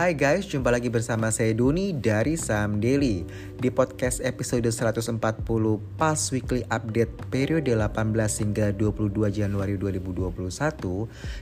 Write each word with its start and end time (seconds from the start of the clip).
Hai 0.00 0.16
guys, 0.16 0.48
jumpa 0.48 0.72
lagi 0.72 0.88
bersama 0.88 1.28
saya 1.28 1.52
Doni 1.52 1.92
dari 1.92 2.32
Sam 2.32 2.80
Daily 2.80 3.20
Di 3.60 3.68
podcast 3.68 4.24
episode 4.24 4.64
140 4.64 5.20
Pas 6.00 6.16
Weekly 6.32 6.64
Update 6.72 7.28
periode 7.28 7.68
18 7.68 8.16
hingga 8.16 8.72
22 8.72 9.28
Januari 9.28 9.76
2021 9.76 10.40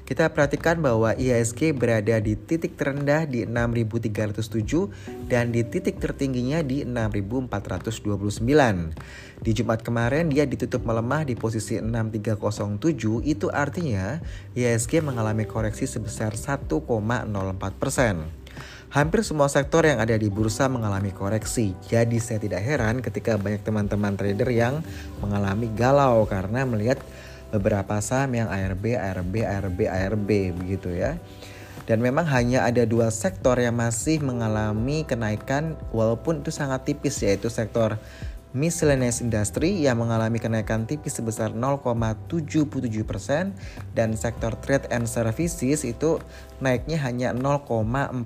Kita 0.02 0.26
perhatikan 0.34 0.82
bahwa 0.82 1.14
IHSG 1.14 1.70
berada 1.70 2.18
di 2.18 2.34
titik 2.34 2.74
terendah 2.74 3.30
di 3.30 3.46
6.307 3.46 5.30
Dan 5.30 5.54
di 5.54 5.62
titik 5.62 6.02
tertingginya 6.02 6.58
di 6.58 6.82
6.429 6.82 8.42
Di 9.38 9.50
Jumat 9.54 9.86
kemarin 9.86 10.34
dia 10.34 10.42
ditutup 10.50 10.82
melemah 10.82 11.22
di 11.22 11.38
posisi 11.38 11.78
6307 11.78 13.22
Itu 13.22 13.54
artinya 13.54 14.18
IHSG 14.58 14.98
mengalami 14.98 15.46
koreksi 15.46 15.86
sebesar 15.86 16.34
1,04 16.34 16.74
persen. 17.78 18.47
Hampir 18.88 19.20
semua 19.20 19.52
sektor 19.52 19.84
yang 19.84 20.00
ada 20.00 20.16
di 20.16 20.32
bursa 20.32 20.64
mengalami 20.64 21.12
koreksi. 21.12 21.76
Jadi 21.92 22.16
saya 22.16 22.40
tidak 22.40 22.64
heran 22.64 23.04
ketika 23.04 23.36
banyak 23.36 23.60
teman-teman 23.60 24.16
trader 24.16 24.48
yang 24.48 24.80
mengalami 25.20 25.68
galau 25.76 26.24
karena 26.24 26.64
melihat 26.64 26.96
beberapa 27.52 28.00
saham 28.00 28.32
yang 28.32 28.48
ARB, 28.48 28.96
ARB, 28.96 29.44
ARB, 29.44 29.78
ARB 29.92 30.28
begitu 30.56 30.88
ya. 30.96 31.20
Dan 31.84 32.00
memang 32.00 32.24
hanya 32.32 32.64
ada 32.64 32.88
dua 32.88 33.12
sektor 33.12 33.60
yang 33.60 33.76
masih 33.76 34.24
mengalami 34.24 35.04
kenaikan 35.04 35.76
walaupun 35.92 36.40
itu 36.40 36.48
sangat 36.48 36.88
tipis 36.88 37.20
yaitu 37.20 37.52
sektor 37.52 38.00
miscellaneous 38.56 39.20
industry 39.20 39.76
yang 39.76 40.00
mengalami 40.00 40.40
kenaikan 40.40 40.88
tipis 40.88 41.20
sebesar 41.20 41.52
0,77% 41.52 42.48
dan 43.92 44.16
sektor 44.16 44.56
trade 44.64 44.88
and 44.88 45.04
services 45.04 45.84
itu 45.84 46.16
naiknya 46.62 46.96
hanya 47.04 47.36
0,40%. 47.36 48.24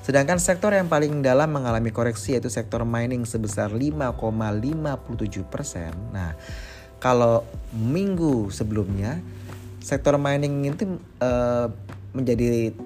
Sedangkan 0.00 0.40
sektor 0.40 0.72
yang 0.72 0.88
paling 0.88 1.20
dalam 1.20 1.52
mengalami 1.52 1.92
koreksi 1.92 2.32
yaitu 2.36 2.48
sektor 2.48 2.88
mining 2.88 3.28
sebesar 3.28 3.68
5,57%. 3.72 5.92
Nah, 6.12 6.32
kalau 7.00 7.48
minggu 7.72 8.52
sebelumnya 8.52 9.20
sektor 9.80 10.20
mining 10.20 10.68
itu 10.68 11.00
uh, 11.20 11.72
menjadi 12.12 12.76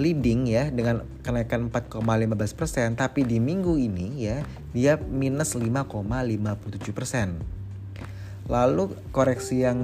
leading 0.00 0.48
ya 0.48 0.72
dengan 0.72 1.04
kenaikan 1.20 1.68
4,15 1.68 2.58
persen, 2.58 2.88
tapi 2.96 3.24
di 3.24 3.40
minggu 3.42 3.76
ini 3.76 4.20
ya 4.20 4.44
dia 4.72 4.96
minus 4.96 5.56
5,57 5.56 6.92
persen. 6.96 7.40
Lalu 8.48 8.92
koreksi 9.14 9.62
yang 9.62 9.78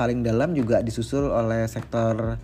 paling 0.00 0.24
dalam 0.24 0.56
juga 0.56 0.80
disusul 0.80 1.28
oleh 1.28 1.68
sektor 1.68 2.40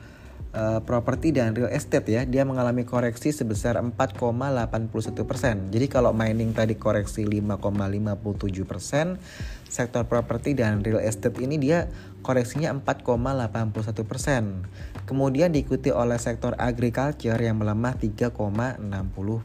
uh, 0.57 0.81
properti 0.83 1.37
dan 1.37 1.53
real 1.53 1.69
estate 1.69 2.09
ya, 2.09 2.23
dia 2.25 2.49
mengalami 2.49 2.89
koreksi 2.89 3.31
sebesar 3.31 3.77
4,81 3.77 5.29
persen. 5.29 5.69
Jadi 5.69 5.87
kalau 5.87 6.17
mining 6.17 6.57
tadi 6.57 6.81
koreksi 6.81 7.29
5,57 7.29 8.65
persen, 8.65 9.21
sektor 9.69 10.09
properti 10.09 10.57
dan 10.57 10.81
real 10.81 11.05
estate 11.05 11.37
ini 11.45 11.61
dia 11.61 11.93
koreksinya 12.25 12.73
4,81 12.73 14.03
persen. 14.09 14.65
Kemudian 15.05 15.53
diikuti 15.53 15.93
oleh 15.93 16.19
sektor 16.19 16.57
agriculture 16.59 17.39
yang 17.39 17.61
melemah 17.61 17.95
3,60 17.95 18.81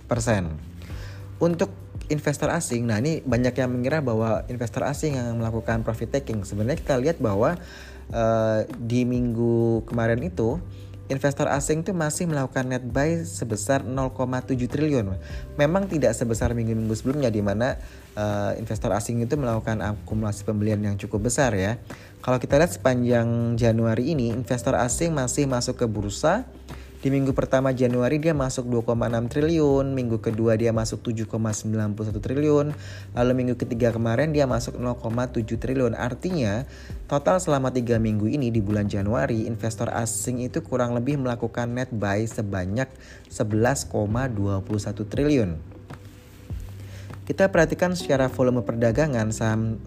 persen. 0.08 0.58
Untuk 1.38 1.70
investor 2.10 2.50
asing, 2.50 2.90
nah 2.90 2.98
ini 2.98 3.22
banyak 3.22 3.54
yang 3.56 3.70
mengira 3.70 4.02
bahwa 4.02 4.46
investor 4.50 4.86
asing 4.86 5.16
yang 5.18 5.38
melakukan 5.38 5.86
profit 5.86 6.10
taking. 6.12 6.44
Sebenarnya 6.44 6.82
kita 6.82 6.96
lihat 6.98 7.18
bahwa 7.22 7.58
uh, 8.12 8.60
di 8.68 9.08
minggu 9.08 9.86
kemarin 9.88 10.22
itu 10.22 10.60
investor 11.12 11.52
asing 11.52 11.84
itu 11.84 11.92
masih 11.92 12.26
melakukan 12.32 12.64
net 12.72 12.88
buy 12.88 13.28
sebesar 13.28 13.84
0,7 13.84 14.56
triliun. 14.72 15.20
Memang 15.60 15.92
tidak 15.92 16.16
sebesar 16.16 16.56
minggu-minggu 16.56 16.96
sebelumnya 16.96 17.28
di 17.28 17.44
mana 17.44 17.76
uh, 18.16 18.56
investor 18.56 18.96
asing 18.96 19.20
itu 19.20 19.36
melakukan 19.36 19.84
akumulasi 19.84 20.48
pembelian 20.48 20.80
yang 20.80 20.96
cukup 20.96 21.28
besar 21.28 21.52
ya. 21.54 21.76
Kalau 22.24 22.40
kita 22.40 22.56
lihat 22.56 22.72
sepanjang 22.72 23.60
Januari 23.60 24.16
ini 24.16 24.32
investor 24.32 24.80
asing 24.80 25.12
masih 25.12 25.52
masuk 25.52 25.84
ke 25.84 25.86
bursa 25.86 26.48
di 27.02 27.10
minggu 27.10 27.34
pertama 27.34 27.74
Januari 27.74 28.22
dia 28.22 28.38
masuk 28.38 28.70
2,6 28.70 29.34
triliun, 29.34 29.98
minggu 29.98 30.22
kedua 30.22 30.54
dia 30.54 30.70
masuk 30.70 31.02
7,91 31.02 31.98
triliun, 32.22 32.78
lalu 33.18 33.32
minggu 33.34 33.58
ketiga 33.58 33.90
kemarin 33.90 34.30
dia 34.30 34.46
masuk 34.46 34.78
0,7 34.78 35.42
triliun. 35.58 35.98
Artinya 35.98 36.70
total 37.10 37.42
selama 37.42 37.74
3 37.74 37.98
minggu 37.98 38.30
ini 38.30 38.54
di 38.54 38.62
bulan 38.62 38.86
Januari 38.86 39.50
investor 39.50 39.90
asing 39.90 40.46
itu 40.46 40.62
kurang 40.62 40.94
lebih 40.94 41.18
melakukan 41.18 41.74
net 41.74 41.90
buy 41.90 42.22
sebanyak 42.22 42.86
11,21 43.34 44.62
triliun. 45.10 45.71
Kita 47.32 47.48
perhatikan 47.48 47.96
secara 47.96 48.28
volume 48.28 48.60
perdagangan 48.60 49.32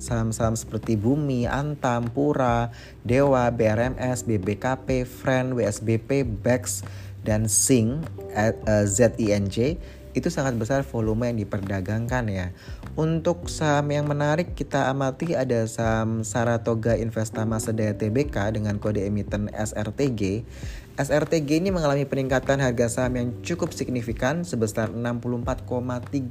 saham-saham 0.01 0.57
seperti 0.57 0.97
Bumi, 0.97 1.45
Antam, 1.45 2.09
Pura, 2.09 2.73
Dewa, 3.05 3.53
BRMS, 3.53 4.25
BBKP, 4.25 5.05
Friend, 5.05 5.53
WSBP, 5.53 6.25
BEX, 6.25 6.81
dan 7.21 7.45
Sing 7.45 8.01
eh, 8.33 8.57
ZINJ 8.89 9.77
itu 10.15 10.31
sangat 10.31 10.55
besar 10.55 10.87
volume 10.87 11.29
yang 11.29 11.39
diperdagangkan 11.43 12.25
ya. 12.31 12.47
Untuk 12.95 13.51
saham 13.51 13.91
yang 13.91 14.07
menarik 14.07 14.55
kita 14.55 14.87
amati 14.87 15.35
ada 15.35 15.67
saham 15.67 16.23
Saratoga 16.23 16.95
Investama 16.95 17.59
Sedaya 17.59 17.93
Tbk 17.93 18.55
dengan 18.55 18.79
kode 18.79 19.03
emiten 19.03 19.51
SRTG. 19.51 20.47
SRTG 20.95 21.59
ini 21.59 21.75
mengalami 21.75 22.07
peningkatan 22.07 22.63
harga 22.63 22.87
saham 22.87 23.19
yang 23.19 23.35
cukup 23.43 23.75
signifikan 23.75 24.47
sebesar 24.47 24.95
64,38% 24.95 26.23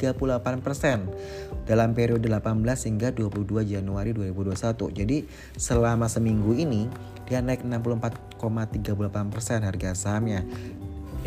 dalam 1.67 1.91
periode 1.91 2.31
18 2.31 2.63
hingga 2.63 3.11
22 3.11 3.43
Januari 3.67 4.15
2021. 4.15 5.03
Jadi 5.03 5.27
selama 5.59 6.07
seminggu 6.07 6.55
ini 6.55 6.87
dia 7.27 7.43
naik 7.43 7.67
64,38% 7.67 9.67
harga 9.67 9.89
sahamnya. 9.99 10.47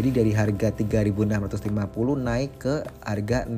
Jadi 0.00 0.08
dari 0.16 0.32
harga 0.32 0.72
3.650 0.72 1.76
naik 2.16 2.56
ke 2.56 2.88
harga 3.04 3.44
6.000. 3.44 3.52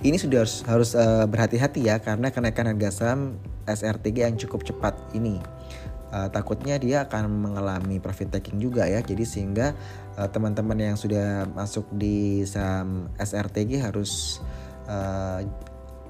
Ini 0.00 0.16
sudah 0.16 0.48
harus, 0.48 0.64
harus 0.64 0.96
uh, 0.96 1.28
berhati-hati 1.28 1.92
ya 1.92 2.00
karena 2.00 2.32
kenaikan 2.32 2.72
harga 2.72 2.88
saham 2.88 3.36
SRTG 3.68 4.24
yang 4.24 4.40
cukup 4.40 4.64
cepat 4.64 4.96
ini. 5.12 5.60
Uh, 6.12 6.28
takutnya 6.28 6.76
dia 6.76 7.08
akan 7.08 7.24
mengalami 7.40 7.96
profit 7.96 8.28
taking 8.28 8.60
juga 8.60 8.84
ya. 8.84 9.00
Jadi 9.00 9.24
sehingga 9.24 9.72
uh, 10.20 10.28
teman-teman 10.28 10.76
yang 10.76 10.96
sudah 11.00 11.48
masuk 11.56 11.88
di 11.96 12.44
saham 12.44 13.08
SRTG 13.16 13.80
harus 13.80 14.44
uh, 14.92 15.40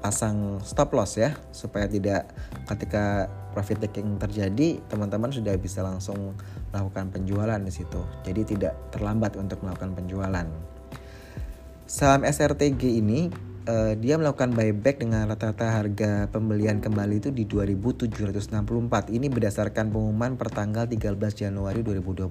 pasang 0.03 0.59
stop 0.67 0.91
loss 0.91 1.15
ya 1.15 1.31
supaya 1.55 1.87
tidak 1.87 2.27
ketika 2.67 3.31
profit 3.55 3.79
taking 3.87 4.19
terjadi 4.19 4.83
teman-teman 4.91 5.31
sudah 5.31 5.55
bisa 5.55 5.79
langsung 5.79 6.35
melakukan 6.75 7.07
penjualan 7.07 7.55
di 7.63 7.71
situ 7.71 8.03
jadi 8.27 8.43
tidak 8.43 8.73
terlambat 8.91 9.39
untuk 9.39 9.63
melakukan 9.63 9.95
penjualan 9.95 10.43
saham 11.87 12.27
SRTG 12.27 12.99
ini 12.99 13.31
uh, 13.67 13.93
dia 13.95 14.19
melakukan 14.19 14.51
buyback 14.51 14.99
dengan 14.99 15.27
rata-rata 15.27 15.81
harga 15.81 16.27
pembelian 16.29 16.83
kembali 16.83 17.19
itu 17.23 17.29
di 17.31 17.47
2764. 17.47 19.13
Ini 19.13 19.27
berdasarkan 19.31 19.91
pengumuman 19.91 20.35
pertanggal 20.35 20.87
13 20.87 21.17
Januari 21.33 21.81
2021 21.83 22.29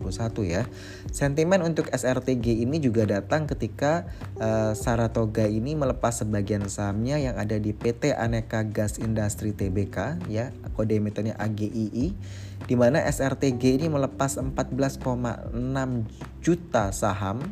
ya. 0.48 0.62
Sentimen 1.08 1.64
untuk 1.64 1.88
SRTG 1.92 2.64
ini 2.64 2.80
juga 2.80 3.08
datang 3.08 3.48
ketika 3.48 4.08
uh, 4.40 4.72
Saratoga 4.76 5.48
ini 5.48 5.76
melepas 5.76 6.24
sebagian 6.24 6.68
sahamnya 6.68 7.20
yang 7.20 7.36
ada 7.40 7.56
di 7.56 7.72
PT 7.72 8.12
Aneka 8.12 8.68
Gas 8.68 9.00
Industri 9.00 9.56
Tbk 9.56 10.28
ya, 10.28 10.52
kode 10.76 11.00
emitennya 11.00 11.36
AGII 11.40 12.14
di 12.62 12.74
mana 12.78 13.02
SRTG 13.02 13.82
ini 13.82 13.86
melepas 13.90 14.38
14,6 14.38 15.02
juta 16.42 16.94
saham 16.94 17.42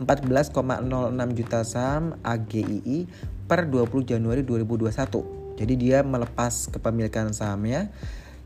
14,06 0.00 1.38
juta 1.38 1.60
saham 1.62 2.18
AGII 2.26 3.06
per 3.46 3.68
20 3.70 4.10
Januari 4.10 4.42
2021. 4.42 5.54
Jadi 5.54 5.74
dia 5.78 6.02
melepas 6.02 6.66
kepemilikan 6.72 7.30
sahamnya. 7.30 7.94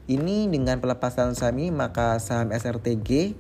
Ini 0.09 0.49
dengan 0.49 0.81
pelepasan 0.81 1.37
saham 1.37 1.57
ini 1.61 1.73
maka 1.73 2.17
saham 2.21 2.53
SRTG 2.53 3.37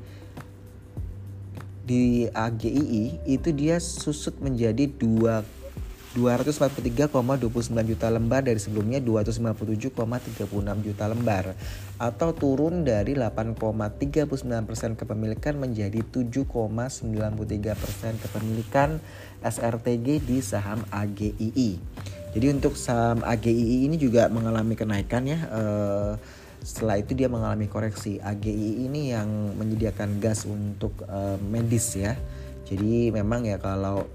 di 1.88 2.28
AGII 2.28 3.24
itu 3.24 3.48
dia 3.56 3.80
susut 3.80 4.36
menjadi 4.44 4.84
2 4.84 5.57
243,29 6.18 7.14
juta 7.86 8.10
lembar 8.10 8.42
dari 8.42 8.58
sebelumnya 8.58 8.98
257,36 8.98 10.50
juta 10.82 11.04
lembar 11.06 11.54
atau 12.02 12.34
turun 12.34 12.82
dari 12.82 13.14
8,39% 13.14 14.98
kepemilikan 14.98 15.54
menjadi 15.54 16.02
7,93% 16.02 17.06
kepemilikan 18.26 18.98
SRTG 19.46 20.26
di 20.26 20.42
saham 20.42 20.82
AGII. 20.90 21.78
Jadi 22.34 22.46
untuk 22.50 22.74
saham 22.74 23.22
AGII 23.22 23.86
ini 23.86 23.94
juga 23.94 24.26
mengalami 24.26 24.74
kenaikan 24.74 25.22
ya. 25.22 25.38
Eh, 25.46 26.14
Setelah 26.58 26.98
itu 26.98 27.14
dia 27.14 27.30
mengalami 27.30 27.70
koreksi. 27.70 28.18
AGI 28.18 28.82
ini 28.90 29.14
yang 29.14 29.54
menyediakan 29.54 30.18
gas 30.18 30.42
untuk 30.42 31.06
uh, 31.06 31.38
medis 31.38 31.94
ya. 31.94 32.18
Jadi 32.66 33.14
memang 33.14 33.46
ya 33.46 33.56
kalau 33.62 34.10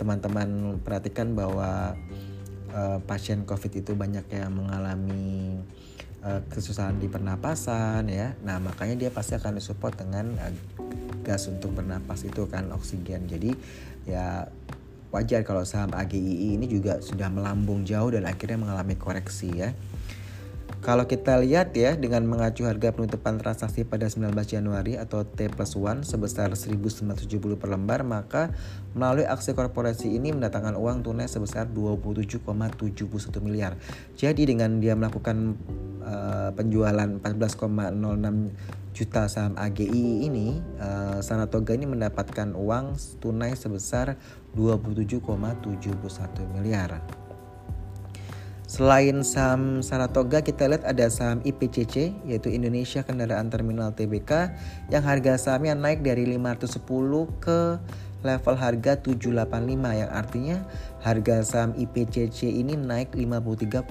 teman-teman 0.00 0.80
perhatikan 0.80 1.36
bahwa 1.36 1.92
uh, 2.72 2.98
pasien 3.04 3.44
COVID 3.44 3.84
itu 3.84 3.92
banyak 3.92 4.24
yang 4.32 4.56
mengalami 4.56 5.60
uh, 6.24 6.40
kesusahan 6.48 6.96
di 6.96 7.12
pernapasan 7.12 8.08
ya. 8.08 8.32
Nah 8.40 8.56
makanya 8.56 8.96
dia 8.96 9.10
pasti 9.12 9.36
akan 9.36 9.60
disupport 9.60 9.92
dengan 10.00 10.40
uh, 10.40 10.52
gas 11.20 11.44
untuk 11.52 11.76
bernapas 11.76 12.24
itu 12.24 12.48
kan 12.48 12.72
oksigen. 12.72 13.28
Jadi 13.28 13.52
ya 14.08 14.48
wajar 15.12 15.44
kalau 15.44 15.68
saham 15.68 15.92
AGII 15.92 16.56
ini 16.56 16.64
juga 16.64 17.04
sudah 17.04 17.28
melambung 17.28 17.84
jauh 17.84 18.08
dan 18.08 18.24
akhirnya 18.24 18.56
mengalami 18.56 18.96
koreksi 18.96 19.52
ya. 19.52 19.76
Kalau 20.80 21.04
kita 21.04 21.36
lihat 21.44 21.76
ya 21.76 21.92
dengan 21.92 22.24
mengacu 22.24 22.64
harga 22.64 22.96
penutupan 22.96 23.36
transaksi 23.36 23.84
pada 23.84 24.08
19 24.08 24.32
Januari 24.48 24.96
atau 24.96 25.28
T 25.28 25.52
plus 25.52 25.76
1 25.76 26.08
sebesar 26.08 26.56
1970 26.56 27.60
per 27.60 27.68
lembar 27.68 28.00
maka 28.00 28.48
melalui 28.96 29.28
aksi 29.28 29.52
korporasi 29.52 30.16
ini 30.16 30.32
mendatangkan 30.32 30.80
uang 30.80 31.04
tunai 31.04 31.28
sebesar 31.28 31.68
27,71 31.68 33.44
miliar. 33.44 33.76
Jadi 34.16 34.48
dengan 34.48 34.80
dia 34.80 34.96
melakukan 34.96 35.60
uh, 36.00 36.56
penjualan 36.56 37.12
14,06 37.28 38.96
juta 38.96 39.28
saham 39.28 39.60
AGI 39.60 40.32
ini 40.32 40.64
uh, 40.80 41.20
Saratoga 41.20 41.76
ini 41.76 41.92
mendapatkan 41.92 42.56
uang 42.56 42.96
tunai 43.20 43.52
sebesar 43.52 44.16
27,71 44.56 45.28
miliar. 46.56 47.19
Selain 48.70 49.26
saham 49.26 49.82
Saratoga, 49.82 50.46
kita 50.46 50.70
lihat 50.70 50.86
ada 50.86 51.10
saham 51.10 51.42
IPCC, 51.42 52.14
yaitu 52.22 52.54
Indonesia 52.54 53.02
Kendaraan 53.02 53.50
Terminal 53.50 53.90
TBK, 53.98 54.54
yang 54.94 55.02
harga 55.02 55.34
sahamnya 55.42 55.74
naik 55.74 56.06
dari 56.06 56.22
510 56.38 56.78
ke 57.42 57.82
level 58.22 58.54
harga 58.54 58.94
785 59.02 59.74
yang 59.74 60.10
artinya 60.14 60.62
harga 61.02 61.42
saham 61.42 61.74
IPCC 61.74 62.46
ini 62.46 62.78
naik 62.78 63.10
53,92 63.18 63.90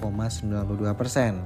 persen. 0.96 1.44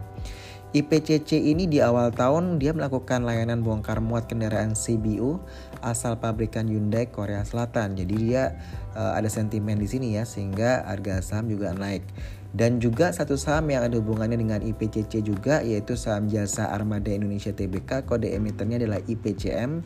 IPCC 0.71 1.35
ini 1.35 1.67
di 1.67 1.83
awal 1.83 2.15
tahun 2.15 2.63
dia 2.63 2.71
melakukan 2.71 3.27
layanan 3.27 3.67
bongkar 3.67 3.99
muat 3.99 4.31
kendaraan 4.31 4.79
CBU 4.79 5.43
asal 5.83 6.23
pabrikan 6.23 6.71
Hyundai 6.71 7.11
Korea 7.11 7.43
Selatan. 7.43 7.99
Jadi 7.99 8.15
dia 8.31 8.55
uh, 8.95 9.19
ada 9.19 9.27
sentimen 9.27 9.79
di 9.83 9.91
sini 9.91 10.15
ya 10.15 10.23
sehingga 10.23 10.87
harga 10.87 11.19
saham 11.19 11.51
juga 11.51 11.75
naik. 11.75 12.07
Dan 12.55 12.79
juga 12.79 13.11
satu 13.11 13.35
saham 13.35 13.67
yang 13.75 13.83
ada 13.83 13.99
hubungannya 13.99 14.39
dengan 14.39 14.63
IPCC 14.63 15.27
juga 15.27 15.59
yaitu 15.67 15.99
saham 15.99 16.31
jasa 16.31 16.71
Armada 16.71 17.11
Indonesia 17.11 17.51
Tbk 17.51 18.07
kode 18.07 18.31
emitennya 18.31 18.79
adalah 18.79 19.03
IPCM. 19.03 19.83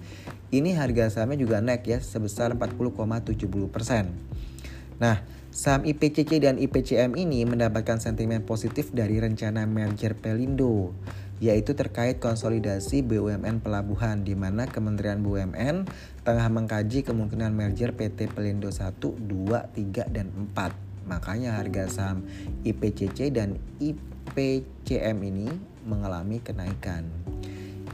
Ini 0.52 0.70
harga 0.76 1.08
sahamnya 1.08 1.40
juga 1.40 1.64
naik 1.64 1.88
ya 1.88 2.04
sebesar 2.04 2.52
40,70%. 2.60 5.00
Nah, 5.00 5.16
saham 5.48 5.88
IPCC 5.88 6.44
dan 6.44 6.60
IPCM 6.60 7.16
ini 7.16 7.48
mendapatkan 7.48 8.04
sentimen 8.04 8.44
positif 8.44 8.92
dari 8.92 9.16
rencana 9.16 9.64
merger 9.64 10.12
Pelindo 10.12 10.92
yaitu 11.38 11.72
terkait 11.72 12.18
konsolidasi 12.18 13.06
BUMN 13.06 13.62
pelabuhan 13.62 14.26
di 14.26 14.34
mana 14.34 14.66
Kementerian 14.66 15.22
BUMN 15.22 15.86
tengah 16.26 16.48
mengkaji 16.50 17.06
kemungkinan 17.06 17.54
merger 17.54 17.94
PT 17.94 18.34
Pelindo 18.34 18.68
1, 18.68 18.98
2, 18.98 19.24
3 19.24 20.12
dan 20.12 20.28
4. 20.52 20.87
Makanya 21.08 21.56
harga 21.56 21.88
saham 21.88 22.28
IPCC 22.62 23.32
dan 23.32 23.56
IPCM 23.80 25.18
ini 25.24 25.48
mengalami 25.88 26.44
kenaikan. 26.44 27.08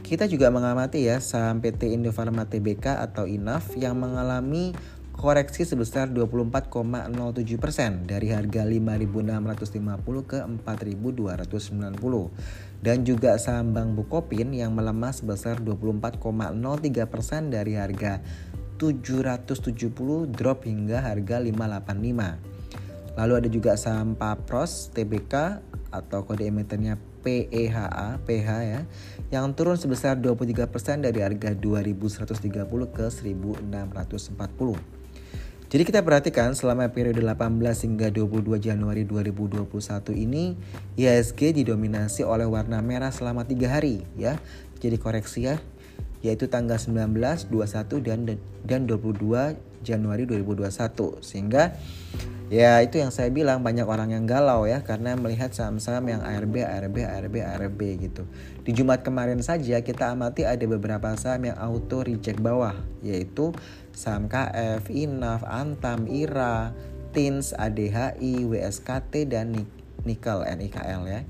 Kita 0.05 0.29
juga 0.29 0.53
mengamati 0.53 1.09
ya 1.09 1.17
saham 1.17 1.65
PT 1.65 1.97
Indofarma 1.97 2.45
Tbk 2.45 3.01
atau 3.01 3.25
INAF 3.25 3.73
yang 3.73 3.97
mengalami 3.97 4.69
koreksi 5.15 5.63
sebesar 5.65 6.11
24,07% 6.11 7.57
persen 7.57 8.05
dari 8.05 8.29
harga 8.29 8.61
5.650 8.67 10.29
ke 10.29 10.43
4.290 10.43 12.85
dan 12.85 13.01
juga 13.01 13.33
saham 13.39 13.73
Bank 13.73 13.97
Bukopin 13.97 14.53
yang 14.53 14.75
melemah 14.75 15.15
sebesar 15.15 15.63
24,03% 15.63 16.59
persen 17.09 17.49
dari 17.49 17.73
harga 17.79 18.19
770 18.77 20.35
drop 20.35 20.67
hingga 20.67 20.99
harga 20.99 21.39
585. 21.39 22.54
Lalu 23.15 23.33
ada 23.39 23.49
juga 23.51 23.71
saham 23.79 24.15
Papros 24.15 24.91
TBK 24.91 25.63
atau 25.91 26.27
kode 26.27 26.43
emitennya 26.43 26.99
PEHA, 27.23 28.21
PH 28.21 28.49
ya, 28.61 28.81
yang 29.33 29.55
turun 29.57 29.79
sebesar 29.79 30.19
23% 30.19 30.69
dari 31.01 31.23
harga 31.25 31.55
2130 31.57 32.45
ke 32.93 33.05
1640. 33.09 34.95
Jadi 35.65 35.81
kita 35.81 36.05
perhatikan 36.05 36.53
selama 36.53 36.85
periode 36.93 37.25
18 37.25 37.89
hingga 37.89 38.13
22 38.13 38.61
Januari 38.61 39.01
2021 39.01 39.65
ini 40.13 40.53
IHSG 40.93 41.57
didominasi 41.57 42.21
oleh 42.21 42.45
warna 42.45 42.79
merah 42.85 43.09
selama 43.09 43.49
tiga 43.49 43.73
hari 43.73 44.05
ya. 44.13 44.37
Jadi 44.77 45.01
koreksi 45.01 45.49
ya 45.49 45.57
yaitu 46.25 46.49
tanggal 46.49 46.81
19, 46.81 47.13
21 47.53 48.01
dan 48.01 48.19
dan 48.65 48.81
22 48.89 49.57
Januari 49.85 50.25
2021 50.25 51.21
sehingga 51.21 51.77
ya 52.49 52.81
itu 52.81 53.01
yang 53.01 53.09
saya 53.09 53.29
bilang 53.29 53.61
banyak 53.61 53.85
orang 53.85 54.13
yang 54.13 54.25
galau 54.25 54.65
ya 54.65 54.81
karena 54.81 55.13
melihat 55.17 55.53
saham-saham 55.53 56.05
yang 56.09 56.21
ARB 56.25 56.65
ARB 56.65 56.97
ARB 57.05 57.35
ARB 57.41 57.79
gitu. 58.01 58.25
Di 58.65 58.73
Jumat 58.73 59.05
kemarin 59.05 59.45
saja 59.45 59.81
kita 59.85 60.13
amati 60.13 60.45
ada 60.45 60.65
beberapa 60.65 61.13
saham 61.17 61.53
yang 61.53 61.57
auto 61.61 62.01
reject 62.01 62.41
bawah 62.41 62.73
yaitu 63.05 63.53
saham 63.93 64.25
KF, 64.25 64.89
Inaf, 64.89 65.45
Antam, 65.45 66.09
IRA, 66.09 66.73
TINS, 67.13 67.55
ADHI, 67.55 68.43
WSKT 68.43 69.31
dan 69.31 69.55
Nikel 70.05 70.45
NIKL 70.45 71.01
ya. 71.09 71.21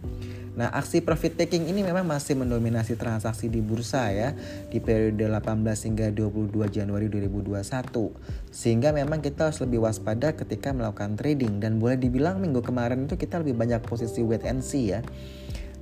Nah, 0.55 0.71
aksi 0.71 1.03
profit 1.03 1.35
taking 1.35 1.67
ini 1.67 1.83
memang 1.83 2.07
masih 2.07 2.39
mendominasi 2.39 2.95
transaksi 2.95 3.51
di 3.51 3.59
bursa 3.59 4.07
ya 4.15 4.31
di 4.71 4.79
periode 4.79 5.27
18 5.27 5.87
hingga 5.91 6.07
22 6.15 6.55
Januari 6.71 7.11
2021. 7.11 8.15
Sehingga 8.55 8.95
memang 8.95 9.19
kita 9.19 9.51
harus 9.51 9.59
lebih 9.59 9.83
waspada 9.83 10.31
ketika 10.31 10.71
melakukan 10.71 11.19
trading 11.19 11.59
dan 11.59 11.75
boleh 11.75 11.99
dibilang 11.99 12.39
minggu 12.39 12.63
kemarin 12.63 13.03
itu 13.03 13.19
kita 13.19 13.43
lebih 13.43 13.59
banyak 13.59 13.83
posisi 13.83 14.23
wait 14.23 14.47
and 14.47 14.63
see 14.63 14.95
ya. 14.95 15.03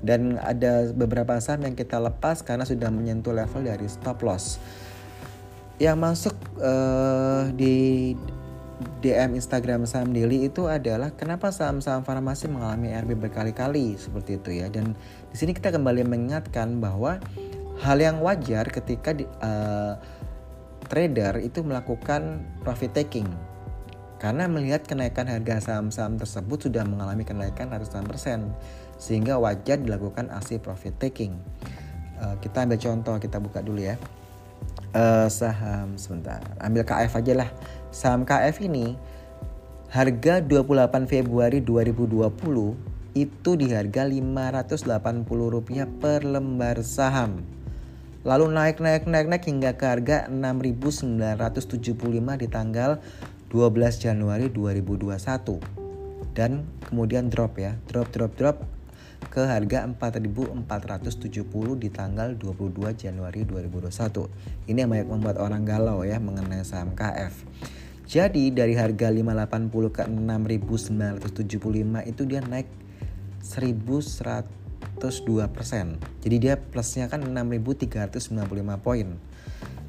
Dan 0.03 0.41
ada 0.41 0.89
beberapa 0.91 1.37
saham 1.39 1.69
yang 1.69 1.77
kita 1.77 2.01
lepas 2.01 2.43
karena 2.43 2.65
sudah 2.65 2.89
menyentuh 2.89 3.31
level 3.31 3.63
dari 3.63 3.85
stop 3.85 4.25
loss. 4.25 4.57
Yang 5.77 5.97
masuk 6.01 6.35
uh, 6.59 7.47
di 7.53 8.11
DM 9.03 9.37
Instagram 9.37 9.85
saham 9.85 10.15
daily 10.15 10.49
itu 10.49 10.65
adalah 10.65 11.13
kenapa 11.13 11.53
saham-saham 11.53 12.01
farmasi 12.01 12.49
mengalami 12.49 12.95
RB 12.95 13.19
berkali-kali? 13.29 13.99
Seperti 13.99 14.41
itu 14.41 14.49
ya. 14.63 14.67
Dan 14.71 14.97
di 15.29 15.35
sini 15.37 15.53
kita 15.53 15.69
kembali 15.69 16.07
mengingatkan 16.07 16.81
bahwa 16.81 17.21
hal 17.83 17.97
yang 17.99 18.23
wajar 18.23 18.65
ketika 18.71 19.13
di, 19.13 19.27
uh, 19.43 19.99
trader 20.87 21.39
itu 21.43 21.61
melakukan 21.61 22.41
profit 22.65 22.95
taking. 22.95 23.27
Karena 24.17 24.47
melihat 24.47 24.87
kenaikan 24.87 25.27
harga 25.27 25.59
saham-saham 25.59 26.15
tersebut 26.15 26.71
sudah 26.71 26.87
mengalami 26.87 27.27
kenaikan 27.27 27.67
ratusan 27.67 28.07
persen 28.07 28.55
sehingga 28.95 29.35
wajar 29.35 29.83
dilakukan 29.83 30.31
aksi 30.31 30.63
profit 30.63 30.95
taking. 30.97 31.35
Uh, 32.17 32.39
kita 32.39 32.63
ambil 32.63 32.79
contoh 32.79 33.19
kita 33.19 33.37
buka 33.37 33.59
dulu 33.59 33.83
ya. 33.83 33.99
Uh, 34.95 35.27
saham 35.27 35.99
sebentar. 35.99 36.39
Ambil 36.63 36.87
KF 36.87 37.19
aja 37.19 37.33
lah 37.35 37.49
saham 37.93 38.25
KF 38.25 38.57
ini 38.65 38.97
harga 39.93 40.41
28 40.41 41.05
Februari 41.05 41.61
2020 41.61 42.25
itu 43.13 43.53
di 43.53 43.69
harga 43.69 44.09
Rp580 44.09 45.85
per 46.01 46.25
lembar 46.25 46.81
saham. 46.81 47.45
Lalu 48.25 48.49
naik 48.49 48.81
naik 48.81 49.05
naik 49.05 49.29
naik 49.29 49.45
hingga 49.45 49.77
ke 49.77 49.85
harga 49.85 50.25
6.975 50.33 52.41
di 52.41 52.49
tanggal 52.49 52.97
12 53.53 54.01
Januari 54.01 54.49
2021. 54.49 55.61
Dan 56.33 56.65
kemudian 56.89 57.29
drop 57.29 57.61
ya, 57.61 57.77
drop 57.85 58.09
drop 58.09 58.33
drop 58.33 58.65
ke 59.29 59.45
harga 59.45 59.85
4.470 59.85 60.65
di 61.77 61.93
tanggal 61.93 62.33
22 62.33 62.97
Januari 62.97 63.45
2021. 63.45 64.25
Ini 64.65 64.81
yang 64.81 64.89
banyak 64.89 65.09
membuat 65.13 65.37
orang 65.37 65.61
galau 65.61 66.01
ya 66.01 66.17
mengenai 66.17 66.65
saham 66.65 66.97
KF. 66.97 67.37
Jadi 68.03 68.51
dari 68.51 68.75
harga 68.75 69.07
580 69.07 69.95
ke 69.95 70.03
6.975 70.05 72.03
itu 72.03 72.21
dia 72.27 72.43
naik 72.43 72.67
1.102 73.43 75.47
persen. 75.51 75.99
Jadi 76.19 76.35
dia 76.39 76.55
plusnya 76.59 77.07
kan 77.07 77.23
6.395 77.23 78.83
poin. 78.83 79.07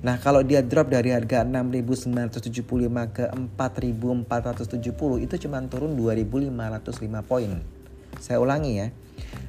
Nah 0.04 0.21
kalau 0.21 0.44
dia 0.44 0.61
drop 0.61 0.92
dari 0.92 1.16
harga 1.16 1.49
6.975 1.49 2.52
ke 3.09 3.25
4.470 3.56 5.25
itu 5.25 5.35
cuma 5.49 5.64
turun 5.64 5.97
2.505 5.97 7.25
poin. 7.25 7.64
Saya 8.21 8.37
ulangi 8.38 8.78
ya. 8.78 8.92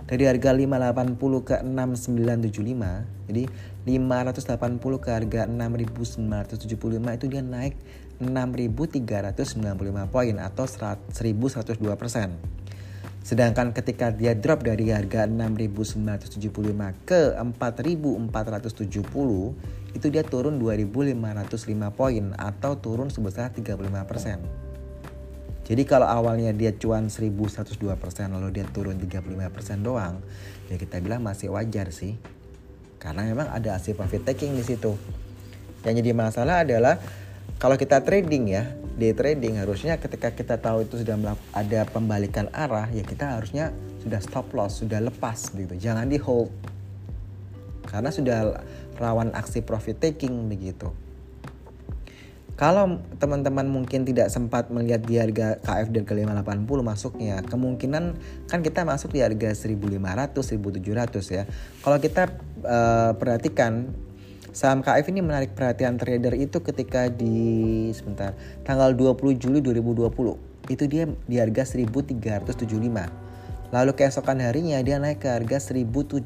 Dari 0.05 0.29
harga 0.29 0.53
580 0.53 1.17
ke 1.43 1.55
6975. 1.65 3.09
Jadi 3.25 3.49
580 3.83 5.01
ke 5.01 5.09
harga 5.09 5.49
6975 5.49 7.17
itu 7.17 7.25
dia 7.25 7.41
naik 7.41 7.73
6395 8.19 10.11
poin 10.11 10.35
atau 10.39 10.65
1102 10.65 11.99
persen. 11.99 12.55
Sedangkan 13.25 13.73
ketika 13.73 14.13
dia 14.13 14.37
drop 14.37 14.61
dari 14.61 14.93
harga 14.93 15.25
6.975 15.25 17.09
ke 17.09 17.33
4.470 17.33 19.97
itu 19.97 20.07
dia 20.13 20.21
turun 20.21 20.61
2.505 20.61 21.17
poin 21.97 22.37
atau 22.37 22.77
turun 22.77 23.09
sebesar 23.09 23.49
35%. 23.49 25.65
Jadi 25.65 25.81
kalau 25.89 26.05
awalnya 26.05 26.53
dia 26.53 26.69
cuan 26.77 27.09
1102% 27.09 27.49
lalu 28.29 28.53
dia 28.53 28.69
turun 28.69 29.01
35% 29.01 29.81
doang, 29.81 30.21
ya 30.69 30.77
kita 30.77 31.01
bilang 31.01 31.25
masih 31.25 31.49
wajar 31.49 31.89
sih. 31.89 32.21
Karena 33.01 33.25
memang 33.25 33.49
ada 33.49 33.73
hasil 33.73 33.97
profit 33.97 34.21
taking 34.21 34.53
di 34.53 34.61
situ. 34.61 34.93
Yang 35.81 36.05
jadi 36.05 36.13
masalah 36.13 36.61
adalah 36.61 37.01
kalau 37.57 37.75
kita 37.79 38.03
trading 38.03 38.51
ya 38.51 38.75
day 38.95 39.11
trading 39.11 39.59
harusnya 39.59 39.99
ketika 39.99 40.31
kita 40.31 40.55
tahu 40.55 40.87
itu 40.87 41.03
sudah 41.03 41.19
ada 41.51 41.83
pembalikan 41.87 42.47
arah 42.55 42.87
ya 42.91 43.03
kita 43.03 43.35
harusnya 43.35 43.75
sudah 43.99 44.19
stop 44.23 44.51
loss 44.55 44.79
sudah 44.79 45.03
lepas 45.03 45.51
begitu 45.55 45.75
jangan 45.89 46.07
di 46.07 46.19
hold. 46.19 46.51
Karena 47.85 48.09
sudah 48.09 48.65
rawan 48.97 49.31
aksi 49.37 49.61
profit 49.61 50.01
taking 50.01 50.49
begitu. 50.49 50.89
Kalau 52.55 53.03
teman-teman 53.19 53.67
mungkin 53.67 54.07
tidak 54.07 54.31
sempat 54.31 54.71
melihat 54.71 55.03
di 55.03 55.19
harga 55.19 55.59
KF 55.59 55.91
dan 55.91 56.07
ke 56.07 56.15
580 56.15 56.63
masuknya, 56.87 57.43
kemungkinan 57.43 58.15
kan 58.47 58.59
kita 58.63 58.87
masuk 58.87 59.11
di 59.11 59.19
harga 59.19 59.51
1500, 59.51 60.31
1700 60.31 61.35
ya. 61.35 61.43
Kalau 61.83 61.97
kita 61.99 62.31
uh, 62.63 63.11
perhatikan 63.19 63.91
Saham 64.55 64.79
KF 64.79 65.11
ini 65.11 65.19
menarik 65.19 65.51
perhatian 65.51 65.99
trader 65.99 66.31
itu 66.31 66.63
ketika 66.63 67.11
di 67.11 67.91
sebentar 67.91 68.31
tanggal 68.63 68.95
20 68.95 69.35
Juli 69.35 69.59
2020 69.59 70.71
itu 70.71 70.83
dia 70.87 71.11
di 71.27 71.43
harga 71.43 71.75
1375. 71.75 72.63
Lalu 73.75 73.91
keesokan 73.99 74.39
harinya 74.39 74.79
dia 74.79 74.95
naik 74.95 75.19
ke 75.19 75.27
harga 75.27 75.59
1715. 75.59 76.23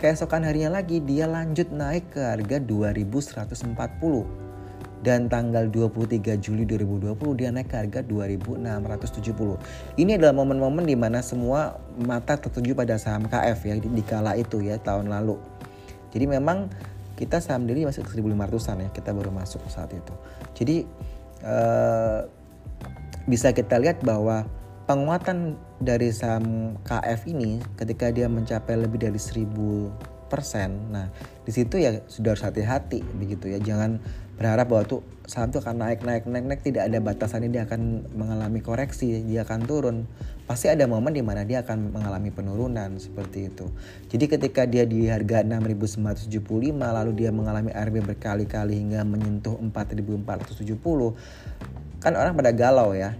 Keesokan 0.00 0.48
harinya 0.48 0.80
lagi 0.80 1.04
dia 1.04 1.28
lanjut 1.28 1.68
naik 1.68 2.16
ke 2.16 2.24
harga 2.24 2.56
2140 2.64 5.04
dan 5.04 5.28
tanggal 5.28 5.68
23 5.68 6.40
Juli 6.40 6.64
2020 6.64 7.20
dia 7.36 7.52
naik 7.52 7.68
ke 7.68 7.84
harga 7.84 8.00
2670. 8.00 9.60
Ini 10.00 10.16
adalah 10.16 10.40
momen-momen 10.40 10.88
di 10.88 10.96
mana 10.96 11.20
semua 11.20 11.76
mata 12.00 12.40
tertuju 12.40 12.72
pada 12.72 12.96
saham 12.96 13.28
KF 13.28 13.60
ya 13.60 13.76
di, 13.76 13.92
di 13.92 14.00
kala 14.00 14.40
itu 14.40 14.64
ya 14.64 14.80
tahun 14.80 15.12
lalu. 15.12 15.51
Jadi 16.12 16.24
memang 16.28 16.68
kita 17.16 17.40
saham 17.40 17.64
diri 17.64 17.88
masih 17.88 18.04
ke 18.04 18.12
1500-an 18.20 18.84
ya, 18.84 18.90
kita 18.92 19.10
baru 19.16 19.32
masuk 19.32 19.64
saat 19.68 19.90
itu. 19.96 20.14
Jadi 20.56 20.76
eh, 21.44 22.20
bisa 23.24 23.54
kita 23.54 23.80
lihat 23.80 24.04
bahwa 24.04 24.44
penguatan 24.84 25.56
dari 25.78 26.10
saham 26.10 26.76
KF 26.82 27.30
ini 27.30 27.62
ketika 27.78 28.10
dia 28.10 28.26
mencapai 28.26 28.76
lebih 28.76 29.08
dari 29.08 29.18
1000 29.18 29.48
persen, 30.26 30.88
nah 30.88 31.12
di 31.44 31.52
situ 31.52 31.76
ya 31.76 32.00
sudah 32.08 32.32
harus 32.32 32.44
hati-hati 32.44 33.04
begitu 33.20 33.52
ya, 33.52 33.60
jangan 33.60 34.00
berharap 34.36 34.68
bahwa 34.68 34.84
tuh 34.88 35.00
saham 35.28 35.54
tuh 35.54 35.62
akan 35.62 35.86
naik 35.86 36.02
naik 36.02 36.26
naik 36.26 36.44
naik. 36.44 36.60
Tidak 36.66 36.82
ada 36.82 36.98
batasannya 36.98 37.50
dia 37.52 37.62
akan 37.64 38.10
mengalami 38.16 38.60
koreksi 38.60 39.22
dia 39.22 39.46
akan 39.46 39.60
turun. 39.64 39.96
Pasti 40.44 40.68
ada 40.68 40.84
momen 40.90 41.14
di 41.14 41.22
mana 41.22 41.46
dia 41.46 41.62
akan 41.62 41.94
mengalami 41.94 42.34
penurunan 42.34 42.98
seperti 42.98 43.48
itu. 43.48 43.70
Jadi 44.10 44.24
ketika 44.26 44.66
dia 44.66 44.84
di 44.84 45.08
harga 45.08 45.46
6.975 45.46 46.28
lalu 46.76 47.12
dia 47.14 47.30
mengalami 47.30 47.70
RB 47.72 48.02
berkali-kali 48.02 48.74
hingga 48.76 49.06
menyentuh 49.06 49.56
4.470 49.60 52.02
kan 52.02 52.12
orang 52.18 52.34
pada 52.34 52.50
galau 52.50 52.92
ya. 52.92 53.14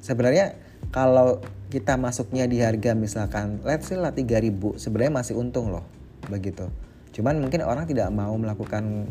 Sebenarnya 0.00 0.56
kalau 0.88 1.44
kita 1.68 1.98
masuknya 1.98 2.46
di 2.46 2.62
harga 2.62 2.94
misalkan 2.94 3.58
let's 3.66 3.90
say 3.90 3.98
lah 3.98 4.14
3000 4.14 4.78
sebenarnya 4.78 5.12
masih 5.12 5.34
untung 5.36 5.74
loh 5.74 5.84
begitu. 6.30 6.70
Cuman 7.14 7.38
mungkin 7.38 7.62
orang 7.62 7.86
tidak 7.86 8.10
mau 8.10 8.34
melakukan 8.34 9.06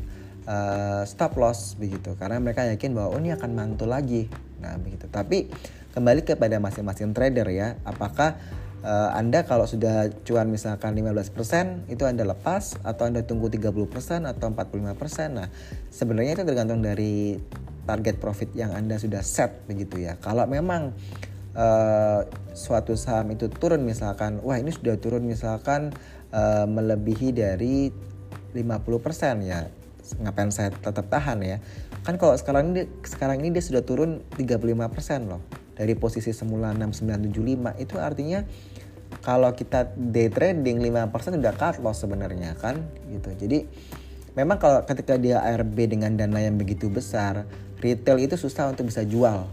uh, 0.46 1.04
stop 1.08 1.36
loss 1.40 1.76
begitu. 1.76 2.16
Karena 2.16 2.40
mereka 2.40 2.66
yakin 2.68 2.96
bahwa 2.96 3.16
oh 3.16 3.20
ini 3.20 3.34
akan 3.36 3.52
mantul 3.54 3.92
lagi. 3.92 4.28
Nah 4.64 4.78
begitu. 4.80 5.08
Tapi 5.12 5.50
kembali 5.94 6.26
kepada 6.26 6.58
masing-masing 6.58 7.14
trader 7.14 7.46
ya 7.54 7.78
apakah 7.86 8.34
uh, 8.82 9.14
anda 9.14 9.46
kalau 9.46 9.70
sudah 9.70 10.10
cuan 10.26 10.50
misalkan 10.50 10.98
15% 10.98 11.86
itu 11.86 12.04
anda 12.10 12.26
lepas 12.26 12.82
atau 12.82 13.06
anda 13.06 13.22
tunggu 13.22 13.54
30% 13.54 14.26
atau 14.26 14.46
45% 14.50 15.38
nah 15.38 15.48
sebenarnya 15.94 16.34
itu 16.34 16.44
tergantung 16.50 16.82
dari 16.82 17.38
target 17.86 18.18
profit 18.18 18.50
yang 18.56 18.72
anda 18.74 18.96
sudah 18.96 19.22
set 19.22 19.68
begitu 19.68 20.00
ya. 20.02 20.16
Kalau 20.24 20.48
memang 20.48 20.96
uh, 21.56 22.24
suatu 22.56 22.96
saham 22.96 23.36
itu 23.36 23.52
turun 23.52 23.84
misalkan 23.84 24.40
wah 24.42 24.56
ini 24.56 24.72
sudah 24.72 24.96
turun 24.98 25.28
misalkan 25.28 25.92
uh, 26.32 26.66
melebihi 26.66 27.36
dari 27.36 27.92
50% 28.56 29.44
ya 29.44 29.68
ngapain 30.20 30.52
saya 30.52 30.70
tetap 30.70 31.08
tahan 31.08 31.40
ya. 31.42 31.58
Kan 32.04 32.20
kalau 32.20 32.36
sekarang 32.36 32.76
ini 32.76 32.90
sekarang 33.08 33.40
ini 33.40 33.56
dia 33.56 33.64
sudah 33.64 33.82
turun 33.88 34.24
35% 34.36 35.30
loh. 35.32 35.42
Dari 35.74 35.98
posisi 35.98 36.30
semula 36.36 36.76
6975 36.76 37.82
itu 37.82 37.96
artinya 37.98 38.46
kalau 39.24 39.50
kita 39.54 39.94
day 39.96 40.30
trading 40.30 40.82
5% 40.82 41.40
udah 41.40 41.54
cut 41.56 41.78
loss 41.82 42.04
sebenarnya 42.04 42.54
kan 42.60 42.82
gitu. 43.10 43.30
Jadi 43.34 43.66
memang 44.34 44.58
kalau 44.58 44.82
ketika 44.86 45.18
dia 45.18 45.42
ARB 45.42 45.78
dengan 45.90 46.14
dana 46.14 46.42
yang 46.42 46.58
begitu 46.58 46.90
besar 46.90 47.46
retail 47.82 48.18
itu 48.22 48.36
susah 48.38 48.74
untuk 48.74 48.90
bisa 48.90 49.06
jual 49.06 49.46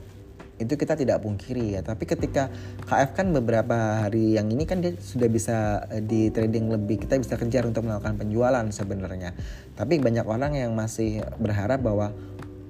itu 0.61 0.77
kita 0.77 0.93
tidak 0.93 1.25
pungkiri 1.25 1.75
ya. 1.75 1.81
Tapi 1.81 2.05
ketika 2.05 2.53
KF 2.85 3.17
kan 3.17 3.33
beberapa 3.33 4.05
hari 4.05 4.37
yang 4.37 4.53
ini 4.53 4.69
kan 4.69 4.85
dia 4.85 4.93
sudah 5.01 5.29
bisa 5.33 5.89
eh, 5.89 6.05
di 6.05 6.29
trading 6.29 6.69
lebih 6.69 7.01
kita 7.01 7.17
bisa 7.17 7.41
kejar 7.41 7.65
untuk 7.65 7.89
melakukan 7.89 8.21
penjualan 8.21 8.65
sebenarnya. 8.69 9.33
Tapi 9.75 9.97
banyak 9.97 10.29
orang 10.29 10.61
yang 10.61 10.77
masih 10.77 11.25
berharap 11.41 11.81
bahwa 11.81 12.13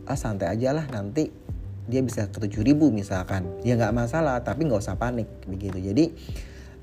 ah 0.06 0.18
santai 0.18 0.54
aja 0.54 0.70
lah 0.75 0.87
nanti 0.90 1.30
dia 1.90 2.00
bisa 2.06 2.30
ke 2.30 2.38
7000 2.47 2.78
misalkan. 2.94 3.42
Ya 3.66 3.75
nggak 3.75 3.92
masalah 3.92 4.38
tapi 4.47 4.70
nggak 4.70 4.80
usah 4.80 4.94
panik 4.94 5.26
begitu. 5.50 5.82
Jadi 5.82 6.14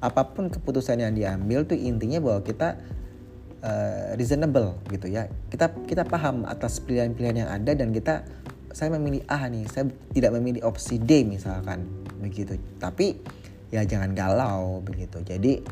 apa 0.04 0.28
pun 0.30 0.52
keputusan 0.52 1.02
yang 1.02 1.16
diambil 1.16 1.66
tuh 1.66 1.80
intinya 1.80 2.22
bahwa 2.22 2.44
kita 2.44 2.78
uh, 3.64 4.14
reasonable 4.20 4.76
gitu 4.92 5.08
ya. 5.08 5.32
Kita 5.48 5.72
kita 5.88 6.04
paham 6.04 6.44
atas 6.44 6.84
pilihan-pilihan 6.84 7.48
yang 7.48 7.50
ada 7.50 7.72
dan 7.72 7.96
kita 7.96 8.28
saya 8.72 8.94
memilih 8.94 9.24
A 9.28 9.48
nih 9.48 9.66
saya 9.68 9.88
tidak 10.12 10.32
memilih 10.38 10.66
opsi 10.68 11.00
D 11.00 11.24
misalkan 11.24 11.88
begitu. 12.20 12.58
Tapi 12.80 13.18
ya 13.72 13.84
jangan 13.84 14.16
galau 14.16 14.80
begitu. 14.84 15.24
Jadi 15.24 15.64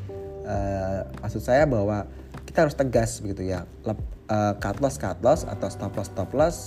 uh, 0.47 1.07
maksud 1.19 1.41
saya 1.43 1.67
bahwa 1.67 2.07
kita 2.45 2.67
harus 2.67 2.75
tegas 2.77 3.19
begitu 3.19 3.47
ya. 3.47 3.67
Lep, 3.83 3.99
uh, 4.31 4.53
cut 4.59 4.79
loss 4.79 4.95
cut 4.99 5.19
loss 5.21 5.43
atau 5.43 5.67
stop 5.67 5.93
loss 5.95 6.09
stop 6.11 6.31
loss 6.35 6.57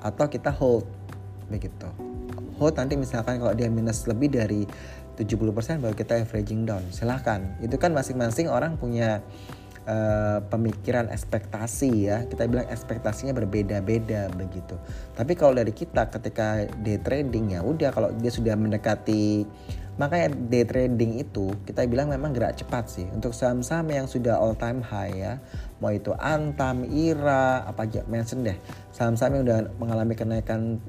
atau 0.00 0.26
kita 0.26 0.50
hold 0.50 0.86
begitu. 1.50 1.88
Hold 2.60 2.76
nanti 2.76 2.94
misalkan 2.96 3.40
kalau 3.40 3.56
dia 3.56 3.72
minus 3.72 4.04
lebih 4.04 4.32
dari 4.36 4.68
70% 5.20 5.84
baru 5.84 5.92
kita 5.92 6.24
averaging 6.24 6.64
down. 6.64 6.84
Silahkan. 6.92 7.60
Itu 7.60 7.76
kan 7.76 7.92
masing-masing 7.92 8.48
orang 8.48 8.80
punya 8.80 9.20
uh, 9.86 10.44
pemikiran 10.48 11.08
ekspektasi 11.08 12.10
ya. 12.10 12.24
Kita 12.26 12.48
bilang 12.50 12.66
ekspektasinya 12.68 13.32
berbeda-beda 13.36 14.28
begitu. 14.34 14.76
Tapi 15.16 15.32
kalau 15.38 15.56
dari 15.56 15.72
kita 15.72 16.08
ketika 16.10 16.66
day 16.80 16.98
trading 17.00 17.56
ya 17.56 17.60
udah 17.64 17.90
kalau 17.94 18.08
dia 18.18 18.32
sudah 18.32 18.56
mendekati 18.56 19.46
makanya 20.00 20.32
day 20.48 20.64
trading 20.64 21.20
itu 21.20 21.52
kita 21.68 21.84
bilang 21.84 22.08
memang 22.08 22.32
gerak 22.32 22.56
cepat 22.56 22.88
sih. 22.88 23.06
Untuk 23.12 23.36
saham-saham 23.36 23.92
yang 23.92 24.06
sudah 24.08 24.40
all 24.40 24.56
time 24.56 24.80
high 24.80 25.12
ya 25.12 25.32
mau 25.80 25.92
itu 25.92 26.12
Antam, 26.16 26.84
Ira, 26.88 27.64
apa 27.64 27.84
aja 27.88 28.04
mention 28.08 28.44
deh. 28.44 28.56
Saham-saham 28.92 29.40
yang 29.40 29.44
udah 29.48 29.58
mengalami 29.80 30.16
kenaikan 30.16 30.80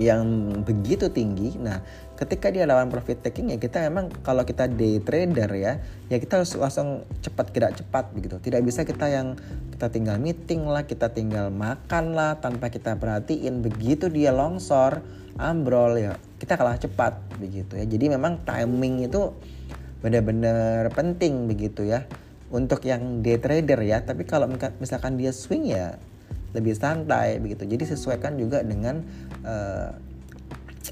yang 0.00 0.22
begitu 0.64 1.12
tinggi. 1.12 1.56
Nah 1.60 1.82
ketika 2.16 2.48
dia 2.54 2.64
lawan 2.64 2.86
profit 2.86 3.18
taking 3.18 3.50
ya 3.50 3.58
kita 3.58 3.82
memang 3.90 4.08
kalau 4.22 4.46
kita 4.46 4.70
day 4.70 5.02
trader 5.02 5.50
ya 5.58 5.82
ya 6.06 6.16
kita 6.22 6.38
harus 6.38 6.54
langsung 6.54 7.02
cepat 7.20 7.50
gerak 7.52 7.72
cepat 7.76 8.14
begitu. 8.14 8.38
Tidak 8.38 8.62
bisa 8.62 8.86
kita 8.86 9.10
yang 9.10 9.36
kita 9.74 9.90
tinggal 9.92 10.16
meeting 10.22 10.64
lah 10.64 10.86
kita 10.86 11.10
tinggal 11.10 11.50
makan 11.50 12.14
lah 12.16 12.38
tanpa 12.38 12.70
kita 12.70 12.96
perhatiin. 12.96 13.60
Begitu 13.60 14.08
dia 14.08 14.30
longsor 14.32 15.02
ambrol 15.36 15.96
ya 15.98 16.16
kita 16.38 16.56
kalah 16.56 16.78
cepat 16.78 17.18
begitu 17.40 17.76
ya. 17.76 17.84
Jadi 17.84 18.12
memang 18.12 18.40
timing 18.46 19.08
itu 19.08 19.34
benar-benar 20.00 20.88
penting 20.94 21.50
begitu 21.50 21.84
ya. 21.84 22.06
Untuk 22.52 22.84
yang 22.84 23.24
day 23.24 23.40
trader 23.40 23.80
ya 23.80 24.04
tapi 24.04 24.28
kalau 24.28 24.44
misalkan 24.76 25.16
dia 25.16 25.32
swing 25.32 25.72
ya 25.72 25.96
lebih 26.52 26.76
santai 26.76 27.40
begitu. 27.40 27.64
Jadi 27.64 27.84
sesuaikan 27.96 28.36
juga 28.36 28.60
dengan 28.64 29.04
uh, 29.44 29.92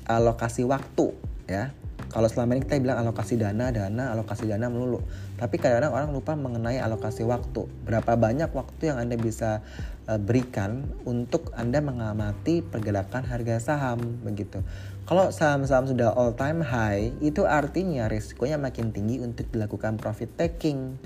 alokasi 0.08 0.64
waktu 0.66 1.12
ya. 1.48 1.72
Kalau 2.10 2.26
selama 2.26 2.58
ini 2.58 2.66
kita 2.66 2.82
bilang 2.82 2.98
alokasi 3.06 3.38
dana 3.38 3.70
dana 3.70 4.10
alokasi 4.10 4.50
dana 4.50 4.66
melulu. 4.66 4.98
Tapi 5.38 5.62
kadang-kadang 5.62 5.94
orang 5.94 6.10
lupa 6.10 6.34
mengenai 6.34 6.82
alokasi 6.82 7.22
waktu. 7.22 7.70
Berapa 7.86 8.18
banyak 8.18 8.50
waktu 8.50 8.90
yang 8.90 8.98
anda 8.98 9.14
bisa 9.14 9.62
uh, 10.10 10.18
berikan 10.18 10.90
untuk 11.06 11.54
anda 11.54 11.78
mengamati 11.78 12.66
pergerakan 12.66 13.22
harga 13.30 13.62
saham 13.62 14.18
begitu. 14.26 14.58
Kalau 15.06 15.30
saham-saham 15.30 15.86
sudah 15.86 16.10
all 16.10 16.34
time 16.34 16.66
high 16.66 17.14
itu 17.22 17.46
artinya 17.46 18.10
risikonya 18.10 18.58
makin 18.58 18.90
tinggi 18.90 19.22
untuk 19.22 19.46
dilakukan 19.54 19.94
profit 19.94 20.34
taking. 20.34 20.98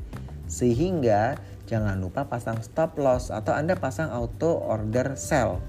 Sehingga 0.49 1.37
jangan 1.65 1.97
lupa 1.97 2.29
pasang 2.29 2.61
stop 2.61 3.01
loss 3.01 3.33
atau 3.33 3.57
anda 3.57 3.77
pasang 3.77 4.13
auto 4.13 4.61
order 4.61 5.17
sell. 5.17 5.61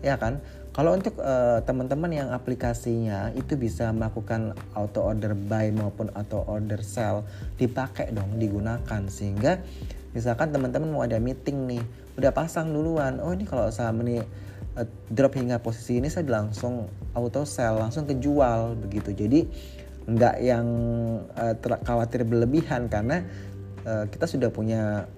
Ya 0.00 0.16
kan? 0.16 0.40
Kalau 0.78 0.94
untuk 0.94 1.18
uh, 1.18 1.58
teman-teman 1.66 2.06
yang 2.14 2.28
aplikasinya 2.30 3.34
itu 3.34 3.58
bisa 3.58 3.90
melakukan 3.90 4.54
auto 4.78 5.02
order 5.02 5.34
buy 5.34 5.74
maupun 5.74 6.06
auto 6.14 6.46
order 6.46 6.86
sell 6.86 7.26
dipakai 7.58 8.14
dong 8.14 8.38
digunakan. 8.38 9.02
Sehingga 9.10 9.58
misalkan 10.14 10.54
teman-teman 10.54 10.94
mau 10.94 11.02
ada 11.02 11.18
meeting 11.18 11.66
nih 11.66 11.82
udah 12.14 12.30
pasang 12.34 12.74
duluan 12.74 13.22
oh 13.22 13.30
ini 13.30 13.46
kalau 13.46 13.70
saham 13.74 14.02
ini 14.06 14.22
uh, 14.78 14.86
drop 15.10 15.34
hingga 15.34 15.58
posisi 15.58 15.98
ini 15.98 16.10
saya 16.10 16.26
langsung 16.30 16.86
auto 17.10 17.42
sell 17.42 17.82
langsung 17.82 18.06
kejual 18.06 18.78
begitu. 18.78 19.10
Jadi 19.10 19.40
nggak 20.08 20.36
yang 20.40 20.66
uh, 21.34 21.54
khawatir 21.82 22.22
berlebihan 22.22 22.86
karena 22.86 23.26
uh, 23.82 24.06
kita 24.06 24.30
sudah 24.30 24.54
punya 24.54 25.10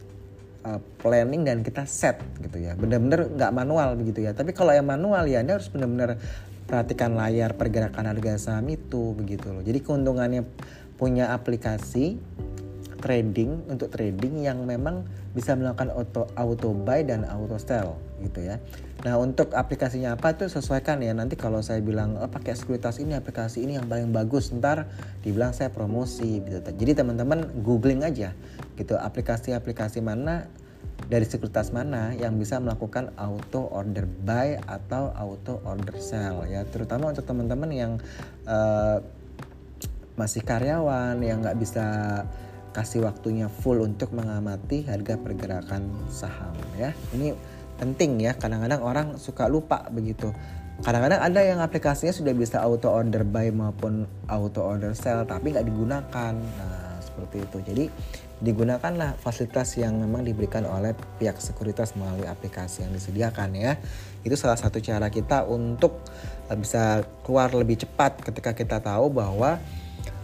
uh, 0.65 0.81
planning 1.01 1.47
dan 1.47 1.65
kita 1.65 1.85
set 1.85 2.21
gitu 2.41 2.61
ya. 2.61 2.77
Benar-benar 2.77 3.33
nggak 3.35 3.53
manual 3.53 3.97
begitu 3.97 4.25
ya. 4.25 4.33
Tapi 4.33 4.53
kalau 4.53 4.73
yang 4.73 4.89
manual 4.89 5.25
ya 5.29 5.41
anda 5.41 5.57
harus 5.57 5.69
benar-benar 5.73 6.21
perhatikan 6.71 7.19
layar 7.19 7.59
pergerakan 7.59 8.07
harga 8.07 8.39
saham 8.39 8.71
itu 8.71 9.13
begitu 9.19 9.51
loh. 9.51 9.63
Jadi 9.65 9.83
keuntungannya 9.83 10.47
punya 10.95 11.35
aplikasi 11.35 12.21
trading 13.01 13.65
untuk 13.67 13.89
trading 13.89 14.45
yang 14.45 14.63
memang 14.69 15.09
bisa 15.33 15.57
melakukan 15.57 15.89
auto 15.91 16.29
auto 16.37 16.71
buy 16.77 17.01
dan 17.03 17.25
auto 17.25 17.57
sell 17.57 17.97
gitu 18.21 18.45
ya. 18.45 18.61
Nah 19.01 19.17
untuk 19.17 19.57
aplikasinya 19.57 20.15
apa 20.15 20.37
itu 20.37 20.47
sesuaikan 20.53 21.01
ya. 21.01 21.17
Nanti 21.17 21.35
kalau 21.35 21.65
saya 21.65 21.81
bilang 21.81 22.21
oh, 22.21 22.29
pakai 22.29 22.53
sekuritas 22.53 23.01
ini 23.01 23.17
aplikasi 23.17 23.65
ini 23.65 23.81
yang 23.81 23.89
paling 23.89 24.13
bagus 24.13 24.53
ntar 24.53 24.87
dibilang 25.25 25.57
saya 25.57 25.73
promosi 25.73 26.45
gitu. 26.45 26.61
Jadi 26.61 26.93
teman-teman 27.01 27.49
googling 27.65 28.05
aja 28.05 28.37
gitu 28.81 28.97
aplikasi-aplikasi 28.97 30.01
mana 30.01 30.49
dari 31.09 31.25
sekuritas 31.25 31.73
mana 31.73 32.13
yang 32.17 32.37
bisa 32.37 32.61
melakukan 32.61 33.13
auto 33.17 33.69
order 33.73 34.05
buy 34.05 34.57
atau 34.65 35.13
auto 35.13 35.61
order 35.65 35.97
sell 36.01 36.45
ya. 36.49 36.65
Terutama 36.69 37.13
untuk 37.13 37.25
teman-teman 37.25 37.71
yang 37.73 37.93
uh, 38.49 39.01
masih 40.17 40.45
karyawan 40.45 41.17
yang 41.25 41.41
nggak 41.41 41.57
bisa 41.57 41.87
kasih 42.71 43.03
waktunya 43.03 43.51
full 43.51 43.83
untuk 43.83 44.15
mengamati 44.15 44.87
harga 44.87 45.19
pergerakan 45.19 45.91
saham 46.13 46.55
ya. 46.77 46.95
Ini 47.17 47.35
penting 47.81 48.21
ya. 48.21 48.37
Kadang-kadang 48.37 48.81
orang 48.85 49.07
suka 49.17 49.49
lupa 49.51 49.89
begitu. 49.91 50.31
Kadang-kadang 50.81 51.21
ada 51.21 51.41
yang 51.45 51.61
aplikasinya 51.61 52.13
sudah 52.15 52.33
bisa 52.33 52.63
auto 52.63 52.89
order 52.89 53.27
buy 53.27 53.53
maupun 53.53 54.09
auto 54.31 54.65
order 54.65 54.97
sell 54.97 55.27
tapi 55.27 55.53
nggak 55.53 55.67
digunakan. 55.67 56.33
Nah 56.37 57.03
seperti 57.03 57.37
itu. 57.43 57.59
Jadi 57.67 57.85
digunakanlah 58.41 59.21
fasilitas 59.21 59.77
yang 59.77 60.01
memang 60.01 60.25
diberikan 60.25 60.65
oleh 60.65 60.97
pihak 61.21 61.37
sekuritas 61.41 61.93
melalui 61.93 62.25
aplikasi 62.25 62.89
yang 62.89 62.93
disediakan 62.97 63.53
ya 63.53 63.77
itu 64.25 64.33
salah 64.33 64.57
satu 64.57 64.81
cara 64.81 65.13
kita 65.13 65.45
untuk 65.45 66.01
eh, 66.49 66.57
bisa 66.57 67.05
keluar 67.21 67.53
lebih 67.53 67.85
cepat 67.85 68.25
ketika 68.25 68.57
kita 68.57 68.81
tahu 68.81 69.13
bahwa 69.13 69.61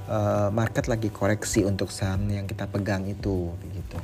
uh, 0.09 0.49
market 0.49 0.89
lagi 0.89 1.13
koreksi 1.13 1.69
untuk 1.69 1.93
saham 1.93 2.25
yang 2.33 2.49
kita 2.49 2.65
pegang 2.65 3.05
itu 3.05 3.53
begitu 3.61 4.01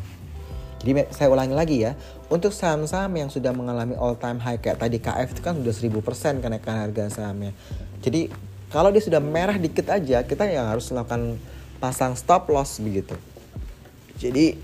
jadi 0.83 1.07
saya 1.15 1.31
ulangi 1.31 1.55
lagi 1.55 1.77
ya, 1.87 1.95
untuk 2.27 2.51
saham-saham 2.51 3.15
yang 3.15 3.31
sudah 3.31 3.55
mengalami 3.55 3.95
all 3.95 4.19
time 4.19 4.43
high 4.43 4.59
kayak 4.59 4.83
tadi 4.83 4.99
KF 4.99 5.29
itu 5.31 5.41
kan 5.41 5.55
sudah 5.55 5.71
1000% 5.71 6.43
kenaikan 6.43 6.75
harga 6.75 7.07
sahamnya. 7.07 7.55
Jadi 8.03 8.27
kalau 8.67 8.91
dia 8.91 8.99
sudah 8.99 9.23
merah 9.23 9.55
dikit 9.55 9.87
aja, 9.87 10.27
kita 10.27 10.43
yang 10.51 10.67
harus 10.75 10.91
melakukan 10.91 11.39
pasang 11.79 12.19
stop 12.19 12.51
loss 12.51 12.83
begitu. 12.83 13.15
Jadi 14.19 14.57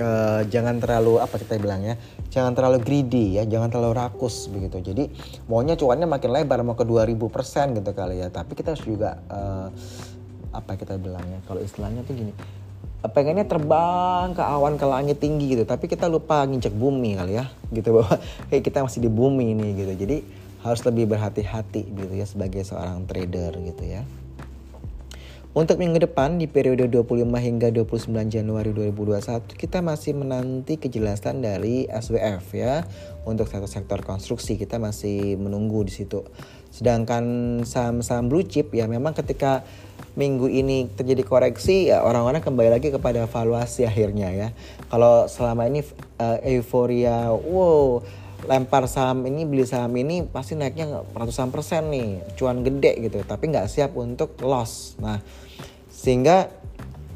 uh, 0.00 0.42
jangan 0.48 0.80
terlalu 0.80 1.20
apa 1.20 1.36
kita 1.40 1.56
bilang 1.60 1.84
ya, 1.84 1.94
jangan 2.28 2.52
terlalu 2.56 2.82
greedy 2.82 3.40
ya, 3.40 3.48
jangan 3.48 3.72
terlalu 3.72 3.96
rakus 3.96 4.48
begitu. 4.48 4.80
Jadi 4.80 5.08
maunya 5.46 5.76
cuannya 5.78 6.08
makin 6.08 6.30
lebar 6.32 6.60
mau 6.64 6.76
ke 6.76 6.84
2000% 6.84 7.78
gitu 7.80 7.90
kali 7.92 8.24
ya. 8.24 8.28
Tapi 8.28 8.52
kita 8.52 8.74
harus 8.76 8.84
juga 8.84 9.20
uh, 9.30 9.68
apa 10.50 10.74
kita 10.74 10.98
bilangnya 10.98 11.38
kalau 11.46 11.62
istilahnya 11.62 12.02
tuh 12.02 12.14
gini 12.18 12.34
pengennya 13.00 13.48
terbang 13.48 14.36
ke 14.36 14.42
awan 14.44 14.76
ke 14.76 14.84
langit 14.84 15.16
tinggi 15.22 15.56
gitu 15.56 15.64
tapi 15.64 15.88
kita 15.88 16.04
lupa 16.10 16.44
nginjek 16.44 16.74
bumi 16.74 17.16
kali 17.16 17.40
ya 17.40 17.48
gitu 17.72 17.96
bahwa 17.96 18.20
hey, 18.52 18.60
kita 18.60 18.84
masih 18.84 19.00
di 19.00 19.10
bumi 19.10 19.56
ini 19.56 19.72
gitu 19.78 19.92
jadi 19.96 20.16
harus 20.60 20.84
lebih 20.84 21.08
berhati-hati 21.08 21.88
gitu 21.88 22.12
ya 22.12 22.26
sebagai 22.28 22.60
seorang 22.60 23.08
trader 23.08 23.56
gitu 23.64 23.84
ya 23.88 24.04
untuk 25.50 25.82
minggu 25.82 26.06
depan 26.06 26.38
di 26.38 26.46
periode 26.46 26.86
25 26.86 27.26
hingga 27.26 27.74
29 27.74 28.14
Januari 28.30 28.70
2021 28.70 29.50
kita 29.58 29.82
masih 29.82 30.14
menanti 30.14 30.78
kejelasan 30.78 31.42
dari 31.42 31.90
SWF 31.90 32.54
ya 32.54 32.86
untuk 33.26 33.50
sektor-sektor 33.50 33.98
konstruksi 34.06 34.54
kita 34.54 34.78
masih 34.78 35.34
menunggu 35.42 35.82
di 35.82 35.90
situ. 35.90 36.22
Sedangkan 36.70 37.58
saham-saham 37.66 38.30
blue 38.30 38.46
chip 38.46 38.70
ya 38.70 38.86
memang 38.86 39.10
ketika 39.10 39.66
minggu 40.14 40.46
ini 40.46 40.86
terjadi 40.86 41.26
koreksi 41.26 41.90
ya 41.90 42.06
orang-orang 42.06 42.46
kembali 42.46 42.70
lagi 42.70 42.94
kepada 42.94 43.26
valuasi 43.26 43.90
akhirnya 43.90 44.30
ya. 44.30 44.48
Kalau 44.86 45.26
selama 45.26 45.66
ini 45.66 45.82
uh, 46.22 46.38
euforia 46.46 47.34
wow 47.34 47.98
lempar 48.48 48.88
saham 48.88 49.26
ini 49.28 49.44
beli 49.44 49.68
saham 49.68 49.92
ini 49.96 50.24
pasti 50.24 50.56
naiknya 50.56 51.04
ratusan 51.12 51.52
persen 51.52 51.92
nih 51.92 52.24
cuan 52.40 52.64
gede 52.64 53.10
gitu 53.10 53.20
tapi 53.24 53.52
nggak 53.52 53.68
siap 53.68 53.92
untuk 53.96 54.36
loss. 54.40 54.96
Nah 55.00 55.20
sehingga 55.92 56.48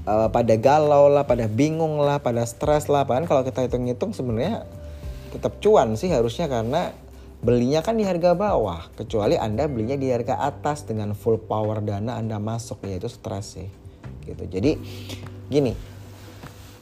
uh, 0.04 0.28
pada 0.28 0.54
galau 0.60 1.08
lah 1.08 1.24
pada 1.24 1.48
bingung 1.48 1.96
lah 2.00 2.20
pada 2.20 2.44
stres 2.44 2.92
lah 2.92 3.08
bahkan 3.08 3.24
kalau 3.24 3.40
kita 3.40 3.64
hitung-hitung 3.64 4.12
sebenarnya 4.12 4.68
tetap 5.32 5.58
cuan 5.64 5.96
sih 5.96 6.12
harusnya 6.12 6.46
karena 6.46 6.92
belinya 7.44 7.84
kan 7.84 7.96
di 7.96 8.04
harga 8.08 8.32
bawah 8.32 8.88
kecuali 8.96 9.36
anda 9.36 9.68
belinya 9.68 10.00
di 10.00 10.08
harga 10.08 10.40
atas 10.40 10.88
dengan 10.88 11.12
full 11.12 11.36
power 11.36 11.84
dana 11.84 12.16
anda 12.16 12.40
masuk 12.40 12.84
ya 12.84 12.96
itu 13.00 13.08
stres 13.08 13.60
sih 13.60 13.68
gitu. 14.24 14.44
Jadi 14.48 14.80
gini 15.52 15.93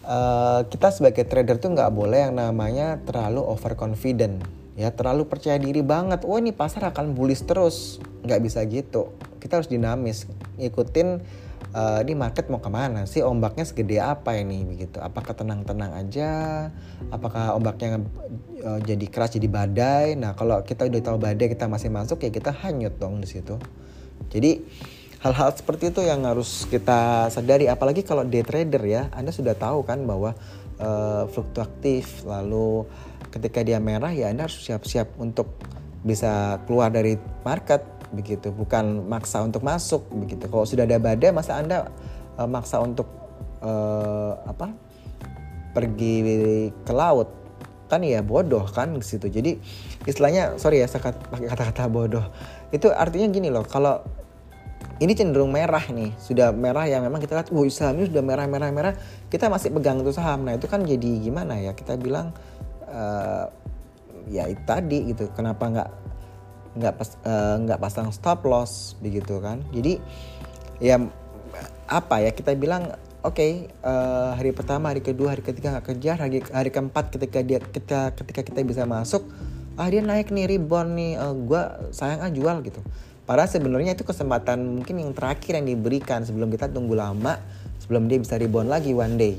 uh, 0.07 0.61
kita 0.67 0.91
sebagai 0.91 1.25
trader 1.27 1.59
tuh 1.59 1.75
nggak 1.75 1.93
boleh 1.95 2.29
yang 2.29 2.35
namanya 2.39 3.01
terlalu 3.03 3.43
overconfident 3.43 4.43
ya. 4.75 4.91
Terlalu 4.93 5.27
percaya 5.27 5.59
diri 5.59 5.81
banget. 5.81 6.27
Oh 6.27 6.39
ini 6.39 6.51
pasar 6.55 6.91
akan 6.91 7.15
bullish 7.15 7.45
terus. 7.47 7.99
Nggak 8.27 8.41
bisa 8.43 8.61
gitu. 8.67 9.15
Kita 9.39 9.59
harus 9.59 9.71
dinamis. 9.71 10.31
Ngikutin 10.59 11.09
uh, 11.75 11.99
ini 12.05 12.15
market 12.15 12.47
mau 12.51 12.63
ke 12.63 12.71
mana 12.71 13.07
sih? 13.09 13.25
Ombaknya 13.25 13.67
segede 13.67 13.99
apa 13.99 14.39
ini? 14.39 14.63
Begitu. 14.63 15.03
Apakah 15.03 15.35
tenang-tenang 15.35 15.93
aja? 15.95 16.31
Apakah 17.11 17.59
ombaknya 17.59 18.03
uh, 18.63 18.81
jadi 18.83 19.07
keras 19.11 19.35
jadi 19.35 19.49
badai? 19.51 20.15
Nah 20.15 20.39
kalau 20.39 20.63
kita 20.63 20.87
udah 20.87 21.03
tahu 21.03 21.19
badai 21.19 21.51
kita 21.51 21.67
masih 21.67 21.91
masuk 21.91 22.23
ya 22.23 22.31
kita 22.31 22.55
hanyut 22.55 22.95
dong 22.99 23.19
di 23.19 23.29
situ. 23.29 23.59
Jadi 24.31 24.65
hal-hal 25.23 25.55
seperti 25.55 25.95
itu 25.95 26.03
yang 26.03 26.27
harus 26.27 26.67
kita 26.67 27.31
sadari. 27.31 27.71
Apalagi 27.71 28.03
kalau 28.03 28.27
day 28.27 28.43
trader 28.43 28.83
ya 28.83 29.07
anda 29.15 29.31
sudah 29.31 29.55
tahu 29.55 29.87
kan 29.87 30.03
bahwa 30.03 30.35
uh, 30.83 31.25
fluktuatif. 31.31 32.27
Lalu 32.27 32.85
ketika 33.31 33.63
dia 33.63 33.79
merah 33.79 34.11
ya 34.11 34.29
anda 34.35 34.51
harus 34.51 34.59
siap-siap 34.59 35.17
untuk 35.23 35.55
bisa 36.03 36.59
keluar 36.67 36.91
dari 36.91 37.15
market 37.47 37.87
begitu. 38.11 38.51
Bukan 38.51 39.07
maksa 39.07 39.47
untuk 39.47 39.63
masuk 39.63 40.11
begitu. 40.11 40.51
Kalau 40.51 40.67
sudah 40.67 40.85
ada 40.85 40.99
badai 40.99 41.31
masa 41.31 41.63
anda 41.63 41.87
uh, 42.37 42.51
maksa 42.51 42.83
untuk 42.83 43.07
uh, 43.63 44.43
apa 44.43 44.75
pergi 45.71 46.15
ke 46.83 46.93
laut? 46.93 47.31
Kan 47.87 48.03
ya 48.03 48.25
bodoh 48.25 48.67
kan 48.75 48.99
di 48.99 49.07
situ. 49.07 49.31
Jadi 49.31 49.55
istilahnya 50.03 50.59
sorry 50.59 50.83
ya 50.83 50.91
saya 50.91 51.15
pakai 51.15 51.47
kata-kata 51.47 51.87
bodoh. 51.87 52.27
Itu 52.75 52.91
artinya 52.91 53.31
gini 53.31 53.53
loh 53.53 53.63
kalau 53.69 54.03
ini 55.03 55.13
cenderung 55.19 55.51
merah 55.51 55.83
nih 55.83 56.15
sudah 56.15 56.55
merah 56.55 56.87
yang 56.87 57.03
memang 57.03 57.19
kita 57.19 57.35
lihat 57.35 57.51
wah 57.51 57.67
saham 57.67 57.99
ini 57.99 58.07
sudah 58.07 58.23
merah 58.23 58.47
merah 58.47 58.71
merah. 58.71 58.95
Kita 59.27 59.51
masih 59.51 59.75
pegang 59.75 59.99
itu 59.99 60.15
saham. 60.15 60.47
Nah 60.47 60.55
itu 60.55 60.71
kan 60.71 60.87
jadi 60.87 61.11
gimana 61.19 61.59
ya? 61.59 61.75
Kita 61.75 61.99
bilang 61.99 62.31
uh, 62.87 63.51
ya 64.31 64.47
itu 64.47 64.63
tadi 64.63 65.11
gitu. 65.11 65.27
Kenapa 65.35 65.67
nggak 65.67 65.91
nggak 66.79 66.95
pas 66.95 67.09
uh, 67.27 67.57
nggak 67.67 67.79
pasang 67.83 68.09
stop 68.15 68.47
loss? 68.47 68.95
Begitu 69.03 69.43
kan. 69.43 69.67
Jadi 69.75 69.99
ya 70.79 71.03
apa 71.91 72.23
ya? 72.23 72.31
Kita 72.31 72.55
bilang 72.55 72.95
oke 73.27 73.35
okay, 73.35 73.53
uh, 73.83 74.39
hari 74.39 74.55
pertama 74.55 74.95
hari 74.95 75.03
kedua 75.03 75.35
hari 75.35 75.43
ketiga 75.43 75.79
nggak 75.79 75.95
kejar 75.95 76.17
hari 76.19 76.43
hari 76.51 76.71
keempat 76.71 77.11
ketika 77.15 77.39
dia 77.43 77.59
kita 77.59 78.15
ketika 78.19 78.41
kita 78.43 78.61
bisa 78.67 78.83
masuk 78.83 79.27
ah 79.79 79.89
dia 79.89 80.05
naik 80.05 80.29
nih 80.35 80.59
rebound 80.59 80.99
nih 80.99 81.17
uh, 81.17 81.33
eh, 81.33 81.35
gue 81.49 81.63
sayang 81.95 82.21
ah 82.21 82.31
jual 82.35 82.61
gitu 82.67 82.83
Padahal 83.23 83.47
sebenarnya 83.47 83.95
itu 83.95 84.03
kesempatan 84.03 84.83
mungkin 84.83 84.99
yang 84.99 85.15
terakhir 85.15 85.63
yang 85.63 85.67
diberikan 85.67 86.27
sebelum 86.27 86.51
kita 86.51 86.67
tunggu 86.67 86.99
lama 86.99 87.39
sebelum 87.79 88.11
dia 88.11 88.19
bisa 88.19 88.35
rebound 88.39 88.71
lagi 88.71 88.95
one 88.95 89.15
day. 89.19 89.39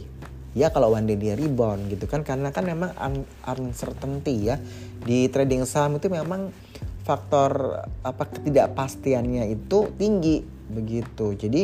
Ya 0.54 0.70
kalau 0.70 0.94
one 0.94 1.10
day 1.10 1.18
dia 1.18 1.34
rebound 1.34 1.90
gitu 1.90 2.06
kan 2.06 2.22
karena 2.22 2.54
kan 2.54 2.64
memang 2.64 2.94
un 2.96 3.26
uncertainty 3.44 4.54
ya 4.54 4.62
di 5.04 5.28
trading 5.28 5.66
saham 5.66 5.98
itu 5.98 6.08
memang 6.08 6.54
faktor 7.04 7.84
apa 8.06 8.24
ketidakpastiannya 8.30 9.52
itu 9.52 9.92
tinggi 10.00 10.46
begitu. 10.72 11.36
Jadi 11.36 11.62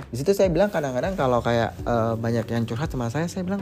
di 0.00 0.16
situ 0.16 0.32
saya 0.32 0.48
bilang 0.48 0.72
kadang-kadang 0.72 1.12
kalau 1.12 1.44
kayak 1.44 1.76
uh, 1.84 2.16
banyak 2.16 2.48
yang 2.48 2.64
curhat 2.64 2.88
sama 2.88 3.12
saya 3.12 3.28
saya 3.28 3.44
bilang 3.44 3.60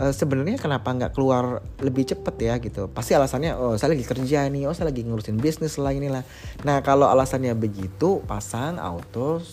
uh, 0.00 0.12
sebenarnya 0.16 0.56
kenapa 0.56 0.88
nggak 0.88 1.12
keluar 1.12 1.60
lebih 1.84 2.08
cepet 2.08 2.34
ya 2.40 2.54
gitu? 2.58 2.88
Pasti 2.88 3.12
alasannya 3.12 3.52
oh 3.54 3.76
saya 3.76 3.92
lagi 3.92 4.08
kerja 4.08 4.48
nih 4.48 4.64
oh 4.64 4.72
saya 4.72 4.88
lagi 4.88 5.04
ngurusin 5.04 5.36
bisnis 5.36 5.76
lah 5.76 5.92
inilah. 5.92 6.24
Nah 6.64 6.80
kalau 6.80 7.06
alasannya 7.12 7.52
begitu 7.52 8.24
pasang 8.24 8.80
auto 8.80 9.44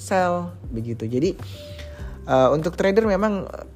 sell 0.00 0.56
begitu. 0.72 1.04
Jadi 1.04 1.36
uh, 2.24 2.48
untuk 2.56 2.74
trader 2.74 3.04
memang 3.04 3.44
uh, 3.44 3.68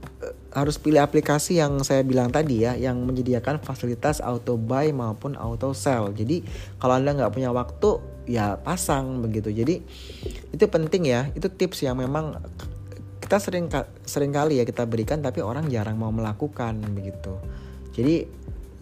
harus 0.56 0.80
pilih 0.80 1.02
aplikasi 1.02 1.60
yang 1.60 1.82
saya 1.84 2.06
bilang 2.06 2.30
tadi 2.32 2.64
ya 2.64 2.78
yang 2.78 3.02
menyediakan 3.04 3.60
fasilitas 3.60 4.24
auto 4.24 4.56
buy 4.56 4.88
maupun 4.96 5.36
auto 5.36 5.76
sell. 5.76 6.16
Jadi 6.16 6.40
kalau 6.80 6.96
anda 6.96 7.12
nggak 7.12 7.34
punya 7.36 7.52
waktu 7.52 8.00
ya 8.24 8.56
pasang 8.56 9.20
begitu. 9.20 9.52
Jadi 9.52 9.84
itu 10.54 10.64
penting 10.70 11.04
ya 11.04 11.28
itu 11.36 11.50
tips 11.52 11.84
yang 11.84 12.00
memang 12.00 12.40
kita 13.24 13.40
sering 13.40 13.72
sering 14.04 14.36
kali 14.36 14.60
ya 14.60 14.68
kita 14.68 14.84
berikan 14.84 15.24
tapi 15.24 15.40
orang 15.40 15.72
jarang 15.72 15.96
mau 15.96 16.12
melakukan 16.12 16.76
begitu. 16.92 17.40
Jadi 17.96 18.28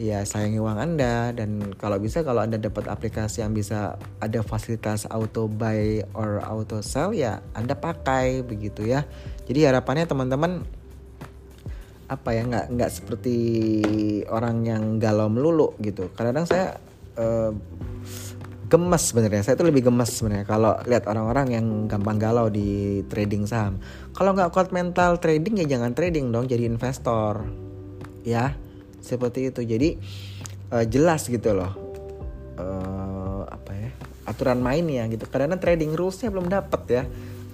ya 0.02 0.26
sayangi 0.26 0.58
uang 0.58 0.82
anda 0.82 1.30
dan 1.30 1.78
kalau 1.78 2.02
bisa 2.02 2.26
kalau 2.26 2.42
anda 2.42 2.58
dapat 2.58 2.90
aplikasi 2.90 3.46
yang 3.46 3.54
bisa 3.54 3.94
ada 4.18 4.42
fasilitas 4.42 5.06
auto 5.06 5.46
buy 5.46 6.02
or 6.18 6.42
auto 6.42 6.82
sell 6.82 7.14
ya 7.14 7.38
anda 7.54 7.78
pakai 7.78 8.42
begitu 8.42 8.82
ya. 8.82 9.06
Jadi 9.46 9.62
harapannya 9.62 10.10
teman-teman 10.10 10.66
apa 12.10 12.34
ya 12.34 12.42
nggak 12.42 12.66
nggak 12.74 12.90
seperti 12.90 13.36
orang 14.26 14.66
yang 14.66 14.98
galau 14.98 15.30
melulu 15.30 15.78
gitu. 15.78 16.10
Kadang-kadang 16.18 16.50
saya 16.50 16.66
uh, 17.14 17.54
gemes 18.72 19.12
sebenarnya. 19.12 19.44
Saya 19.44 19.60
itu 19.60 19.68
lebih 19.68 19.92
gemes 19.92 20.08
sebenarnya 20.08 20.48
kalau 20.48 20.72
lihat 20.88 21.04
orang-orang 21.04 21.46
yang 21.52 21.66
gampang 21.84 22.16
galau 22.16 22.48
di 22.48 23.04
trading 23.12 23.44
saham. 23.44 23.76
Kalau 24.16 24.32
nggak 24.32 24.48
kuat 24.48 24.72
mental 24.72 25.20
trading 25.20 25.60
ya 25.60 25.76
jangan 25.76 25.92
trading 25.92 26.32
dong 26.32 26.48
jadi 26.48 26.64
investor. 26.64 27.44
Ya 28.24 28.56
seperti 29.04 29.52
itu. 29.52 29.60
Jadi 29.60 30.00
uh, 30.72 30.88
jelas 30.88 31.28
gitu 31.28 31.52
loh 31.52 31.72
uh, 32.56 33.44
apa 33.44 33.72
ya 33.76 33.90
aturan 34.24 34.64
mainnya 34.64 35.04
gitu. 35.12 35.28
Karena 35.28 35.60
trading 35.60 35.92
rulesnya 35.92 36.32
belum 36.32 36.48
dapet 36.48 36.82
ya 36.88 37.04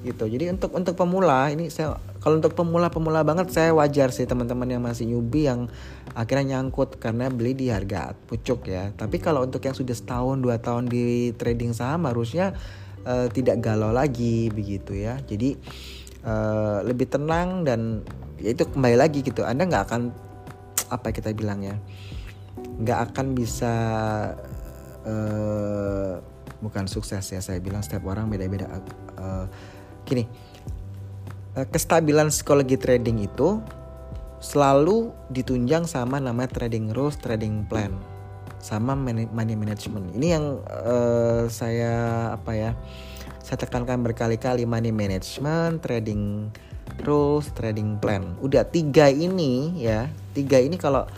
gitu. 0.06 0.30
Jadi 0.30 0.54
untuk 0.54 0.70
untuk 0.70 0.94
pemula 0.94 1.50
ini 1.50 1.66
saya 1.66 1.98
kalau 2.28 2.44
untuk 2.44 2.60
pemula-pemula 2.60 3.24
banget 3.24 3.48
saya 3.56 3.72
wajar 3.72 4.12
sih 4.12 4.28
teman-teman 4.28 4.68
yang 4.68 4.84
masih 4.84 5.08
newbie 5.08 5.48
yang 5.48 5.64
akhirnya 6.12 6.60
nyangkut 6.60 7.00
karena 7.00 7.32
beli 7.32 7.56
di 7.56 7.72
harga 7.72 8.12
pucuk 8.28 8.68
ya. 8.68 8.92
Tapi 8.92 9.16
kalau 9.16 9.48
untuk 9.48 9.64
yang 9.64 9.72
sudah 9.72 9.96
setahun 9.96 10.36
dua 10.44 10.60
tahun 10.60 10.92
di 10.92 11.32
trading 11.40 11.72
saham 11.72 12.04
harusnya 12.04 12.52
uh, 13.08 13.32
tidak 13.32 13.64
galau 13.64 13.96
lagi 13.96 14.52
begitu 14.52 14.92
ya. 14.92 15.16
Jadi 15.24 15.56
uh, 16.28 16.84
lebih 16.84 17.08
tenang 17.08 17.64
dan 17.64 18.04
ya 18.36 18.52
itu 18.52 18.68
kembali 18.68 19.00
lagi 19.00 19.24
gitu. 19.24 19.48
Anda 19.48 19.64
nggak 19.64 19.84
akan 19.88 20.12
apa 20.92 21.08
kita 21.08 21.32
bilang 21.32 21.64
ya 21.64 21.80
nggak 22.60 23.08
akan 23.08 23.32
bisa 23.32 23.74
uh, 25.08 26.20
bukan 26.60 26.84
sukses 26.92 27.24
ya 27.24 27.40
saya 27.40 27.56
bilang 27.64 27.80
setiap 27.80 28.04
orang 28.04 28.28
beda-beda. 28.28 28.68
Uh, 29.16 29.48
gini 30.04 30.28
kestabilan 31.66 32.30
psikologi 32.30 32.78
trading 32.78 33.26
itu 33.26 33.58
selalu 34.38 35.10
ditunjang 35.34 35.90
sama 35.90 36.22
namanya 36.22 36.54
trading 36.54 36.94
rules, 36.94 37.18
trading 37.18 37.66
plan, 37.66 37.90
sama 38.62 38.94
money 38.94 39.56
management. 39.58 40.14
Ini 40.14 40.26
yang 40.38 40.62
uh, 40.70 41.50
saya 41.50 41.94
apa 42.38 42.54
ya? 42.54 42.70
Saya 43.42 43.58
tekankan 43.64 44.04
berkali-kali 44.04 44.62
money 44.68 44.94
management, 44.94 45.82
trading 45.82 46.52
rules, 47.02 47.50
trading 47.56 47.98
plan. 47.98 48.36
Udah 48.38 48.62
tiga 48.62 49.10
ini 49.10 49.82
ya, 49.82 50.06
tiga 50.36 50.62
ini 50.62 50.78
kalau 50.78 51.08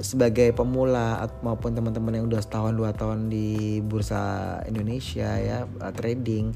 sebagai 0.00 0.52
pemula 0.52 1.24
maupun 1.40 1.72
teman-teman 1.72 2.20
yang 2.20 2.26
udah 2.28 2.40
setahun 2.44 2.76
dua 2.76 2.92
tahun 2.92 3.32
di 3.32 3.80
bursa 3.80 4.60
Indonesia 4.68 5.40
ya 5.40 5.64
trading 5.96 6.52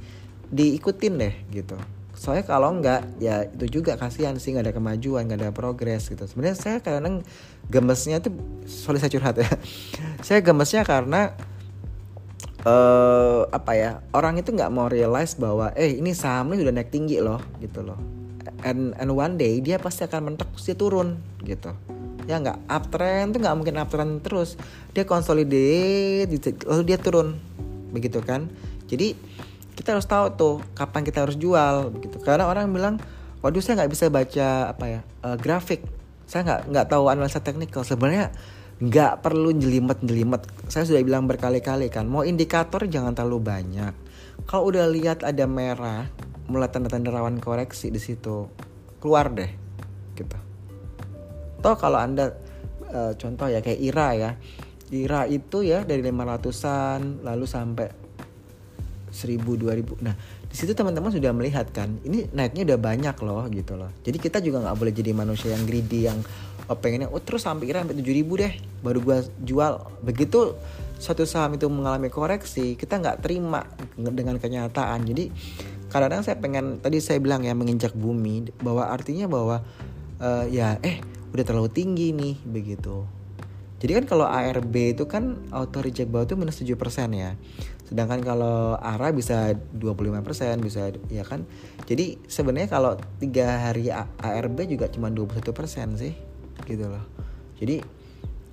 diikutin 0.53 1.15
deh 1.17 1.35
gitu 1.49 1.77
soalnya 2.21 2.45
kalau 2.45 2.69
enggak 2.77 3.09
ya 3.17 3.49
itu 3.49 3.81
juga 3.81 3.97
kasihan 3.97 4.37
sih 4.37 4.53
nggak 4.53 4.69
ada 4.69 4.75
kemajuan 4.77 5.25
nggak 5.25 5.41
ada 5.41 5.57
progres 5.57 6.05
gitu. 6.13 6.21
Sebenarnya 6.29 6.53
saya 6.61 6.77
kadang 6.85 7.25
gemesnya 7.73 8.21
tuh 8.21 8.37
sorry 8.69 9.01
saya 9.01 9.09
curhat 9.09 9.41
ya. 9.41 9.49
Saya 10.27 10.45
gemesnya 10.45 10.85
karena 10.85 11.33
uh, 12.69 13.49
apa 13.49 13.73
ya 13.73 13.91
orang 14.13 14.37
itu 14.37 14.53
nggak 14.53 14.69
mau 14.69 14.93
realize 14.93 15.33
bahwa 15.41 15.73
eh 15.73 15.97
ini 15.97 16.13
sahamnya 16.13 16.69
udah 16.69 16.75
naik 16.77 16.93
tinggi 16.93 17.25
loh 17.25 17.41
gitu 17.57 17.81
loh. 17.81 17.97
And 18.69 18.93
and 19.01 19.17
one 19.17 19.41
day 19.41 19.65
dia 19.65 19.81
pasti 19.81 20.05
akan 20.05 20.37
mentok 20.37 20.53
dia 20.61 20.77
turun 20.77 21.17
gitu. 21.41 21.73
Ya 22.29 22.37
nggak 22.37 22.69
uptrend 22.69 23.33
tuh 23.33 23.41
nggak 23.41 23.57
mungkin 23.57 23.81
uptrend 23.81 24.21
terus. 24.21 24.61
Dia 24.93 25.09
consolidate 25.09 26.29
lalu 26.69 26.83
dia 26.85 27.01
turun. 27.01 27.41
Begitu 27.97 28.21
kan? 28.21 28.53
Jadi 28.85 29.17
kita 29.81 29.97
harus 29.97 30.05
tahu 30.05 30.37
tuh 30.37 30.55
kapan 30.77 31.01
kita 31.09 31.25
harus 31.25 31.41
jual 31.41 31.89
begitu 31.89 32.21
karena 32.21 32.45
orang 32.45 32.69
bilang 32.69 33.01
waduh 33.41 33.65
saya 33.65 33.81
nggak 33.81 33.93
bisa 33.97 34.13
baca 34.13 34.77
apa 34.77 34.85
ya 34.85 35.01
uh, 35.25 35.41
grafik. 35.41 35.81
Saya 36.29 36.45
nggak 36.45 36.61
nggak 36.69 36.87
tahu 36.93 37.09
analisa 37.09 37.41
teknikal. 37.41 37.81
Sebenarnya 37.81 38.29
nggak 38.81 39.25
perlu 39.25 39.53
jelimet 39.57 40.01
jelimet 40.01 40.41
saya 40.73 40.89
sudah 40.89 41.05
bilang 41.05 41.29
berkali-kali 41.29 41.93
kan 41.93 42.09
mau 42.09 42.25
indikator 42.29 42.85
jangan 42.85 43.17
terlalu 43.17 43.41
banyak. 43.41 43.97
Kalau 44.45 44.69
udah 44.69 44.85
lihat 44.89 45.25
ada 45.25 45.49
merah 45.49 46.05
mulai 46.49 46.69
tanda-tanda 46.69 47.09
rawan 47.09 47.41
koreksi 47.41 47.89
di 47.89 48.01
situ 48.01 48.53
keluar 49.01 49.33
deh 49.33 49.49
gitu. 50.13 50.37
Toh 51.61 51.77
kalau 51.81 51.97
anda 52.01 52.37
uh, 52.93 53.17
contoh 53.17 53.49
ya 53.49 53.65
kayak 53.65 53.81
IRA 53.81 54.09
ya. 54.13 54.31
IRA 54.91 55.23
itu 55.31 55.63
ya 55.63 55.87
dari 55.87 56.03
500-an 56.03 57.23
lalu 57.23 57.47
sampai 57.47 58.00
seribu 59.11 59.59
dua 59.59 59.75
nah 60.01 60.15
di 60.51 60.57
situ 60.59 60.75
teman-teman 60.75 61.15
sudah 61.15 61.31
melihat 61.31 61.71
kan 61.71 61.95
ini 62.03 62.27
naiknya 62.35 62.75
udah 62.75 62.79
banyak 62.83 63.17
loh 63.23 63.47
gitu 63.55 63.79
loh. 63.79 63.91
Jadi 64.03 64.19
kita 64.19 64.43
juga 64.43 64.67
nggak 64.67 64.77
boleh 64.83 64.91
jadi 64.91 65.15
manusia 65.15 65.55
yang 65.55 65.63
greedy 65.63 66.11
yang 66.11 66.19
oh, 66.67 66.75
pengennya 66.75 67.07
oh 67.07 67.23
terus 67.23 67.47
sampai 67.47 67.71
kira 67.71 67.87
sampai 67.87 67.95
tujuh 68.03 68.15
ribu 68.15 68.35
deh 68.35 68.51
baru 68.83 68.99
gua 68.99 69.19
jual. 69.47 69.79
Begitu 70.03 70.59
satu 70.99 71.23
saham 71.23 71.55
itu 71.55 71.71
mengalami 71.71 72.11
koreksi 72.11 72.75
kita 72.75 72.99
nggak 72.99 73.23
terima 73.23 73.63
dengan 73.95 74.43
kenyataan. 74.43 75.07
Jadi 75.07 75.31
kadang-kadang 75.87 76.27
saya 76.27 76.37
pengen 76.43 76.83
tadi 76.83 76.99
saya 76.99 77.23
bilang 77.23 77.47
ya 77.47 77.55
menginjak 77.55 77.95
bumi 77.95 78.51
bahwa 78.59 78.91
artinya 78.91 79.31
bahwa 79.31 79.63
uh, 80.19 80.51
ya 80.51 80.83
eh 80.83 80.99
udah 81.31 81.45
terlalu 81.47 81.71
tinggi 81.71 82.11
nih 82.11 82.43
begitu. 82.43 83.07
Jadi 83.81 83.97
kan 83.97 84.05
kalau 84.05 84.29
ARB 84.29 84.99
itu 84.99 85.09
kan 85.09 85.41
auto 85.49 85.81
reject 85.81 86.13
bawah 86.13 86.29
itu 86.29 86.37
minus 86.37 86.61
7% 86.61 86.77
ya. 87.17 87.33
Sedangkan 87.91 88.23
kalau 88.23 88.79
ARA 88.79 89.11
bisa 89.11 89.59
25% 89.75 90.63
bisa 90.63 90.95
ya 91.11 91.27
kan. 91.27 91.43
Jadi 91.91 92.23
sebenarnya 92.31 92.71
kalau 92.71 92.95
tiga 93.19 93.67
hari 93.67 93.91
ARB 94.23 94.71
juga 94.71 94.87
cuma 94.87 95.11
21% 95.11 95.99
sih 95.99 96.15
gitu 96.71 96.87
loh. 96.87 97.03
Jadi 97.59 97.83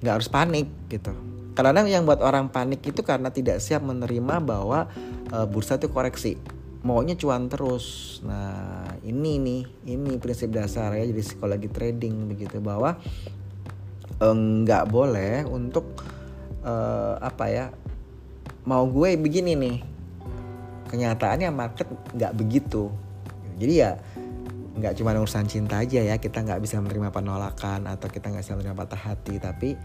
nggak 0.01 0.13
harus 0.17 0.29
panik 0.33 0.65
gitu. 0.89 1.13
Karena 1.53 1.85
yang 1.85 2.09
buat 2.09 2.17
orang 2.25 2.49
panik 2.49 2.81
itu 2.81 3.05
karena 3.05 3.29
tidak 3.29 3.61
siap 3.61 3.85
menerima 3.85 4.41
bahwa 4.41 4.89
e, 5.29 5.37
bursa 5.49 5.77
itu 5.77 5.89
koreksi 5.89 6.37
maunya 6.81 7.13
cuan 7.13 7.45
terus. 7.45 8.17
Nah, 8.25 8.89
ini 9.05 9.37
nih, 9.37 9.61
ini 9.89 10.17
prinsip 10.17 10.49
dasar 10.49 10.93
ya 10.97 11.05
jadi 11.05 11.21
psikologi 11.21 11.69
trading 11.69 12.25
begitu 12.29 12.57
bahwa 12.57 12.97
nggak 14.17 14.83
uh, 14.85 14.89
boleh 14.89 15.45
untuk 15.45 15.93
uh, 16.65 17.21
apa 17.21 17.45
ya 17.53 17.65
mau 18.67 18.83
gue 18.83 19.15
begini 19.15 19.55
nih. 19.55 19.77
Kenyataannya 20.91 21.49
market 21.55 21.87
nggak 22.13 22.35
begitu. 22.35 22.91
Jadi 23.57 23.73
ya 23.79 23.95
nggak 24.77 24.93
cuma 24.99 25.15
urusan 25.15 25.47
cinta 25.47 25.79
aja 25.79 26.03
ya. 26.03 26.19
Kita 26.19 26.43
nggak 26.43 26.59
bisa 26.59 26.83
menerima 26.83 27.09
penolakan 27.09 27.87
atau 27.87 28.11
kita 28.11 28.27
nggak 28.27 28.43
bisa 28.43 28.59
menerima 28.59 28.75
patah 28.75 29.01
hati 29.01 29.39
tapi 29.39 29.79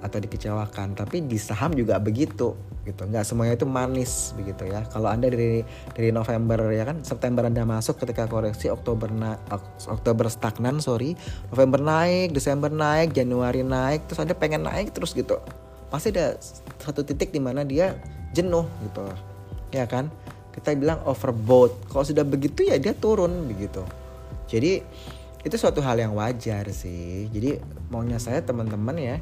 atau 0.00 0.18
dikecewakan. 0.24 0.96
Tapi 0.96 1.28
di 1.28 1.36
saham 1.36 1.76
juga 1.76 2.00
begitu 2.00 2.56
gitu. 2.88 3.02
Nggak 3.04 3.28
semuanya 3.28 3.60
itu 3.60 3.68
manis 3.68 4.32
begitu 4.40 4.64
ya. 4.64 4.88
Kalau 4.88 5.12
anda 5.12 5.28
dari 5.28 5.60
dari 5.92 6.08
November 6.08 6.72
ya 6.72 6.88
kan 6.88 7.04
September 7.04 7.44
anda 7.44 7.68
masuk 7.68 8.00
ketika 8.00 8.24
koreksi 8.24 8.72
Oktober 8.72 9.12
na 9.12 9.36
Oktober 9.84 10.32
stagnan 10.32 10.80
sorry. 10.80 11.12
November 11.52 11.80
naik 11.84 12.32
Desember 12.32 12.72
naik 12.72 13.12
Januari 13.12 13.60
naik 13.60 14.08
terus 14.08 14.24
anda 14.24 14.32
pengen 14.32 14.64
naik 14.64 14.96
terus 14.96 15.12
gitu 15.12 15.36
pasti 15.88 16.12
ada 16.12 16.36
satu 16.80 17.04
titik 17.04 17.32
di 17.32 17.40
mana 17.40 17.64
dia 17.64 17.96
jenuh 18.32 18.64
gitu. 18.84 19.04
Ya 19.72 19.84
kan? 19.84 20.12
Kita 20.52 20.74
bilang 20.74 21.00
overbought 21.04 21.90
kalau 21.92 22.04
sudah 22.04 22.24
begitu 22.24 22.66
ya 22.66 22.76
dia 22.80 22.92
turun 22.96 23.48
begitu. 23.48 23.84
Jadi 24.48 24.80
itu 25.44 25.56
suatu 25.56 25.80
hal 25.84 26.00
yang 26.00 26.12
wajar 26.18 26.68
sih. 26.72 27.30
Jadi 27.30 27.60
maunya 27.88 28.20
saya 28.20 28.42
teman-teman 28.42 28.96
ya 28.98 29.16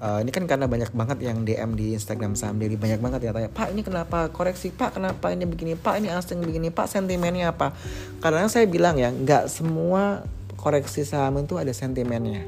uh, 0.00 0.18
ini 0.20 0.30
kan 0.32 0.44
karena 0.44 0.66
banyak 0.68 0.90
banget 0.92 1.18
yang 1.24 1.42
DM 1.44 1.76
di 1.76 1.96
Instagram 1.96 2.36
saham 2.36 2.60
dari 2.60 2.76
banyak 2.76 3.00
banget 3.00 3.28
ya 3.28 3.30
tanya 3.32 3.50
Pak 3.52 3.72
ini 3.72 3.82
kenapa? 3.84 4.28
Koreksi 4.32 4.72
Pak 4.72 5.00
kenapa 5.00 5.32
ini 5.32 5.44
begini? 5.48 5.74
Pak 5.78 5.94
ini 6.00 6.08
asing 6.12 6.42
begini? 6.44 6.68
Pak 6.68 6.88
sentimennya 6.90 7.52
apa? 7.52 7.72
Karena 8.20 8.48
saya 8.50 8.68
bilang 8.68 9.00
ya 9.00 9.12
nggak 9.12 9.48
semua 9.48 10.24
koreksi 10.58 11.06
saham 11.06 11.40
itu 11.40 11.56
ada 11.56 11.70
sentimennya. 11.72 12.44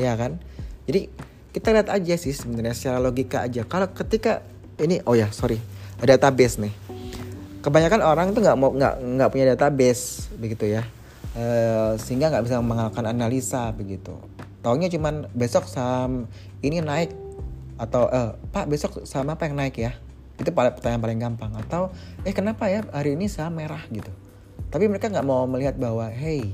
Ya 0.00 0.16
kan? 0.16 0.40
Jadi 0.88 1.12
kita 1.50 1.74
lihat 1.74 1.88
aja 1.90 2.14
sih 2.14 2.30
sebenarnya 2.30 2.74
secara 2.74 2.98
logika 3.02 3.42
aja. 3.46 3.66
Kalau 3.66 3.90
ketika 3.90 4.42
ini 4.78 5.02
oh 5.04 5.18
ya 5.18 5.30
sorry. 5.34 5.58
Database 6.00 6.56
nih. 6.62 6.72
Kebanyakan 7.60 8.00
orang 8.00 8.32
tuh 8.32 8.40
nggak 8.40 8.56
mau 8.56 8.72
nggak 8.72 8.94
nggak 9.04 9.28
punya 9.28 9.44
database 9.52 10.32
begitu 10.40 10.64
ya. 10.64 10.82
E, 11.36 11.44
sehingga 12.00 12.32
nggak 12.32 12.48
bisa 12.48 12.56
mengalahkan 12.64 13.04
analisa 13.04 13.68
begitu. 13.76 14.16
Taunya 14.64 14.88
cuman 14.88 15.28
besok 15.36 15.68
saham 15.68 16.24
ini 16.64 16.80
naik 16.80 17.12
atau 17.80 18.08
eh, 18.12 18.32
pak 18.52 18.68
besok 18.68 19.04
saham 19.04 19.28
apa 19.28 19.44
yang 19.44 19.60
naik 19.60 19.76
ya? 19.76 19.92
Itu 20.40 20.56
pertanyaan 20.56 21.04
paling 21.04 21.20
gampang. 21.20 21.52
Atau 21.60 21.92
eh 22.24 22.32
kenapa 22.32 22.72
ya 22.72 22.80
hari 22.96 23.12
ini 23.16 23.28
saham 23.28 23.60
merah? 23.60 23.84
gitu. 23.92 24.08
Tapi 24.72 24.88
mereka 24.88 25.12
nggak 25.12 25.26
mau 25.26 25.44
melihat 25.44 25.76
bahwa 25.76 26.08
hey 26.08 26.48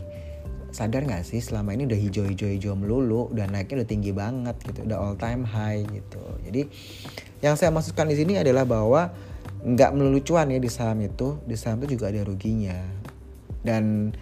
sadar 0.77 1.09
nggak 1.09 1.25
sih 1.25 1.41
selama 1.41 1.73
ini 1.73 1.89
udah 1.89 1.97
hijau-hijau-hijau 1.97 2.77
melulu 2.77 3.33
udah 3.33 3.49
naiknya 3.49 3.81
udah 3.81 3.89
tinggi 3.89 4.13
banget 4.13 4.61
gitu 4.61 4.85
udah 4.85 4.99
all 5.01 5.17
time 5.17 5.49
high 5.49 5.81
gitu. 5.89 6.21
Jadi 6.45 6.69
yang 7.41 7.57
saya 7.57 7.73
maksudkan 7.73 8.05
di 8.13 8.17
sini 8.21 8.37
adalah 8.37 8.69
bahwa 8.69 9.09
nggak 9.65 9.91
melulu 9.97 10.21
cuan 10.21 10.53
ya 10.53 10.61
di 10.61 10.69
saham 10.69 11.01
itu 11.01 11.41
di 11.49 11.57
saham 11.57 11.81
itu 11.81 11.97
juga 11.97 12.13
ada 12.13 12.21
ruginya. 12.29 12.77
Dan 13.65 14.13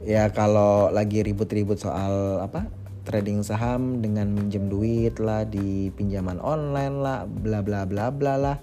ya 0.00 0.32
kalau 0.32 0.88
lagi 0.88 1.20
ribut-ribut 1.20 1.76
soal 1.76 2.40
apa 2.40 2.72
trading 3.04 3.44
saham 3.44 4.00
dengan 4.00 4.32
minjem 4.32 4.72
duit 4.72 5.20
lah 5.20 5.44
di 5.44 5.92
pinjaman 5.92 6.40
online 6.40 6.96
lah 7.04 7.28
bla 7.28 7.60
bla 7.60 7.84
bla 7.84 8.08
bla 8.08 8.34
lah 8.40 8.56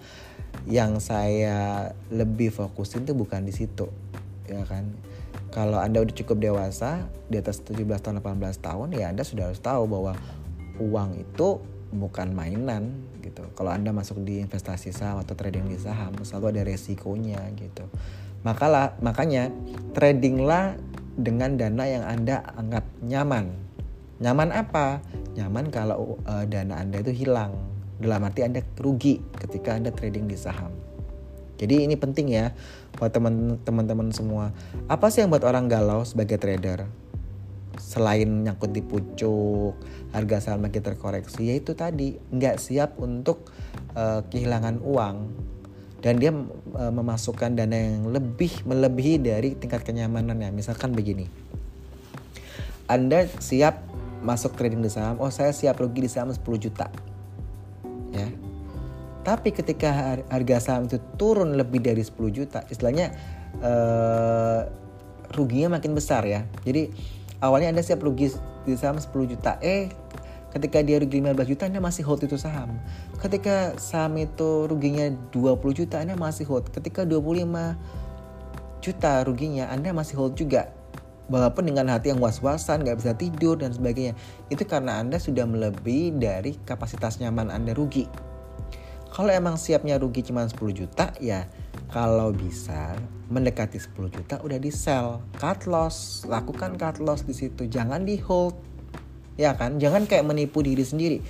yang 0.66 0.98
saya 0.98 1.94
lebih 2.10 2.50
fokusin 2.50 3.06
tuh 3.06 3.14
bukan 3.14 3.46
di 3.46 3.54
situ 3.54 3.86
ya 4.46 4.62
kan 4.66 4.90
kalau 5.56 5.80
anda 5.80 6.04
udah 6.04 6.12
cukup 6.12 6.44
dewasa 6.44 7.08
di 7.32 7.39
atas 7.39 7.63
17 7.63 7.88
tahun 8.04 8.20
18 8.20 8.60
tahun 8.60 8.88
ya 8.91 9.15
anda 9.15 9.24
sudah 9.24 9.48
harus 9.48 9.63
tahu 9.63 9.88
bahwa 9.88 10.12
uang 10.84 11.24
itu 11.24 11.63
bukan 11.96 12.36
mainan 12.36 12.91
gitu. 13.24 13.41
Kalau 13.58 13.72
Anda 13.74 13.89
masuk 13.96 14.22
di 14.22 14.44
investasi 14.44 14.94
saham 14.94 15.24
atau 15.24 15.34
trading 15.34 15.65
di 15.72 15.80
saham 15.80 16.13
selalu 16.22 16.56
ada 16.56 16.62
resikonya 16.68 17.41
gitu. 17.58 17.88
Makalah 18.46 18.94
makanya 19.02 19.50
tradinglah 19.98 20.78
dengan 21.18 21.58
dana 21.58 21.84
yang 21.89 22.04
Anda 22.06 22.46
anggap 22.54 22.86
nyaman. 23.02 23.50
Nyaman 24.22 24.50
apa? 24.54 25.02
Nyaman 25.34 25.74
kalau 25.74 26.22
uh, 26.30 26.46
dana 26.46 26.78
Anda 26.78 27.02
itu 27.02 27.26
hilang. 27.26 27.58
Dalam 27.98 28.28
arti 28.28 28.44
Anda 28.44 28.62
rugi 28.78 29.24
ketika 29.39 29.74
Anda 29.74 29.89
trading 29.89 30.30
di 30.30 30.38
saham. 30.38 30.85
Jadi 31.56 31.88
ini 31.88 31.96
penting 31.96 32.36
ya 32.36 32.52
buat 33.00 33.12
teman-teman 33.63 34.12
semua. 34.12 34.52
Apa 34.91 35.08
sih 35.08 35.24
yang 35.24 35.32
buat 35.32 35.44
orang 35.48 35.72
galau 35.72 36.04
sebagai 36.04 36.36
trader? 36.36 36.88
Selain 37.76 38.28
nyangkut 38.28 38.72
di 38.72 38.80
pucuk, 38.80 39.76
harga 40.15 40.38
saham 40.39 40.68
makin 40.68 40.80
terkoreksi 40.80 41.52
yaitu 41.52 41.76
tadi 41.76 42.15
nggak 42.32 42.60
siap 42.60 43.00
untuk 43.00 43.52
uh, 43.96 44.24
kehilangan 44.28 44.80
uang. 44.84 45.18
Dan 46.04 46.22
dia 46.22 46.30
uh, 46.30 46.94
memasukkan 46.94 47.58
dana 47.58 47.74
yang 47.74 48.13
lebih 48.13 48.62
melebihi 48.68 49.18
dari 49.18 49.58
tingkat 49.58 49.82
kenyamanannya. 49.82 50.54
Misalkan 50.54 50.94
begini. 50.94 51.26
Anda 52.86 53.26
siap 53.41 53.82
masuk 54.22 54.54
trading 54.54 54.86
di 54.86 54.91
saham? 54.94 55.18
Oh 55.18 55.34
saya 55.34 55.50
siap 55.50 55.82
rugi 55.82 56.06
di 56.06 56.12
saham 56.12 56.30
10 56.30 56.46
juta. 56.62 56.94
Ya 58.13 58.30
tapi 59.26 59.50
ketika 59.50 60.22
harga 60.30 60.58
saham 60.62 60.86
itu 60.86 61.02
turun 61.18 61.58
lebih 61.58 61.82
dari 61.82 62.06
10 62.06 62.14
juta 62.30 62.62
istilahnya 62.70 63.10
uh, 63.66 64.70
ruginya 65.34 65.82
makin 65.82 65.98
besar 65.98 66.22
ya. 66.30 66.46
Jadi 66.62 66.94
awalnya 67.42 67.74
anda 67.74 67.82
siap 67.82 68.06
rugi 68.06 68.30
di 68.70 68.78
saham 68.78 69.02
10 69.02 69.10
juta 69.34 69.58
eh 69.66 69.90
ketika 70.54 70.80
dia 70.80 71.02
rugi 71.04 71.20
15 71.20 71.52
juta 71.52 71.68
Anda 71.68 71.84
masih 71.84 72.08
hold 72.08 72.24
itu 72.24 72.40
saham. 72.40 72.80
Ketika 73.20 73.76
saham 73.76 74.16
itu 74.16 74.72
ruginya 74.72 75.12
20 75.36 75.60
juta 75.76 76.00
Anda 76.00 76.16
masih 76.16 76.48
hold. 76.48 76.72
Ketika 76.72 77.04
25 77.04 77.76
juta 78.80 79.12
ruginya 79.28 79.68
Anda 79.68 79.92
masih 79.92 80.16
hold 80.16 80.40
juga. 80.40 80.72
Walaupun 81.28 81.68
dengan 81.68 81.92
hati 81.92 82.16
yang 82.16 82.24
was-wasan 82.24 82.88
nggak 82.88 83.04
bisa 83.04 83.12
tidur 83.20 83.60
dan 83.60 83.76
sebagainya. 83.76 84.16
Itu 84.48 84.64
karena 84.64 85.04
Anda 85.04 85.20
sudah 85.20 85.44
melebihi 85.44 86.16
dari 86.16 86.56
kapasitas 86.64 87.20
nyaman 87.20 87.52
Anda 87.52 87.76
rugi 87.76 88.35
kalau 89.15 89.32
emang 89.32 89.56
siapnya 89.56 89.95
rugi 89.95 90.28
cuma 90.28 90.43
10 90.43 90.60
juta 90.75 91.15
ya 91.23 91.47
kalau 91.88 92.36
bisa 92.36 92.99
mendekati 93.32 93.80
10 93.80 94.12
juta 94.12 94.36
udah 94.43 94.60
di 94.60 94.67
sell 94.75 95.23
cut 95.39 95.63
loss 95.71 96.28
lakukan 96.28 96.75
cut 96.75 96.99
loss 96.99 97.23
di 97.23 97.32
situ. 97.32 97.63
Jangan 97.71 98.04
di 98.04 98.19
hold 98.19 98.60
ya 99.39 99.56
kan? 99.56 99.80
Jangan 99.80 100.04
kayak 100.04 100.28
menipu 100.28 100.60
diri 100.60 100.84
sendiri. 100.84 101.23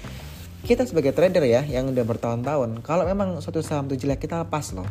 Kita 0.66 0.82
sebagai 0.90 1.14
trader 1.14 1.46
ya 1.46 1.62
yang 1.62 1.94
udah 1.94 2.02
bertahun-tahun 2.02 2.82
kalau 2.82 3.06
memang 3.06 3.38
suatu 3.38 3.62
saham 3.62 3.86
itu 3.86 4.02
jelek 4.02 4.26
kita 4.26 4.42
lepas 4.42 4.74
loh. 4.74 4.90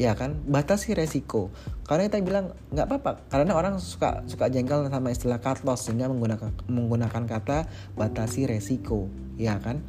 Ya 0.00 0.16
kan? 0.16 0.40
Batasi 0.48 0.96
resiko. 0.96 1.52
Karena 1.84 2.08
kita 2.08 2.24
bilang 2.24 2.56
nggak 2.72 2.86
apa-apa. 2.88 3.12
Karena 3.28 3.52
orang 3.52 3.76
suka 3.76 4.24
suka 4.24 4.48
jengkel 4.48 4.88
sama 4.88 5.12
istilah 5.12 5.36
cut 5.36 5.60
loss 5.68 5.84
sehingga 5.84 6.08
menggunakan 6.08 6.48
menggunakan 6.64 7.28
kata 7.28 7.68
batasi 7.92 8.48
resiko. 8.48 9.12
Ya 9.36 9.60
kan 9.60 9.84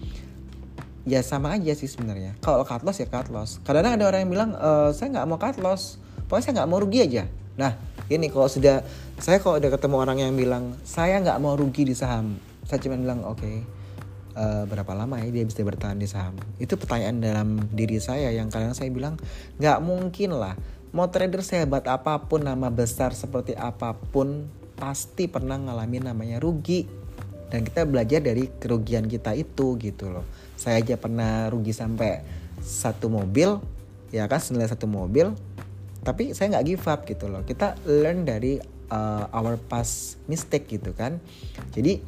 ya 1.07 1.23
sama 1.23 1.55
aja 1.55 1.71
sih 1.75 1.88
sebenarnya. 1.88 2.35
Kalau 2.43 2.63
cut 2.67 2.83
loss 2.83 2.99
ya 2.99 3.07
cut 3.07 3.31
loss. 3.31 3.59
Kadang 3.63 3.95
ada 3.95 4.05
orang 4.07 4.27
yang 4.27 4.31
bilang 4.31 4.49
e, 4.55 4.71
saya 4.95 5.07
nggak 5.13 5.27
mau 5.27 5.39
cut 5.39 5.57
loss. 5.62 6.01
Pokoknya 6.27 6.43
saya 6.43 6.53
nggak 6.62 6.69
mau 6.69 6.79
rugi 6.81 6.99
aja. 7.03 7.23
Nah 7.55 7.75
ini 8.12 8.27
kalau 8.31 8.47
sudah 8.47 8.83
saya 9.19 9.39
kalau 9.39 9.59
udah 9.62 9.71
ketemu 9.71 9.95
orang 9.99 10.17
yang 10.19 10.33
bilang 10.35 10.75
saya 10.83 11.21
nggak 11.21 11.39
mau 11.39 11.53
rugi 11.59 11.85
di 11.85 11.95
saham 11.95 12.39
saya 12.69 12.85
cuma 12.85 13.01
bilang 13.01 13.25
oke 13.25 13.41
okay, 13.41 13.65
uh, 14.38 14.62
eh, 14.62 14.63
berapa 14.69 14.93
lama 14.93 15.17
ya 15.25 15.33
dia 15.33 15.41
bisa 15.41 15.65
bertahan 15.65 15.97
di 15.97 16.05
saham? 16.05 16.38
Itu 16.62 16.77
pertanyaan 16.77 17.17
dalam 17.17 17.49
diri 17.73 17.97
saya 17.97 18.29
yang 18.29 18.53
kadang 18.53 18.77
saya 18.77 18.93
bilang 18.93 19.17
nggak 19.57 19.81
mungkin 19.81 20.38
lah. 20.38 20.53
Mau 20.93 21.09
trader 21.09 21.41
sehebat 21.41 21.89
apa 21.89 22.29
pun 22.29 22.45
nama 22.45 22.69
besar 22.69 23.17
seperti 23.17 23.57
apa 23.57 23.97
pun 23.97 24.45
pasti 24.77 25.25
pernah 25.25 25.57
ngalamin 25.57 26.13
namanya 26.13 26.38
rugi. 26.38 26.85
Dan 27.49 27.65
kita 27.65 27.89
belajar 27.89 28.21
dari 28.21 28.45
kerugian 28.62 29.09
kita 29.09 29.33
itu 29.33 29.73
gitu 29.81 30.13
loh 30.13 30.48
saya 30.60 30.84
aja 30.84 31.00
pernah 31.00 31.48
rugi 31.48 31.72
sampai 31.72 32.19
satu 32.60 33.08
mobil 33.08 33.63
ya 34.12 34.28
kan 34.28 34.43
senilai 34.43 34.67
satu 34.67 34.91
mobil 34.91 35.32
tapi 36.04 36.36
saya 36.36 36.56
nggak 36.56 36.65
give 36.67 36.86
up 36.88 37.04
gitu 37.08 37.28
loh. 37.28 37.43
Kita 37.43 37.76
learn 37.88 38.24
dari 38.24 38.60
uh, 38.91 39.26
our 39.36 39.60
past 39.60 40.19
mistake 40.32 40.67
gitu 40.72 40.95
kan. 40.95 41.19
Jadi 41.76 42.00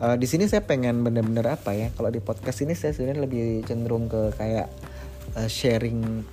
uh, 0.00 0.16
di 0.16 0.26
sini 0.28 0.44
saya 0.48 0.64
pengen 0.64 1.00
bener-bener 1.04 1.44
apa 1.48 1.72
ya 1.72 1.88
kalau 1.96 2.12
di 2.12 2.20
podcast 2.20 2.64
ini 2.64 2.76
saya 2.76 2.92
sebenarnya 2.92 3.24
lebih 3.24 3.44
cenderung 3.64 4.08
ke 4.08 4.32
kayak 4.36 4.68
uh, 5.36 5.48
sharing 5.48 6.24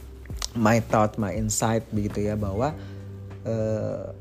my 0.56 0.84
thought 0.84 1.16
my 1.16 1.32
insight 1.32 1.88
begitu 1.96 2.28
ya 2.28 2.36
bahwa 2.36 2.76
uh, 3.48 4.12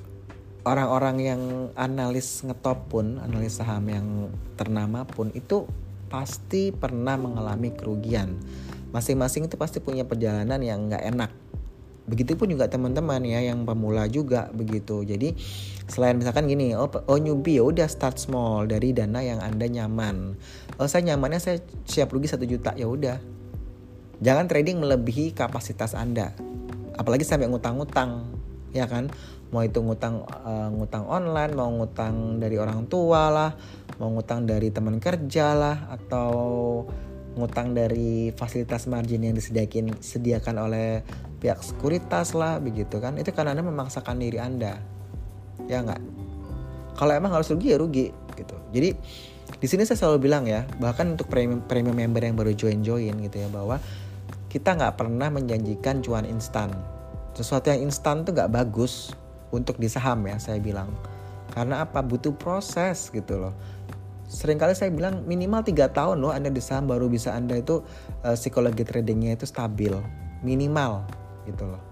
orang-orang 0.63 1.17
yang 1.25 1.43
analis 1.75 2.45
ngetop 2.47 2.87
pun 2.87 3.19
analis 3.19 3.59
saham 3.59 3.83
yang 3.91 4.07
ternama 4.55 5.09
pun 5.09 5.35
itu 5.35 5.67
pasti 6.11 6.75
pernah 6.75 7.15
mengalami 7.15 7.71
kerugian 7.71 8.37
masing-masing 8.91 9.47
itu 9.47 9.55
pasti 9.55 9.79
punya 9.79 10.03
perjalanan 10.03 10.59
yang 10.59 10.91
nggak 10.91 11.07
enak 11.15 11.31
Begitupun 12.11 12.51
juga 12.51 12.67
teman-teman 12.67 13.23
ya 13.23 13.39
yang 13.39 13.63
pemula 13.63 14.11
juga 14.11 14.51
begitu. 14.51 15.07
Jadi 15.07 15.39
selain 15.87 16.19
misalkan 16.19 16.51
gini, 16.51 16.75
oh, 16.75 16.91
oh 16.91 17.19
newbie 17.23 17.63
ya 17.63 17.63
udah 17.63 17.87
start 17.87 18.19
small 18.19 18.67
dari 18.67 18.91
dana 18.91 19.23
yang 19.23 19.39
anda 19.39 19.71
nyaman. 19.71 20.35
Oh 20.83 20.91
saya 20.91 21.15
nyamannya 21.15 21.39
saya 21.39 21.63
siap 21.87 22.11
rugi 22.11 22.27
satu 22.27 22.43
juta 22.43 22.75
ya 22.75 22.91
udah. 22.91 23.23
Jangan 24.19 24.51
trading 24.51 24.83
melebihi 24.83 25.39
kapasitas 25.39 25.95
anda. 25.95 26.35
Apalagi 26.99 27.23
sampai 27.23 27.47
ngutang-ngutang, 27.47 28.27
ya 28.75 28.91
kan? 28.91 29.09
Mau 29.51 29.67
itu 29.67 29.83
ngutang 29.83 30.23
uh, 30.23 30.71
ngutang 30.71 31.11
online, 31.11 31.53
mau 31.59 31.71
ngutang 31.75 32.39
dari 32.39 32.55
orang 32.55 32.87
tua 32.87 33.31
lah, 33.35 33.51
mau 33.99 34.15
ngutang 34.15 34.47
dari 34.47 34.71
teman 34.71 35.03
kerja 35.03 35.59
lah, 35.59 35.77
atau 35.91 36.31
ngutang 37.35 37.75
dari 37.75 38.31
fasilitas 38.35 38.87
margin 38.87 39.23
yang 39.27 39.35
disediakan 39.35 39.99
sediakan 39.99 40.57
oleh 40.71 41.03
pihak 41.43 41.63
sekuritas 41.67 42.35
lah 42.39 42.63
begitu 42.63 43.03
kan. 43.03 43.19
Itu 43.19 43.35
karena 43.35 43.59
anda 43.59 43.67
memaksakan 43.67 44.23
diri 44.23 44.39
anda. 44.39 44.79
Ya 45.67 45.83
nggak? 45.83 46.03
Kalau 46.95 47.13
emang 47.15 47.35
harus 47.35 47.51
rugi 47.51 47.75
ya 47.75 47.79
rugi 47.79 48.15
gitu. 48.39 48.57
Jadi 48.71 48.95
di 49.51 49.67
sini 49.67 49.83
saya 49.83 49.99
selalu 49.99 50.31
bilang 50.31 50.47
ya 50.47 50.63
bahkan 50.79 51.19
untuk 51.19 51.27
premium 51.27 51.59
premium 51.67 51.99
member 51.99 52.23
yang 52.23 52.39
baru 52.39 52.55
join 52.55 52.87
join 52.87 53.19
gitu 53.19 53.43
ya 53.43 53.49
bahwa 53.51 53.83
kita 54.47 54.79
nggak 54.79 54.95
pernah 54.95 55.27
menjanjikan 55.27 56.03
cuan 56.07 56.23
instan. 56.27 56.71
Sesuatu 57.35 57.71
yang 57.71 57.91
instan 57.91 58.23
tuh 58.23 58.35
nggak 58.35 58.51
bagus 58.51 59.15
untuk 59.51 59.77
di 59.77 59.87
saham 59.91 60.27
ya 60.27 60.39
saya 60.39 60.59
bilang. 60.63 60.91
Karena 61.51 61.83
apa? 61.83 62.01
Butuh 62.01 62.35
proses 62.35 63.11
gitu 63.11 63.39
loh. 63.39 63.55
Seringkali 64.31 64.79
saya 64.79 64.95
bilang 64.95 65.27
minimal 65.27 65.67
tiga 65.67 65.91
tahun 65.91 66.23
loh 66.23 66.31
anda 66.31 66.47
di 66.47 66.63
saham 66.63 66.87
baru 66.87 67.11
bisa 67.11 67.35
anda 67.35 67.59
itu 67.59 67.83
uh, 68.23 68.39
psikologi 68.39 68.87
tradingnya 68.87 69.35
itu 69.35 69.47
stabil. 69.47 69.91
Minimal 70.47 71.03
gitu 71.51 71.67
loh. 71.67 71.83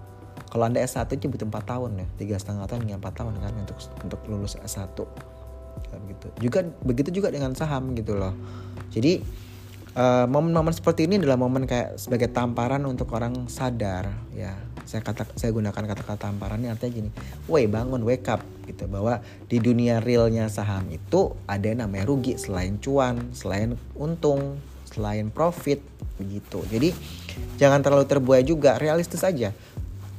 Kalau 0.49 0.65
anda 0.65 0.81
S1 0.81 1.13
itu 1.13 1.29
butuh 1.29 1.45
4 1.45 1.61
tahun 1.67 1.91
ya 2.01 2.07
tiga 2.17 2.37
setengah 2.41 2.65
tahun 2.65 2.89
hingga 2.89 2.99
4 3.05 3.21
tahun 3.21 3.35
kan 3.37 3.53
untuk 3.59 3.77
untuk 4.01 4.21
lulus 4.31 4.57
S1 4.57 4.97
gitu. 6.09 6.27
Juga 6.41 6.65
begitu 6.87 7.13
juga 7.13 7.29
dengan 7.29 7.53
saham 7.53 7.93
gitu 7.93 8.17
loh. 8.17 8.33
Jadi 8.89 9.21
momen 9.99 10.25
eh, 10.25 10.27
momen-momen 10.31 10.75
seperti 10.75 11.11
ini 11.11 11.19
adalah 11.19 11.37
momen 11.37 11.67
kayak 11.67 11.99
sebagai 11.99 12.31
tamparan 12.31 12.87
untuk 12.87 13.11
orang 13.13 13.51
sadar 13.51 14.09
ya 14.31 14.55
saya 14.89 15.05
kata 15.05 15.29
saya 15.37 15.53
gunakan 15.53 15.77
kata-kata 15.77 16.17
tamparan 16.17 16.65
ini 16.65 16.73
artinya 16.73 16.93
gini, 16.97 17.11
woi 17.45 17.69
bangun 17.69 18.01
wake 18.09 18.25
up 18.33 18.41
gitu 18.65 18.89
bahwa 18.89 19.21
di 19.45 19.61
dunia 19.61 20.01
realnya 20.01 20.49
saham 20.49 20.89
itu 20.89 21.37
ada 21.45 21.69
yang 21.69 21.85
namanya 21.85 22.09
rugi 22.09 22.41
selain 22.41 22.81
cuan, 22.81 23.37
selain 23.37 23.77
untung, 23.93 24.57
selain 24.89 25.29
profit 25.29 25.85
begitu. 26.17 26.65
Jadi 26.73 26.97
jangan 27.61 27.85
terlalu 27.85 28.09
terbuai 28.09 28.41
juga, 28.41 28.81
realistis 28.81 29.21
aja 29.21 29.53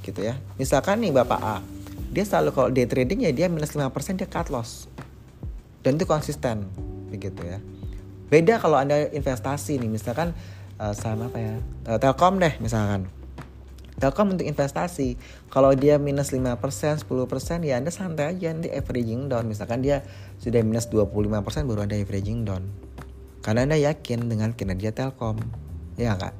gitu 0.06 0.22
ya. 0.22 0.38
Misalkan 0.62 1.02
nih 1.02 1.18
Bapak 1.18 1.42
A, 1.42 1.66
dia 2.14 2.22
selalu 2.22 2.54
kalau 2.54 2.70
day 2.70 2.86
trading 2.86 3.26
ya 3.26 3.34
dia 3.34 3.50
minus 3.50 3.74
5% 3.74 3.90
dia 4.22 4.30
cut 4.30 4.54
loss. 4.54 4.86
Dan 5.82 5.98
itu 5.98 6.06
konsisten 6.06 6.70
begitu 7.10 7.42
ya. 7.42 7.58
Beda 8.30 8.62
kalau 8.62 8.78
Anda 8.78 9.10
investasi 9.10 9.82
nih, 9.82 9.90
misalkan 9.90 10.38
uh, 10.78 10.94
saham 10.94 11.26
apa 11.26 11.38
ya? 11.42 11.54
Uh, 11.90 11.98
Telkom 11.98 12.38
deh 12.38 12.54
misalkan 12.62 13.10
Telkom 14.00 14.34
untuk 14.34 14.48
investasi. 14.48 15.20
Kalau 15.52 15.76
dia 15.76 16.00
minus 16.00 16.32
5% 16.32 16.56
10% 17.04 17.06
ya 17.68 17.76
Anda 17.78 17.92
santai 17.92 18.34
aja 18.34 18.50
nanti 18.56 18.72
averaging 18.72 19.28
down. 19.28 19.46
Misalkan 19.46 19.84
dia 19.84 20.02
sudah 20.40 20.64
minus 20.64 20.88
25% 20.88 21.68
baru 21.68 21.86
Anda 21.86 22.00
averaging 22.00 22.48
down. 22.48 22.64
Karena 23.44 23.68
Anda 23.68 23.78
yakin 23.78 24.32
dengan 24.32 24.56
kinerja 24.56 24.96
Telkom. 24.96 25.44
Ya 26.00 26.16
enggak 26.16 26.34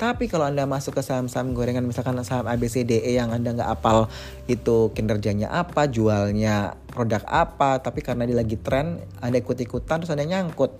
tapi 0.00 0.32
kalau 0.32 0.48
Anda 0.48 0.64
masuk 0.64 0.96
ke 0.96 1.04
saham-saham 1.04 1.52
gorengan 1.52 1.84
misalkan 1.84 2.16
saham 2.24 2.48
ABCDE 2.48 3.20
yang 3.20 3.36
Anda 3.36 3.52
nggak 3.52 3.68
apal 3.68 4.08
itu 4.48 4.88
kinerjanya 4.96 5.52
apa, 5.52 5.92
jualnya 5.92 6.72
produk 6.88 7.20
apa, 7.28 7.84
tapi 7.84 8.00
karena 8.00 8.24
dia 8.24 8.40
lagi 8.40 8.56
tren, 8.56 9.04
Anda 9.20 9.44
ikut-ikutan 9.44 10.00
terus 10.00 10.08
Anda 10.08 10.24
nyangkut. 10.24 10.72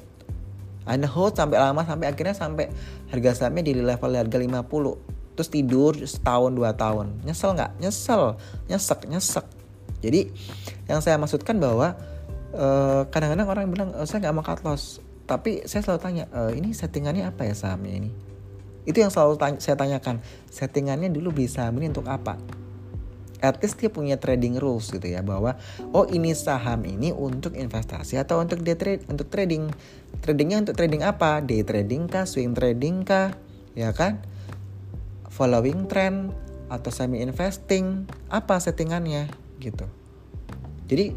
Anda 0.88 1.04
hold 1.04 1.36
sampai 1.36 1.60
lama 1.60 1.84
sampai 1.84 2.08
akhirnya 2.08 2.32
sampai 2.32 2.72
harga 3.12 3.44
sahamnya 3.44 3.68
di 3.68 3.76
level 3.76 4.16
harga 4.16 4.38
50 4.40 5.19
terus 5.40 5.48
tidur 5.56 5.96
setahun 5.96 6.52
dua 6.52 6.76
tahun. 6.76 7.24
Nyesel 7.24 7.56
nggak? 7.56 7.80
Nyesel. 7.80 8.36
Nyesek 8.68 9.08
nyesek. 9.08 9.46
Jadi 10.04 10.28
yang 10.84 11.00
saya 11.00 11.16
maksudkan 11.16 11.56
bahwa 11.56 11.96
eh, 12.52 13.08
kadang-kadang 13.08 13.48
orang 13.48 13.64
bilang 13.72 13.90
e, 13.96 14.04
saya 14.04 14.28
nggak 14.28 14.34
mau 14.36 14.44
cut 14.44 14.60
loss. 14.68 15.00
Tapi 15.24 15.64
saya 15.64 15.80
selalu 15.80 16.00
tanya 16.04 16.24
e, 16.28 16.60
ini 16.60 16.76
settingannya 16.76 17.24
apa 17.24 17.48
ya 17.48 17.56
sahamnya 17.56 18.04
ini? 18.04 18.10
Itu 18.84 19.00
yang 19.00 19.08
selalu 19.08 19.40
tanya, 19.40 19.58
saya 19.64 19.80
tanyakan 19.80 20.20
settingannya 20.52 21.08
dulu 21.08 21.32
beli 21.32 21.48
saham 21.48 21.80
ini 21.80 21.88
untuk 21.88 22.04
apa? 22.04 22.36
At 23.40 23.56
least 23.64 23.80
dia 23.80 23.88
punya 23.88 24.20
trading 24.20 24.60
rules 24.60 24.92
gitu 24.92 25.08
ya 25.08 25.24
bahwa 25.24 25.56
oh 25.96 26.04
ini 26.04 26.36
saham 26.36 26.84
ini 26.84 27.16
untuk 27.16 27.56
investasi 27.56 28.20
atau 28.20 28.44
untuk 28.44 28.60
day 28.60 28.76
trade 28.76 29.08
untuk 29.08 29.32
trading. 29.32 29.72
Tradingnya 30.20 30.68
untuk 30.68 30.76
trading 30.76 31.00
apa? 31.00 31.40
Day 31.40 31.64
trading 31.64 32.04
kah? 32.12 32.28
Swing 32.28 32.52
trading 32.52 33.08
kah? 33.08 33.32
Ya 33.72 33.96
kan 33.96 34.20
following 35.40 35.88
trend 35.88 36.36
atau 36.68 36.92
semi 36.92 37.24
investing 37.24 38.04
apa 38.28 38.60
settingannya 38.60 39.32
gitu. 39.56 39.88
Jadi 40.84 41.16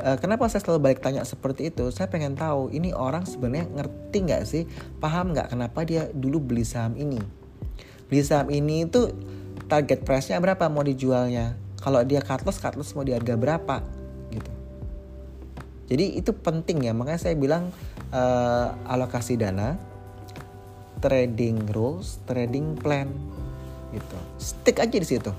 uh, 0.00 0.16
kenapa 0.16 0.48
saya 0.48 0.64
selalu 0.64 0.88
balik 0.88 1.04
tanya 1.04 1.20
seperti 1.28 1.68
itu? 1.68 1.92
Saya 1.92 2.08
pengen 2.08 2.32
tahu 2.32 2.72
ini 2.72 2.96
orang 2.96 3.28
sebenarnya 3.28 3.68
ngerti 3.76 4.18
nggak 4.24 4.42
sih? 4.48 4.64
Paham 5.04 5.36
nggak 5.36 5.52
kenapa 5.52 5.84
dia 5.84 6.08
dulu 6.16 6.40
beli 6.40 6.64
saham 6.64 6.96
ini? 6.96 7.20
Beli 8.08 8.24
saham 8.24 8.48
ini 8.48 8.88
itu 8.88 9.12
target 9.68 10.00
price-nya 10.00 10.40
berapa 10.40 10.64
mau 10.72 10.80
dijualnya? 10.80 11.52
Kalau 11.84 12.00
dia 12.08 12.24
cut 12.24 12.48
loss 12.48 12.56
cut 12.56 12.72
loss 12.72 12.96
mau 12.96 13.04
di 13.04 13.12
harga 13.12 13.36
berapa? 13.36 13.84
Gitu. 14.32 14.52
Jadi 15.92 16.04
itu 16.16 16.32
penting 16.32 16.88
ya. 16.88 16.96
Makanya 16.96 17.20
saya 17.20 17.36
bilang 17.36 17.68
uh, 18.16 18.72
alokasi 18.88 19.36
dana 19.36 19.76
trading 20.98 21.70
rules 21.70 22.18
trading 22.26 22.74
plan 22.74 23.06
gitu. 23.92 24.16
Stick 24.36 24.78
aja 24.78 24.96
di 24.96 25.08
situ. 25.08 25.30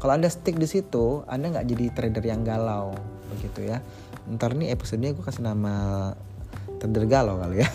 Kalau 0.00 0.12
anda 0.12 0.28
stick 0.28 0.58
di 0.58 0.66
situ 0.68 1.22
anda 1.30 1.48
nggak 1.54 1.66
jadi 1.70 1.84
trader 1.94 2.24
yang 2.24 2.42
galau 2.42 2.92
begitu 3.32 3.64
ya. 3.68 3.80
Ntar 4.28 4.56
nih 4.56 4.72
episodenya 4.72 5.12
gue 5.12 5.24
kasih 5.24 5.44
nama 5.44 6.12
trader 6.80 7.04
galau 7.08 7.40
kali 7.40 7.64
ya. 7.64 7.68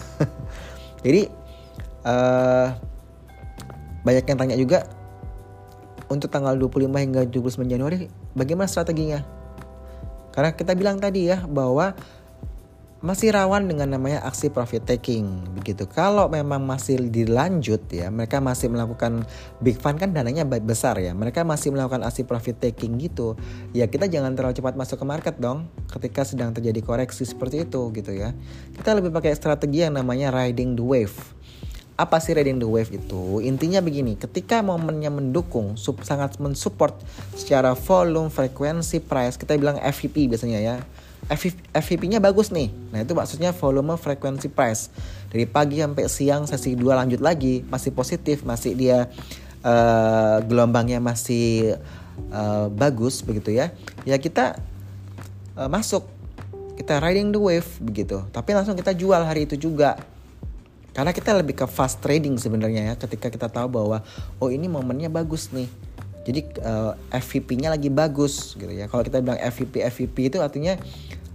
Jadi 1.05 1.31
uh, 2.03 2.67
banyak 4.03 4.25
yang 4.27 4.37
tanya 4.37 4.57
juga 4.59 4.83
untuk 6.09 6.33
tanggal 6.33 6.57
25 6.57 6.89
hingga 6.89 7.21
29 7.29 7.69
Januari 7.69 8.09
bagaimana 8.33 8.67
strateginya? 8.67 9.21
Karena 10.33 10.51
kita 10.53 10.73
bilang 10.73 10.97
tadi 10.97 11.29
ya 11.29 11.45
bahwa 11.45 11.93
masih 12.99 13.31
rawan 13.31 13.63
dengan 13.63 13.95
namanya 13.95 14.19
aksi 14.27 14.51
profit 14.51 14.83
taking 14.83 15.23
begitu. 15.55 15.87
Kalau 15.87 16.27
memang 16.27 16.59
masih 16.67 16.99
dilanjut 17.07 17.79
ya, 17.87 18.11
mereka 18.11 18.43
masih 18.43 18.67
melakukan 18.67 19.23
big 19.63 19.79
fund 19.79 19.95
kan 20.03 20.11
dananya 20.11 20.43
besar 20.43 20.99
ya. 20.99 21.15
Mereka 21.15 21.47
masih 21.47 21.71
melakukan 21.71 22.03
aksi 22.03 22.27
profit 22.27 22.59
taking 22.59 22.99
gitu. 22.99 23.39
Ya 23.71 23.87
kita 23.87 24.11
jangan 24.11 24.35
terlalu 24.35 24.59
cepat 24.59 24.75
masuk 24.75 24.99
ke 24.99 25.05
market 25.07 25.35
dong 25.39 25.71
ketika 25.87 26.27
sedang 26.27 26.51
terjadi 26.51 26.83
koreksi 26.83 27.23
seperti 27.23 27.63
itu 27.63 27.87
gitu 27.95 28.11
ya. 28.11 28.35
Kita 28.75 28.91
lebih 28.91 29.15
pakai 29.15 29.31
strategi 29.31 29.87
yang 29.87 29.95
namanya 29.95 30.35
riding 30.35 30.75
the 30.75 30.83
wave. 30.83 31.15
Apa 31.95 32.19
sih 32.19 32.35
riding 32.35 32.59
the 32.59 32.67
wave 32.67 32.91
itu? 32.91 33.39
Intinya 33.43 33.79
begini, 33.79 34.15
ketika 34.15 34.59
momennya 34.63 35.11
mendukung, 35.11 35.75
sub, 35.75 35.99
sangat 36.03 36.39
mensupport 36.39 36.95
secara 37.35 37.75
volume, 37.75 38.31
frekuensi, 38.31 39.03
price, 39.03 39.35
kita 39.35 39.55
bilang 39.59 39.79
FVP 39.83 40.31
biasanya 40.31 40.59
ya 40.59 40.75
FVP-nya 41.29 42.17
bagus 42.17 42.49
nih. 42.49 42.73
Nah, 42.89 43.05
itu 43.05 43.13
maksudnya 43.13 43.53
volume 43.53 43.93
frekuensi 44.01 44.49
price. 44.49 44.89
Dari 45.29 45.45
pagi 45.45 45.77
sampai 45.77 46.09
siang 46.09 46.49
sesi 46.49 46.73
2 46.73 46.81
lanjut 46.89 47.21
lagi 47.21 47.61
masih 47.69 47.93
positif, 47.93 48.41
masih 48.41 48.73
dia 48.73 49.05
uh, 49.61 50.41
gelombangnya 50.41 50.97
masih 50.97 51.77
uh, 52.33 52.67
bagus 52.73 53.21
begitu 53.21 53.53
ya. 53.53 53.69
Ya 54.09 54.17
kita 54.17 54.57
uh, 55.53 55.69
masuk 55.69 56.09
kita 56.81 56.97
riding 56.97 57.29
the 57.29 57.37
wave 57.37 57.69
begitu. 57.77 58.25
Tapi 58.33 58.57
langsung 58.57 58.73
kita 58.73 58.97
jual 58.97 59.21
hari 59.21 59.45
itu 59.45 59.53
juga. 59.59 60.01
Karena 60.89 61.13
kita 61.13 61.37
lebih 61.37 61.53
ke 61.53 61.65
fast 61.69 62.01
trading 62.01 62.41
sebenarnya 62.41 62.91
ya 62.91 62.93
ketika 62.97 63.29
kita 63.29 63.47
tahu 63.47 63.69
bahwa 63.69 64.01
oh 64.41 64.49
ini 64.49 64.65
momennya 64.65 65.13
bagus 65.13 65.53
nih. 65.53 65.69
Jadi 66.25 66.41
uh, 66.65 66.97
FVP-nya 67.13 67.69
lagi 67.71 67.93
bagus 67.93 68.57
gitu 68.57 68.73
ya. 68.73 68.89
Kalau 68.89 69.05
kita 69.05 69.21
bilang 69.21 69.37
FVP 69.37 69.85
FVP 69.85 70.33
itu 70.33 70.37
artinya 70.41 70.75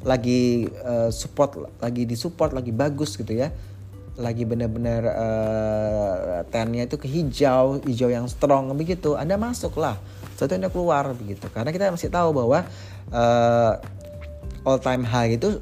lagi 0.04 0.68
uh, 0.84 1.08
support 1.08 1.56
lagi 1.80 2.04
di 2.04 2.14
support 2.14 2.52
lagi 2.52 2.70
bagus 2.70 3.16
gitu 3.16 3.32
ya. 3.32 3.50
Lagi 4.14 4.46
benar-benar 4.46 5.02
uh, 5.10 6.38
tennya 6.52 6.86
itu 6.86 7.00
ke 7.00 7.10
hijau 7.10 7.82
hijau 7.82 8.12
yang 8.12 8.28
strong 8.30 8.70
begitu. 8.78 9.18
Anda 9.18 9.34
masuk 9.40 9.80
lah 9.80 9.98
setelah 10.36 10.66
anda 10.66 10.70
keluar 10.70 11.10
begitu. 11.16 11.48
Karena 11.50 11.74
kita 11.74 11.90
masih 11.90 12.12
tahu 12.12 12.30
bahwa 12.36 12.62
uh, 13.10 13.72
all 14.62 14.78
time 14.78 15.02
high 15.02 15.34
itu 15.34 15.58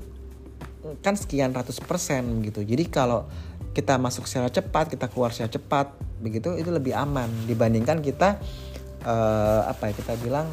kan 1.00 1.14
sekian 1.14 1.54
ratus 1.54 1.78
persen 1.78 2.42
gitu. 2.42 2.60
Jadi 2.66 2.90
kalau 2.90 3.24
kita 3.72 3.96
masuk 3.96 4.28
secara 4.28 4.52
cepat 4.52 4.92
kita 4.92 5.08
keluar 5.08 5.32
secara 5.32 5.48
cepat 5.48 5.96
begitu 6.20 6.52
itu 6.60 6.68
lebih 6.68 6.92
aman 6.92 7.30
dibandingkan 7.48 8.04
kita 8.04 8.36
uh, 9.06 9.64
apa 9.64 9.90
ya 9.90 9.92
kita 9.96 10.12
bilang 10.20 10.46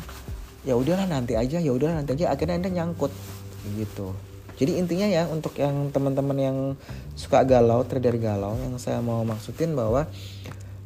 ya 0.63 0.73
udahlah 0.79 1.03
nanti 1.03 1.35
aja 1.35 1.59
ya 1.59 1.71
udahlah 1.73 1.99
nanti 1.99 2.15
aja. 2.15 2.31
Akhirnya 2.31 2.61
anda 2.61 2.71
nyangkut 2.71 3.11
gitu. 3.75 4.15
Jadi 4.59 4.75
intinya 4.75 5.07
ya 5.07 5.23
untuk 5.31 5.55
yang 5.55 5.87
teman-teman 5.89 6.37
yang 6.37 6.57
suka 7.15 7.47
galau 7.47 7.87
trader 7.87 8.19
galau 8.19 8.59
yang 8.59 8.75
saya 8.75 8.99
mau 8.99 9.23
maksudin 9.23 9.71
bahwa 9.71 10.03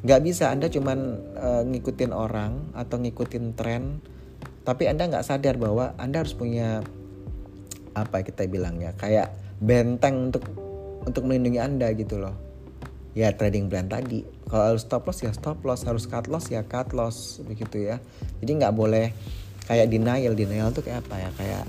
nggak 0.06 0.22
bisa 0.22 0.54
anda 0.54 0.70
cuman 0.70 1.18
uh, 1.34 1.64
ngikutin 1.66 2.12
orang 2.14 2.70
atau 2.78 3.02
ngikutin 3.02 3.56
tren 3.58 4.04
tapi 4.62 4.86
anda 4.86 5.10
nggak 5.10 5.26
sadar 5.26 5.58
bahwa 5.58 5.96
anda 5.98 6.22
harus 6.22 6.38
punya 6.38 6.86
apa 7.98 8.22
kita 8.22 8.46
bilang 8.46 8.78
ya 8.78 8.94
kayak 8.94 9.34
benteng 9.64 10.30
untuk 10.30 10.44
untuk 11.04 11.24
melindungi 11.28 11.60
anda 11.60 11.88
gitu 11.96 12.20
loh. 12.20 12.36
Ya 13.14 13.30
trading 13.30 13.70
plan 13.70 13.86
tadi. 13.86 14.26
Kalau 14.50 14.74
harus 14.74 14.84
stop 14.84 15.06
loss 15.06 15.22
ya 15.22 15.32
stop 15.36 15.62
loss. 15.62 15.86
Harus 15.86 16.10
cut 16.10 16.26
loss 16.32 16.50
ya 16.50 16.66
cut 16.66 16.92
loss. 16.96 17.40
Begitu 17.46 17.94
ya. 17.94 18.02
Jadi 18.42 18.52
nggak 18.58 18.74
boleh 18.74 19.14
kayak 19.70 19.92
denial. 19.92 20.34
Denial 20.34 20.74
tuh 20.74 20.82
kayak 20.82 21.06
apa 21.06 21.16
ya? 21.22 21.30
Kayak 21.38 21.64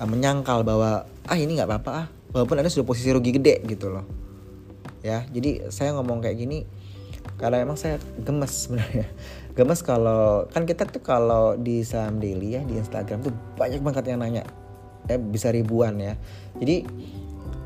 uh, 0.00 0.08
menyangkal 0.08 0.62
bahwa 0.62 1.08
ah 1.26 1.38
ini 1.38 1.56
nggak 1.56 1.68
apa-apa 1.68 1.90
ah. 1.92 2.06
Walaupun 2.34 2.60
ada 2.60 2.68
sudah 2.68 2.84
posisi 2.84 3.08
rugi 3.12 3.32
gede 3.32 3.64
gitu 3.64 3.88
loh. 3.88 4.04
Ya 5.00 5.24
jadi 5.30 5.72
saya 5.72 5.96
ngomong 5.96 6.20
kayak 6.20 6.36
gini 6.36 6.66
karena 7.40 7.64
emang 7.64 7.80
saya 7.80 8.00
gemes 8.20 8.68
sebenarnya. 8.68 9.08
Gemes 9.56 9.80
kalau 9.80 10.44
kan 10.52 10.68
kita 10.68 10.84
tuh 10.84 11.00
kalau 11.00 11.56
di 11.56 11.80
saham 11.80 12.20
daily 12.20 12.60
ya 12.60 12.62
di 12.68 12.76
Instagram 12.76 13.24
tuh 13.24 13.32
banyak 13.56 13.80
banget 13.80 14.12
yang 14.12 14.20
nanya. 14.20 14.44
Ya 15.08 15.16
bisa 15.16 15.48
ribuan 15.48 15.96
ya. 15.96 16.20
Jadi 16.60 16.84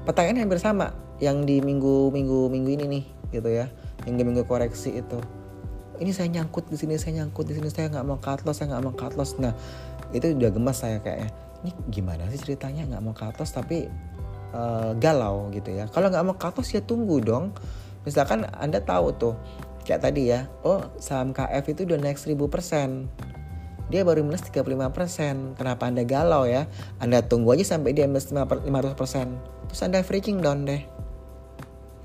pertanyaan 0.06 0.46
hampir 0.46 0.62
sama 0.62 0.94
yang 1.18 1.42
di 1.42 1.58
minggu 1.58 2.14
minggu 2.14 2.46
minggu 2.46 2.70
ini 2.78 2.84
nih 2.86 3.04
gitu 3.34 3.50
ya. 3.50 3.66
Minggu 4.06 4.22
minggu 4.22 4.46
koreksi 4.46 5.02
itu. 5.02 5.18
Ini 5.98 6.14
saya 6.14 6.30
nyangkut 6.30 6.70
di 6.70 6.78
sini 6.78 6.94
saya 6.94 7.26
nyangkut 7.26 7.50
di 7.50 7.58
sini 7.58 7.74
saya 7.74 7.90
nggak 7.90 8.06
mau 8.06 8.22
cut 8.22 8.46
loss 8.46 8.62
saya 8.62 8.70
nggak 8.70 8.82
mau 8.86 8.94
cut 8.94 9.18
loss. 9.18 9.34
Nah 9.42 9.50
itu 10.14 10.30
udah 10.30 10.50
gemas 10.54 10.78
saya 10.78 11.02
kayaknya 11.02 11.49
ini 11.62 11.70
gimana 11.92 12.28
sih 12.32 12.40
ceritanya? 12.40 12.88
Nggak 12.88 13.02
mau 13.04 13.14
loss 13.14 13.52
tapi 13.52 13.88
uh, 14.56 14.92
galau 14.96 15.52
gitu 15.52 15.70
ya. 15.74 15.88
Kalau 15.92 16.08
nggak 16.08 16.24
mau 16.24 16.36
cut 16.36 16.56
loss 16.56 16.72
ya 16.72 16.80
tunggu 16.80 17.20
dong. 17.20 17.52
Misalkan 18.04 18.48
anda 18.56 18.80
tahu 18.80 19.12
tuh 19.16 19.34
kayak 19.84 20.06
tadi 20.06 20.30
ya 20.30 20.48
oh 20.62 20.86
saham 21.00 21.32
KF 21.32 21.64
itu 21.72 21.88
udah 21.88 21.98
naik 21.98 22.20
1000% 22.20 22.38
dia 23.90 24.06
baru 24.06 24.22
minus 24.22 24.46
35% 24.46 25.58
kenapa 25.58 25.90
anda 25.90 26.06
galau 26.06 26.46
ya? 26.46 26.70
Anda 27.02 27.26
tunggu 27.26 27.58
aja 27.58 27.74
sampai 27.74 27.90
dia 27.90 28.06
minus 28.06 28.30
500% 28.30 28.70
terus 29.66 29.80
anda 29.82 29.98
freaking 30.06 30.38
down 30.38 30.62
deh. 30.62 30.86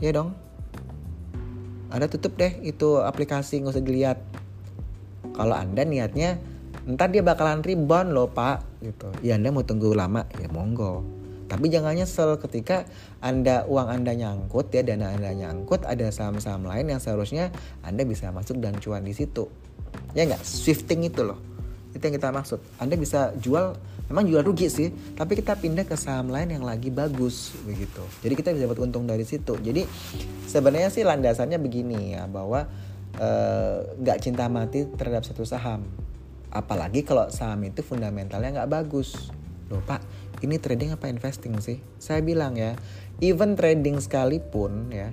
Ya 0.01 0.09
dong. 0.09 0.33
Anda 1.93 2.09
tutup 2.09 2.41
deh 2.41 2.57
itu 2.65 2.97
aplikasi 3.05 3.61
nggak 3.61 3.77
usah 3.77 3.85
dilihat. 3.85 4.17
Kalau 5.37 5.53
anda 5.53 5.85
niatnya 5.85 6.41
ntar 6.85 7.09
dia 7.09 7.25
bakalan 7.25 7.65
rebound 7.65 8.13
loh 8.13 8.29
pak 8.29 8.61
gitu. 8.85 9.09
Ya 9.25 9.41
anda 9.41 9.49
mau 9.49 9.65
tunggu 9.65 9.97
lama? 9.97 10.29
Ya 10.37 10.45
monggo. 10.53 11.01
Tapi 11.45 11.69
jangan 11.69 11.93
nyesel 11.93 12.37
ketika 12.41 12.85
anda 13.21 13.65
uang 13.69 13.89
anda 13.89 14.13
nyangkut 14.13 14.73
ya 14.73 14.81
dana 14.81 15.13
anda 15.13 15.29
nyangkut 15.33 15.85
ada 15.85 16.09
saham-saham 16.09 16.65
lain 16.65 16.89
yang 16.89 17.01
seharusnya 17.01 17.53
anda 17.85 18.01
bisa 18.01 18.29
masuk 18.33 18.61
dan 18.61 18.77
cuan 18.81 19.05
di 19.05 19.13
situ. 19.13 19.49
Ya 20.17 20.25
nggak? 20.25 20.41
Shifting 20.41 21.05
itu 21.05 21.21
loh. 21.25 21.37
Itu 21.93 22.01
yang 22.05 22.17
kita 22.17 22.29
maksud. 22.33 22.61
Anda 22.81 22.97
bisa 22.97 23.33
jual 23.37 23.77
memang 24.05 24.29
jual 24.29 24.45
rugi 24.45 24.69
sih 24.69 24.93
tapi 25.17 25.33
kita 25.33 25.57
pindah 25.57 25.89
ke 25.89 25.97
saham 25.97 26.29
lain 26.29 26.53
yang 26.53 26.65
lagi 26.65 26.93
bagus 26.93 27.53
begitu. 27.65 28.01
Jadi 28.21 28.33
kita 28.37 28.49
bisa 28.53 28.69
dapat 28.69 28.81
untung 28.81 29.09
dari 29.09 29.25
situ. 29.25 29.57
Jadi 29.57 29.85
sebenarnya 30.45 30.93
sih 30.93 31.01
landasannya 31.01 31.57
begini 31.57 32.13
ya 32.13 32.29
bahwa 32.29 32.69
eh, 33.17 33.77
nggak 34.01 34.17
uh, 34.17 34.21
cinta 34.21 34.45
mati 34.49 34.85
terhadap 34.97 35.25
satu 35.25 35.45
saham 35.45 36.04
apalagi 36.55 37.03
kalau 37.03 37.27
saham 37.27 37.59
itu 37.67 37.83
fundamentalnya 37.83 38.63
nggak 38.63 38.71
bagus. 38.71 39.29
Loh 39.67 39.83
pak 39.83 39.99
ini 40.39 40.55
trading 40.55 40.95
apa 40.95 41.11
investing 41.11 41.59
sih? 41.59 41.83
Saya 41.99 42.23
bilang 42.23 42.55
ya 42.55 42.79
even 43.19 43.59
trading 43.59 43.99
sekalipun 43.99 44.87
ya 44.95 45.11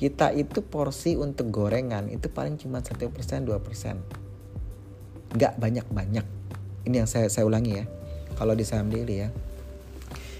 kita 0.00 0.32
itu 0.34 0.64
porsi 0.64 1.14
untuk 1.14 1.52
gorengan 1.52 2.10
itu 2.10 2.26
paling 2.32 2.56
cuma 2.56 2.80
satu 2.80 3.12
persen 3.12 3.44
dua 3.44 3.60
persen. 3.60 4.00
Nggak 5.36 5.60
banyak 5.60 5.86
banyak 5.92 6.26
ini 6.88 7.04
yang 7.04 7.06
saya 7.06 7.28
saya 7.28 7.44
ulangi 7.44 7.78
ya 7.78 7.84
kalau 8.40 8.56
di 8.56 8.64
saham 8.64 8.88
daily 8.88 9.28
ya. 9.28 9.30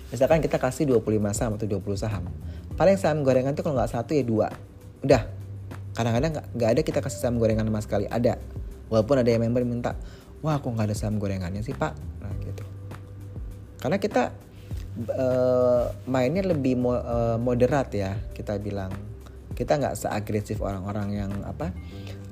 Misalkan 0.08 0.44
kita 0.44 0.60
kasih 0.60 0.84
25 0.88 1.32
saham 1.32 1.56
atau 1.56 1.64
20 1.64 1.96
saham 1.96 2.24
paling 2.76 2.96
saham 2.96 3.20
gorengan 3.22 3.52
tuh 3.52 3.64
kalau 3.64 3.76
nggak 3.78 3.92
satu 3.92 4.16
ya 4.16 4.24
dua. 4.24 4.48
Udah. 5.04 5.28
Kadang-kadang 5.92 6.40
nggak 6.56 6.70
ada 6.72 6.80
kita 6.80 6.98
kasih 7.04 7.20
saham 7.20 7.36
gorengan 7.36 7.68
sama 7.68 7.80
sekali 7.84 8.06
ada. 8.08 8.40
Walaupun 8.88 9.20
ada 9.20 9.28
yang 9.28 9.44
member 9.44 9.64
minta 9.64 9.96
wah 10.42 10.58
aku 10.58 10.74
nggak 10.74 10.90
ada 10.90 10.96
saham 10.98 11.16
gorengannya 11.22 11.62
sih 11.62 11.72
pak? 11.72 11.94
Nah 12.20 12.32
gitu. 12.42 12.66
Karena 13.78 13.96
kita 14.02 14.34
uh, 15.14 15.86
mainnya 16.10 16.42
lebih 16.42 16.78
mo 16.78 16.98
uh, 16.98 17.38
moderat 17.38 17.94
ya 17.94 18.18
kita 18.34 18.58
bilang. 18.58 18.92
Kita 19.52 19.78
nggak 19.78 19.94
seagresif 19.94 20.64
orang-orang 20.64 21.08
yang 21.12 21.30
apa 21.44 21.70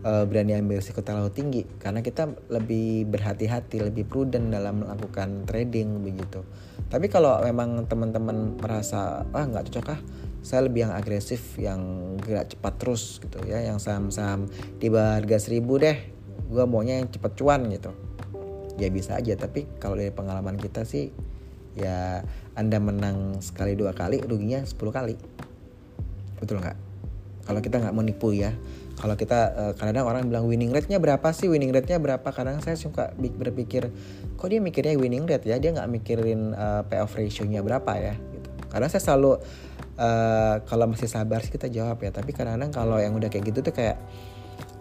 uh, 0.03 0.25
berani 0.25 0.57
ambil 0.57 0.81
risiko 0.81 1.05
terlalu 1.05 1.31
tinggi. 1.31 1.63
Karena 1.79 2.01
kita 2.03 2.33
lebih 2.51 3.07
berhati-hati, 3.07 3.87
lebih 3.93 4.09
prudent 4.09 4.51
dalam 4.51 4.83
melakukan 4.83 5.47
trading 5.47 6.03
begitu. 6.03 6.43
Tapi 6.91 7.07
kalau 7.07 7.39
memang 7.45 7.87
teman-teman 7.87 8.59
merasa 8.59 9.23
ah 9.31 9.45
nggak 9.47 9.71
cocok 9.71 9.87
ah, 9.95 10.01
saya 10.43 10.67
lebih 10.67 10.89
yang 10.89 10.95
agresif, 10.97 11.55
yang 11.61 11.81
gerak 12.19 12.51
cepat 12.51 12.75
terus 12.81 13.21
gitu 13.23 13.39
ya, 13.47 13.63
yang 13.63 13.79
saham-saham 13.79 14.49
di 14.81 14.91
harga 14.91 15.39
seribu 15.39 15.79
deh, 15.79 15.95
gue 16.51 16.65
maunya 16.67 16.99
yang 16.99 17.09
cepat 17.09 17.39
cuan 17.39 17.71
gitu. 17.71 17.95
Ya 18.77 18.91
bisa 18.91 19.17
aja, 19.17 19.39
tapi 19.39 19.71
kalau 19.79 19.95
dari 19.95 20.11
pengalaman 20.11 20.59
kita 20.59 20.83
sih 20.83 21.15
ya 21.79 22.27
anda 22.59 22.83
menang 22.83 23.39
sekali 23.39 23.79
dua 23.79 23.95
kali 23.95 24.19
ruginya 24.27 24.67
10 24.67 24.75
kali. 24.91 25.15
Betul 26.43 26.59
nggak? 26.59 26.79
Kalau 27.47 27.61
kita 27.63 27.77
nggak 27.79 27.95
mau 27.95 28.05
nipu 28.05 28.35
ya. 28.35 28.53
Kalau 29.01 29.17
kita 29.17 29.39
uh, 29.57 29.73
kadang 29.81 30.05
orang 30.05 30.29
bilang 30.29 30.45
winning 30.45 30.77
rate-nya 30.77 31.01
berapa 31.01 31.25
sih? 31.33 31.49
Winning 31.49 31.73
rate-nya 31.73 31.97
berapa? 31.97 32.29
Kadang 32.29 32.61
saya 32.61 32.77
suka 32.77 33.17
berpikir 33.17 33.89
kok 34.37 34.49
dia 34.53 34.61
mikirnya 34.61 34.93
winning 35.01 35.25
rate 35.25 35.49
ya? 35.49 35.57
Dia 35.57 35.73
nggak 35.73 35.89
mikirin 35.89 36.53
uh, 36.53 36.85
payoff 36.85 37.17
ratio-nya 37.17 37.65
berapa 37.65 37.93
ya? 37.97 38.15
Gitu. 38.15 38.49
Karena 38.69 38.87
saya 38.93 39.01
selalu 39.01 39.41
uh, 39.97 40.55
kalau 40.69 40.85
masih 40.93 41.09
sabar 41.09 41.41
sih 41.41 41.53
kita 41.53 41.73
jawab 41.73 41.97
ya. 42.05 42.13
Tapi 42.13 42.37
kadang-kadang 42.37 42.71
kalau 42.77 43.01
yang 43.01 43.17
udah 43.17 43.33
kayak 43.33 43.49
gitu 43.49 43.65
tuh 43.65 43.73
kayak 43.73 43.97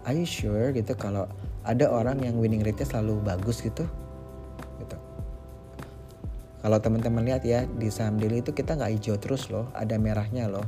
are 0.04 0.12
you 0.12 0.28
sure? 0.28 0.68
Gitu. 0.76 0.92
Kalau 1.00 1.24
ada 1.70 1.86
orang 1.88 2.18
yang 2.20 2.34
winning 2.36 2.66
rate-nya 2.66 2.86
selalu 2.86 3.22
bagus 3.22 3.62
gitu 3.62 3.86
gitu. 4.82 4.96
Kalau 6.60 6.78
teman-teman 6.82 7.24
lihat 7.24 7.42
ya 7.46 7.64
di 7.64 7.88
saham 7.88 8.20
daily 8.20 8.44
itu 8.44 8.52
kita 8.52 8.76
nggak 8.76 8.90
hijau 8.98 9.16
terus 9.16 9.48
loh 9.48 9.70
ada 9.72 9.96
merahnya 9.96 10.50
loh. 10.50 10.66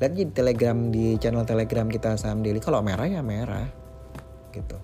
Lihat 0.00 0.12
di 0.12 0.24
telegram 0.28 0.92
di 0.92 1.16
channel 1.20 1.44
telegram 1.44 1.88
kita 1.88 2.16
saham 2.16 2.40
daily 2.40 2.60
kalau 2.62 2.80
merah 2.80 3.04
ya 3.04 3.20
merah 3.20 3.68
gitu. 4.54 4.78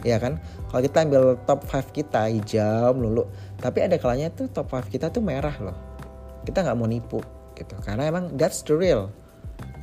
Ya 0.00 0.16
kan? 0.16 0.40
Kalau 0.72 0.80
kita 0.80 1.04
ambil 1.04 1.36
top 1.44 1.68
5 1.68 1.92
kita 1.92 2.32
hijau 2.32 2.96
melulu 2.96 3.28
tapi 3.60 3.84
ada 3.84 4.00
kalanya 4.00 4.32
tuh 4.32 4.48
top 4.48 4.72
5 4.72 4.88
kita 4.88 5.12
tuh 5.12 5.20
merah 5.20 5.52
loh. 5.60 5.76
Kita 6.48 6.64
nggak 6.64 6.76
mau 6.78 6.88
nipu 6.88 7.20
gitu. 7.52 7.76
Karena 7.84 8.08
emang 8.08 8.32
that's 8.40 8.64
the 8.64 8.72
real 8.72 9.12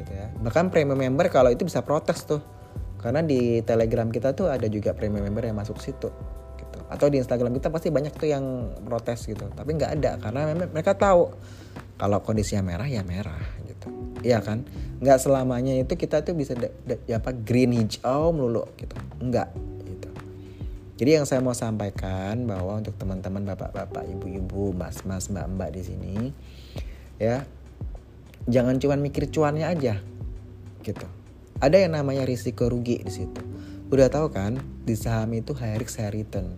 gitu 0.02 0.12
ya. 0.14 0.34
Bahkan 0.42 0.74
premium 0.74 0.98
member 0.98 1.30
kalau 1.30 1.54
itu 1.54 1.62
bisa 1.62 1.86
protes 1.86 2.26
tuh 2.26 2.57
karena 3.08 3.24
di 3.24 3.64
telegram 3.64 4.12
kita 4.12 4.36
tuh 4.36 4.52
ada 4.52 4.68
juga 4.68 4.92
premium 4.92 5.24
member 5.24 5.48
yang 5.48 5.56
masuk 5.56 5.80
situ 5.80 6.12
gitu. 6.60 6.80
Atau 6.92 7.08
di 7.08 7.24
instagram 7.24 7.56
kita 7.56 7.72
pasti 7.72 7.88
banyak 7.88 8.12
tuh 8.20 8.28
yang 8.28 8.44
protes 8.84 9.24
gitu. 9.24 9.48
Tapi 9.48 9.80
nggak 9.80 9.92
ada 9.96 10.12
karena 10.20 10.52
mereka 10.68 10.92
tahu. 10.92 11.32
Kalau 11.96 12.20
kondisinya 12.20 12.68
merah 12.68 12.84
ya 12.84 13.08
merah 13.08 13.40
gitu. 13.64 13.88
Iya 14.28 14.44
kan? 14.44 14.68
Nggak 15.00 15.24
selamanya 15.24 15.72
itu 15.80 15.96
kita 15.96 16.20
tuh 16.28 16.36
bisa 16.36 16.52
ya 17.08 17.24
apa 17.24 17.32
green 17.32 17.80
hijau 17.80 18.36
melulu 18.36 18.68
gitu. 18.76 18.94
Enggak 19.24 19.56
gitu. 19.88 20.12
Jadi 21.00 21.10
yang 21.16 21.24
saya 21.24 21.40
mau 21.40 21.56
sampaikan 21.56 22.44
bahwa 22.44 22.84
untuk 22.84 22.92
teman-teman 23.00 23.48
bapak-bapak 23.56 24.04
ibu-ibu 24.04 24.76
mas-mas 24.76 25.32
mbak-mbak 25.32 25.72
di 25.74 25.82
sini 25.82 26.16
ya 27.18 27.42
jangan 28.46 28.78
cuma 28.78 28.96
mikir 28.96 29.28
cuannya 29.34 29.66
aja 29.66 29.98
gitu 30.86 31.08
ada 31.64 31.78
yang 31.78 31.98
namanya 31.98 32.24
risiko 32.28 32.70
rugi 32.70 33.02
di 33.02 33.12
situ 33.12 33.42
udah 33.88 34.12
tahu 34.12 34.34
kan 34.34 34.60
di 34.84 34.94
saham 35.00 35.32
itu 35.34 35.56
high 35.56 35.80
risk 35.80 36.00
high 36.00 36.12
return 36.12 36.58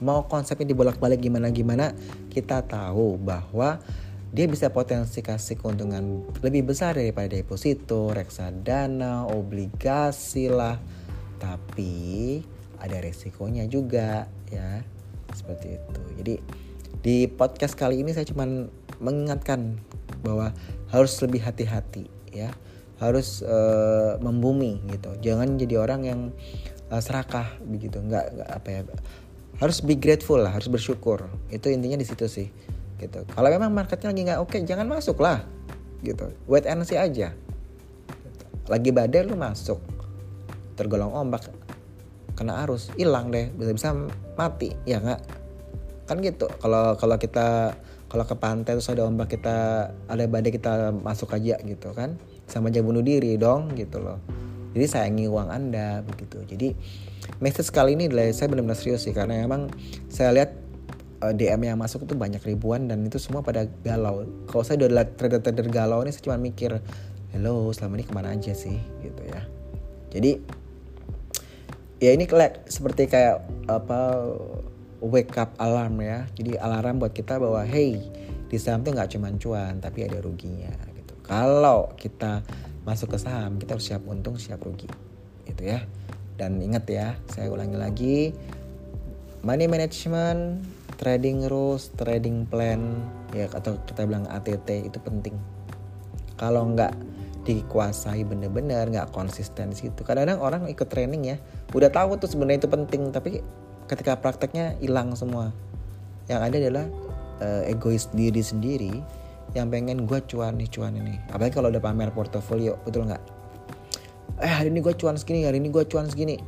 mau 0.00 0.24
konsepnya 0.24 0.72
dibolak-balik 0.72 1.20
gimana 1.20 1.52
gimana 1.52 1.92
kita 2.32 2.64
tahu 2.64 3.20
bahwa 3.20 3.80
dia 4.30 4.46
bisa 4.46 4.70
potensi 4.70 5.26
kasih 5.26 5.58
keuntungan 5.58 6.22
lebih 6.38 6.70
besar 6.70 6.94
daripada 6.94 7.34
deposito, 7.34 8.14
reksadana, 8.14 9.26
obligasi 9.26 10.46
lah. 10.46 10.78
Tapi 11.42 12.38
ada 12.78 13.02
resikonya 13.02 13.66
juga 13.66 14.30
ya. 14.46 14.86
Seperti 15.34 15.74
itu. 15.74 16.02
Jadi 16.22 16.34
di 17.02 17.16
podcast 17.26 17.74
kali 17.74 18.06
ini 18.06 18.14
saya 18.14 18.22
cuma 18.22 18.46
mengingatkan 19.02 19.82
bahwa 20.22 20.54
harus 20.94 21.18
lebih 21.18 21.42
hati-hati 21.42 22.06
ya. 22.30 22.54
Harus 23.00 23.40
uh, 23.40 24.20
membumi 24.20 24.78
gitu. 24.92 25.16
Jangan 25.24 25.56
jadi 25.56 25.80
orang 25.80 26.00
yang 26.04 26.20
uh, 26.92 27.00
serakah 27.00 27.48
begitu. 27.64 27.96
Enggak, 27.98 28.28
enggak 28.30 28.48
apa 28.52 28.68
ya. 28.68 28.80
Harus 29.58 29.80
be 29.80 29.96
grateful 29.96 30.40
lah, 30.40 30.52
harus 30.52 30.68
bersyukur. 30.68 31.26
Itu 31.48 31.72
intinya 31.72 31.96
di 31.96 32.04
situ 32.04 32.28
sih 32.28 32.48
gitu 33.00 33.24
kalau 33.32 33.48
memang 33.48 33.72
marketnya 33.72 34.12
lagi 34.12 34.22
nggak 34.28 34.40
oke 34.44 34.56
jangan 34.68 34.86
masuk 34.86 35.16
lah 35.24 35.40
gitu 36.04 36.28
wait 36.44 36.68
and 36.68 36.84
see 36.84 37.00
aja 37.00 37.32
lagi 38.68 38.92
badai 38.92 39.24
lu 39.24 39.34
masuk 39.34 39.80
tergolong 40.76 41.10
ombak 41.10 41.48
kena 42.36 42.60
arus 42.64 42.92
hilang 42.94 43.32
deh 43.32 43.48
bisa 43.56 43.72
bisa 43.72 43.88
mati 44.36 44.76
ya 44.84 45.00
nggak 45.00 45.20
kan 46.04 46.16
gitu 46.20 46.46
kalau 46.60 46.94
kalau 47.00 47.16
kita 47.16 47.74
kalau 48.10 48.24
ke 48.26 48.36
pantai 48.36 48.76
terus 48.76 48.92
ada 48.92 49.08
ombak 49.08 49.32
kita 49.32 49.90
ada 50.08 50.24
badai 50.28 50.52
kita 50.52 50.92
masuk 50.92 51.32
aja 51.32 51.56
gitu 51.64 51.88
kan 51.96 52.20
sama 52.50 52.68
aja 52.74 52.82
bunuh 52.82 53.00
diri 53.00 53.38
dong 53.38 53.72
gitu 53.78 54.02
loh. 54.02 54.18
Jadi 54.74 54.86
sayangi 54.86 55.26
uang 55.30 55.48
anda 55.50 56.02
begitu. 56.02 56.42
Jadi 56.46 56.74
message 57.42 57.70
kali 57.70 57.94
ini 57.94 58.10
adalah 58.10 58.30
saya 58.34 58.50
benar-benar 58.50 58.78
serius 58.78 59.06
sih 59.06 59.14
karena 59.14 59.42
emang 59.42 59.70
saya 60.10 60.34
lihat 60.34 60.50
eh, 61.26 61.32
DM 61.34 61.70
yang 61.70 61.78
masuk 61.78 62.06
itu 62.06 62.14
banyak 62.18 62.42
ribuan 62.42 62.90
dan 62.90 63.06
itu 63.06 63.18
semua 63.22 63.42
pada 63.42 63.66
galau. 63.86 64.26
Kalau 64.50 64.62
saya 64.66 64.82
udah 64.82 65.06
trader-trader 65.14 65.70
galau 65.70 66.02
ini 66.02 66.10
saya 66.10 66.30
cuma 66.30 66.38
mikir, 66.38 66.78
hello 67.34 67.70
selama 67.70 68.02
ini 68.02 68.04
ke 68.06 68.12
mana 68.14 68.34
aja 68.34 68.54
sih? 68.54 68.78
Gitu 69.02 69.22
ya. 69.30 69.42
jadi 70.10 70.42
ya 72.02 72.10
ini 72.10 72.26
kayak 72.26 72.66
seperti 72.66 73.06
kayak 73.06 73.46
apa 73.70 74.26
wake 75.02 75.34
up 75.38 75.54
alarm 75.58 75.98
ya. 76.02 76.26
Jadi 76.34 76.58
alarm 76.58 76.98
buat 76.98 77.14
kita 77.14 77.38
bahwa 77.38 77.62
hey 77.66 77.98
di 78.50 78.58
saham 78.58 78.82
tuh 78.82 78.90
nggak 78.90 79.14
cuma 79.14 79.30
cuan 79.38 79.78
tapi 79.78 80.10
ada 80.10 80.18
ruginya 80.18 80.89
kalau 81.30 81.94
kita 81.94 82.42
masuk 82.82 83.14
ke 83.14 83.18
saham 83.22 83.54
kita 83.62 83.78
harus 83.78 83.86
siap 83.86 84.02
untung 84.10 84.34
siap 84.34 84.58
rugi. 84.66 84.90
Itu 85.46 85.62
ya. 85.62 85.86
Dan 86.34 86.58
ingat 86.58 86.90
ya 86.90 87.14
saya 87.30 87.54
ulangi 87.54 87.78
lagi 87.78 88.18
money 89.46 89.70
management 89.70 90.66
trading 90.98 91.46
rules 91.46 91.94
trading 91.94 92.50
plan 92.50 92.98
ya 93.30 93.46
atau 93.46 93.78
kita 93.86 94.10
bilang 94.10 94.26
ATT 94.26 94.90
itu 94.90 94.98
penting. 94.98 95.38
Kalau 96.34 96.66
nggak 96.74 96.98
dikuasai 97.46 98.26
bener-bener 98.26 98.90
nggak 98.90 99.14
konsisten 99.14 99.70
situ. 99.70 100.02
Kadang-kadang 100.02 100.42
orang 100.42 100.62
ikut 100.66 100.90
training 100.90 101.30
ya 101.30 101.36
udah 101.70 101.94
tahu 101.94 102.18
tuh 102.18 102.26
sebenarnya 102.26 102.66
itu 102.66 102.70
penting 102.74 103.14
tapi 103.14 103.38
ketika 103.86 104.18
prakteknya 104.18 104.74
hilang 104.82 105.14
semua. 105.14 105.54
Yang 106.26 106.40
ada 106.42 106.56
adalah 106.58 106.86
uh, 107.38 107.62
egois 107.70 108.10
diri 108.10 108.42
sendiri 108.42 109.19
yang 109.54 109.66
pengen 109.68 110.06
gue 110.06 110.20
cuan 110.30 110.54
nih 110.56 110.68
cuan 110.70 110.94
ini. 110.94 111.18
Apalagi 111.30 111.58
kalau 111.58 111.68
udah 111.72 111.82
pamer 111.82 112.10
portofolio 112.14 112.78
betul 112.86 113.10
nggak? 113.10 113.22
Eh 114.40 114.48
hari 114.48 114.70
ini 114.70 114.80
gue 114.80 114.94
cuan 114.94 115.18
segini 115.18 115.44
hari 115.44 115.58
ini 115.58 115.68
gue 115.68 115.82
cuan 115.90 116.06
segini. 116.06 116.38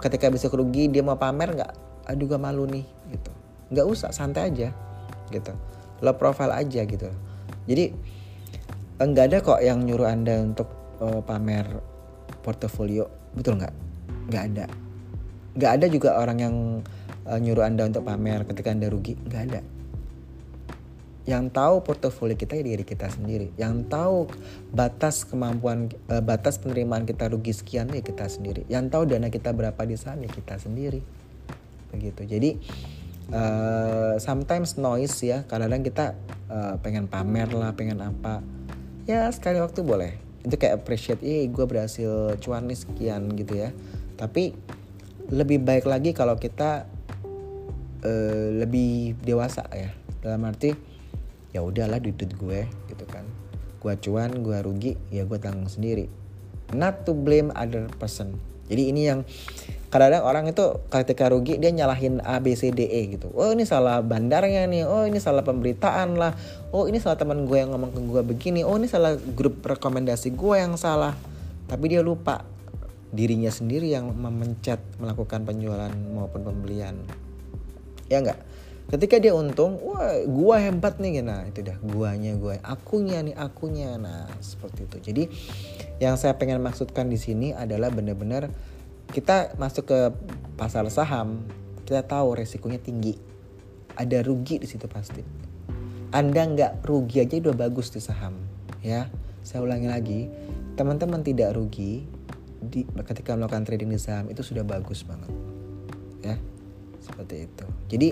Ketika 0.00 0.32
bisa 0.32 0.50
kerugi 0.50 0.90
dia 0.90 1.04
mau 1.04 1.14
pamer 1.14 1.54
nggak? 1.54 1.72
Aduh 2.10 2.26
gue 2.26 2.40
malu 2.40 2.66
nih 2.66 2.84
gitu. 3.14 3.30
Nggak 3.70 3.86
usah 3.86 4.10
santai 4.10 4.50
aja 4.50 4.68
gitu. 5.30 5.54
Lo 6.02 6.16
profile 6.18 6.52
aja 6.56 6.82
gitu. 6.82 7.06
Jadi 7.70 7.94
nggak 9.00 9.24
ada 9.32 9.38
kok 9.40 9.60
yang 9.62 9.86
nyuruh 9.86 10.08
anda 10.10 10.42
untuk 10.42 10.68
uh, 11.00 11.22
pamer 11.22 11.64
portofolio 12.42 13.06
betul 13.36 13.62
nggak? 13.62 13.74
Nggak 14.28 14.44
ada. 14.52 14.64
Nggak 15.54 15.72
ada 15.78 15.86
juga 15.86 16.10
orang 16.18 16.38
yang 16.42 16.54
uh, 17.30 17.38
nyuruh 17.38 17.62
anda 17.62 17.86
untuk 17.86 18.02
pamer 18.02 18.42
ketika 18.42 18.74
anda 18.74 18.90
rugi 18.90 19.14
nggak 19.14 19.42
ada 19.50 19.60
yang 21.28 21.52
tahu 21.52 21.84
portofolio 21.84 22.32
kita 22.32 22.56
ya 22.56 22.64
diri 22.64 22.84
kita 22.84 23.12
sendiri. 23.12 23.52
Yang 23.60 23.92
tahu 23.92 24.18
batas 24.72 25.28
kemampuan 25.28 25.92
uh, 26.08 26.24
batas 26.24 26.56
penerimaan 26.56 27.04
kita 27.04 27.28
rugi 27.28 27.52
sekian 27.52 27.92
ya 27.92 28.00
kita 28.00 28.24
sendiri. 28.24 28.64
Yang 28.72 28.84
tahu 28.88 29.02
dana 29.04 29.28
kita 29.28 29.52
berapa 29.52 29.80
di 29.84 29.96
sana 30.00 30.24
ya 30.24 30.30
kita 30.32 30.56
sendiri. 30.56 31.04
Begitu. 31.92 32.22
Jadi 32.24 32.50
uh, 33.36 34.16
sometimes 34.16 34.80
noise 34.80 35.20
ya 35.20 35.44
kadang-kadang 35.44 35.84
kita 35.84 36.06
uh, 36.48 36.74
pengen 36.80 37.04
pamer 37.04 37.52
lah 37.52 37.76
pengen 37.76 38.00
apa. 38.00 38.40
Ya 39.04 39.28
sekali 39.28 39.60
waktu 39.60 39.84
boleh. 39.84 40.16
Itu 40.40 40.56
kayak 40.56 40.80
appreciate 40.80 41.20
eh 41.20 41.44
gue 41.52 41.64
berhasil 41.68 42.40
cuan 42.40 42.64
nih 42.64 42.80
sekian 42.80 43.28
gitu 43.36 43.60
ya. 43.60 43.76
Tapi 44.16 44.56
lebih 45.28 45.60
baik 45.62 45.84
lagi 45.84 46.16
kalau 46.16 46.40
kita 46.40 46.88
uh, 48.08 48.46
lebih 48.56 49.20
dewasa 49.20 49.68
ya. 49.68 49.92
Dalam 50.20 50.44
arti 50.48 50.89
ya 51.50 51.60
udahlah 51.64 51.98
duit 51.98 52.16
duit 52.18 52.32
gue 52.36 52.60
gitu 52.90 53.04
kan 53.06 53.26
gue 53.80 53.94
cuan 54.06 54.30
gue 54.44 54.58
rugi 54.60 54.92
ya 55.08 55.24
gue 55.24 55.38
tanggung 55.40 55.70
sendiri 55.70 56.06
not 56.76 57.02
to 57.02 57.16
blame 57.16 57.50
other 57.56 57.90
person 57.98 58.38
jadi 58.70 58.82
ini 58.94 59.02
yang 59.10 59.26
kadang-kadang 59.90 60.22
orang 60.22 60.44
itu 60.46 60.62
ketika 60.86 61.26
rugi 61.26 61.58
dia 61.58 61.74
nyalahin 61.74 62.22
A 62.22 62.38
B 62.38 62.54
C 62.54 62.70
D 62.70 62.86
E 62.86 63.18
gitu. 63.18 63.26
Oh 63.34 63.50
ini 63.50 63.66
salah 63.66 63.98
bandarnya 63.98 64.62
nih. 64.70 64.86
Oh 64.86 65.02
ini 65.02 65.18
salah 65.18 65.42
pemberitaan 65.42 66.14
lah. 66.14 66.38
Oh 66.70 66.86
ini 66.86 67.02
salah 67.02 67.18
teman 67.18 67.50
gue 67.50 67.58
yang 67.58 67.74
ngomong 67.74 67.90
ke 67.90 67.98
gue 67.98 68.22
begini. 68.22 68.62
Oh 68.62 68.78
ini 68.78 68.86
salah 68.86 69.18
grup 69.18 69.58
rekomendasi 69.66 70.38
gue 70.38 70.54
yang 70.54 70.78
salah. 70.78 71.18
Tapi 71.66 71.90
dia 71.90 71.98
lupa 71.98 72.46
dirinya 73.10 73.50
sendiri 73.50 73.90
yang 73.90 74.06
memencet 74.14 74.78
melakukan 75.02 75.42
penjualan 75.42 75.90
maupun 76.14 76.46
pembelian 76.46 76.94
ya 78.06 78.22
enggak 78.22 78.38
ketika 78.90 79.22
dia 79.22 79.32
untung 79.32 79.78
wah 79.80 80.18
gua 80.26 80.58
hebat 80.58 80.98
nih 80.98 81.22
nah 81.22 81.46
itu 81.46 81.62
dah 81.62 81.78
guanya 81.80 82.34
gua. 82.34 82.58
Akunya 82.66 83.22
nih 83.22 83.38
akunya. 83.38 83.94
Nah 83.96 84.26
seperti 84.42 84.90
itu. 84.90 84.96
Jadi 85.00 85.24
yang 86.02 86.18
saya 86.18 86.34
pengen 86.34 86.58
maksudkan 86.60 87.06
di 87.06 87.16
sini 87.16 87.54
adalah 87.54 87.88
benar-benar 87.88 88.50
kita 89.10 89.54
masuk 89.58 89.90
ke 89.90 89.98
pasar 90.58 90.86
saham 90.90 91.46
kita 91.86 92.06
tahu 92.06 92.38
resikonya 92.38 92.78
tinggi. 92.78 93.18
Ada 93.98 94.22
rugi 94.22 94.62
di 94.62 94.66
situ 94.70 94.86
pasti. 94.86 95.22
Anda 96.14 96.46
nggak 96.46 96.86
rugi 96.86 97.22
aja 97.22 97.38
udah 97.38 97.54
bagus 97.54 97.90
di 97.90 97.98
saham 97.98 98.38
ya. 98.82 99.10
Saya 99.42 99.66
ulangi 99.66 99.88
lagi 99.90 100.20
teman-teman 100.78 101.26
tidak 101.26 101.58
rugi 101.58 102.06
di, 102.60 102.86
ketika 102.86 103.34
melakukan 103.34 103.66
trading 103.66 103.90
di 103.90 103.98
saham 103.98 104.30
itu 104.30 104.42
sudah 104.46 104.62
bagus 104.62 105.02
banget 105.02 105.30
ya. 106.22 106.36
Seperti 107.02 107.50
itu. 107.50 107.66
Jadi 107.90 108.08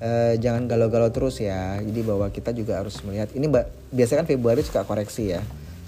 eh, 0.00 0.34
jangan 0.40 0.68
galau-galau 0.68 1.08
terus 1.12 1.40
ya. 1.40 1.80
Jadi 1.80 2.00
bahwa 2.04 2.28
kita 2.28 2.52
juga 2.52 2.80
harus 2.80 3.00
melihat. 3.04 3.32
Ini 3.32 3.46
biasanya 3.92 4.24
kan 4.24 4.28
Februari 4.28 4.60
suka 4.64 4.84
koreksi 4.84 5.32
ya. 5.36 5.42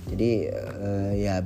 Jadi 0.08 0.48
eh, 0.48 1.12
ya 1.20 1.44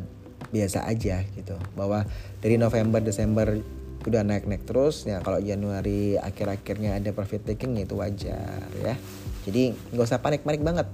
biasa 0.53 0.87
aja 0.87 1.25
gitu. 1.35 1.57
Bahwa 1.75 2.07
dari 2.43 2.59
November 2.59 3.03
Desember 3.03 3.59
udah 4.03 4.23
naik-naik 4.27 4.67
terus. 4.67 5.07
Ya 5.07 5.19
kalau 5.23 5.43
Januari 5.43 6.19
akhir-akhirnya 6.19 6.99
ada 6.99 7.11
profit 7.15 7.43
taking 7.43 7.79
itu 7.83 7.99
wajar 7.99 8.67
ya. 8.83 8.95
Jadi 9.43 9.75
nggak 9.95 10.07
usah 10.07 10.23
panik-panik 10.23 10.63
banget 10.63 10.87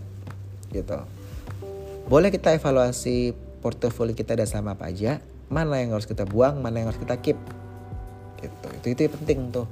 gitu. 0.72 0.96
Boleh 2.08 2.32
kita 2.32 2.56
evaluasi 2.56 3.36
portofolio 3.60 4.16
kita 4.16 4.32
ada 4.32 4.48
sama 4.48 4.72
apa 4.72 4.88
aja? 4.88 5.20
Mana 5.52 5.80
yang 5.80 5.96
harus 5.96 6.08
kita 6.08 6.24
buang 6.24 6.60
mana 6.60 6.80
yang 6.80 6.88
harus 6.88 7.00
kita 7.00 7.20
keep? 7.20 7.36
Gitu. 8.40 8.68
Itu 8.80 8.86
itu 8.92 9.12
penting 9.12 9.52
tuh 9.52 9.68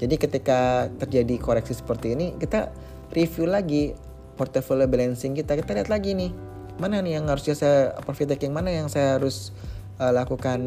jadi 0.00 0.16
ketika 0.16 0.88
terjadi 0.96 1.36
koreksi 1.36 1.76
seperti 1.76 2.16
ini 2.16 2.32
kita 2.40 2.72
review 3.12 3.44
lagi 3.44 3.92
portfolio 4.40 4.88
balancing 4.88 5.36
kita. 5.36 5.52
Kita 5.60 5.76
lihat 5.76 5.92
lagi 5.92 6.16
nih 6.16 6.32
mana 6.80 7.04
nih 7.04 7.20
yang 7.20 7.28
harusnya 7.28 7.52
saya 7.52 7.92
profit 8.00 8.32
taking 8.32 8.56
mana 8.56 8.72
yang 8.72 8.88
saya 8.88 9.20
harus 9.20 9.52
uh, 10.00 10.08
lakukan 10.08 10.60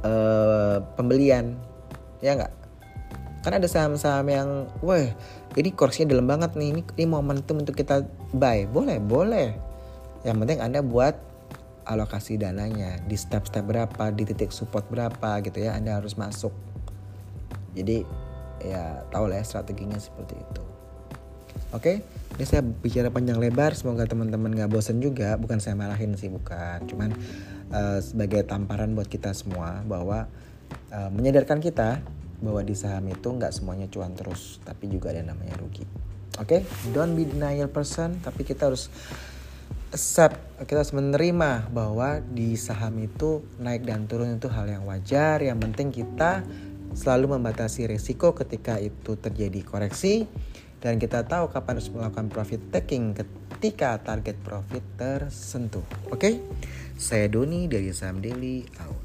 uh, 0.00 0.80
pembelian. 0.96 1.60
Ya 2.24 2.32
nggak? 2.32 2.52
Kan 3.44 3.52
ada 3.60 3.68
saham-saham 3.68 4.26
yang 4.32 4.48
wah 4.80 5.04
ini 5.52 5.68
koreksinya 5.76 6.16
dalam 6.16 6.24
banget 6.24 6.56
nih 6.56 6.72
ini, 6.72 6.80
ini 6.96 7.04
momentum 7.04 7.60
untuk 7.60 7.76
kita 7.76 8.08
buy. 8.32 8.64
Boleh 8.64 8.96
boleh. 8.96 9.52
Yang 10.24 10.36
penting 10.40 10.58
anda 10.64 10.80
buat 10.80 11.12
alokasi 11.84 12.40
dananya 12.40 13.04
di 13.04 13.18
step-step 13.18 13.66
berapa 13.66 14.14
di 14.14 14.24
titik 14.24 14.54
support 14.54 14.86
berapa 14.88 15.42
gitu 15.44 15.66
ya 15.66 15.74
anda 15.74 15.98
harus 15.98 16.14
masuk 16.14 16.54
jadi 17.72 18.04
ya 18.62 19.02
tahu 19.10 19.26
lah 19.32 19.42
ya 19.42 19.44
strateginya 19.44 19.98
seperti 19.98 20.38
itu. 20.38 20.64
Oke 21.72 22.04
ini 22.36 22.44
saya 22.48 22.64
bicara 22.64 23.12
panjang 23.12 23.36
lebar 23.36 23.76
semoga 23.76 24.08
teman-teman 24.08 24.56
nggak 24.56 24.70
bosen 24.72 25.04
juga. 25.04 25.36
Bukan 25.36 25.60
saya 25.60 25.76
marahin 25.76 26.16
sih 26.16 26.32
bukan. 26.32 26.84
Cuman 26.88 27.12
uh, 27.72 28.00
sebagai 28.00 28.44
tamparan 28.48 28.96
buat 28.96 29.08
kita 29.08 29.36
semua 29.36 29.84
bahwa 29.84 30.28
uh, 30.92 31.10
menyadarkan 31.12 31.60
kita 31.60 32.00
bahwa 32.42 32.64
di 32.64 32.74
saham 32.74 33.06
itu 33.06 33.28
nggak 33.28 33.54
semuanya 33.54 33.86
cuan 33.86 34.16
terus 34.16 34.58
tapi 34.64 34.88
juga 34.88 35.12
ada 35.12 35.22
namanya 35.22 35.60
rugi. 35.60 35.84
Oke 36.40 36.64
okay? 36.64 36.90
don't 36.96 37.12
be 37.12 37.28
denial 37.28 37.68
person 37.68 38.16
tapi 38.24 38.48
kita 38.48 38.72
harus 38.72 38.88
accept 39.92 40.64
kita 40.64 40.80
harus 40.80 40.96
menerima 40.96 41.68
bahwa 41.68 42.24
di 42.24 42.56
saham 42.56 42.96
itu 42.96 43.44
naik 43.60 43.84
dan 43.84 44.08
turun 44.08 44.40
itu 44.40 44.48
hal 44.48 44.64
yang 44.64 44.88
wajar. 44.88 45.44
Yang 45.44 45.58
penting 45.68 45.88
kita 45.92 46.40
selalu 46.94 47.38
membatasi 47.38 47.90
risiko 47.90 48.32
ketika 48.32 48.78
itu 48.78 49.18
terjadi 49.18 49.60
koreksi. 49.64 50.24
Dan 50.82 50.98
kita 50.98 51.22
tahu 51.22 51.46
kapan 51.46 51.78
harus 51.78 51.94
melakukan 51.94 52.26
profit 52.26 52.58
taking 52.74 53.14
ketika 53.14 54.02
target 54.02 54.34
profit 54.42 54.82
tersentuh. 54.98 55.86
Oke? 56.10 56.18
Okay? 56.18 56.34
saya 57.02 57.26
Doni 57.26 57.66
dari 57.66 57.90
Saham 57.90 58.22
Daily 58.22 58.62
out 58.78 59.01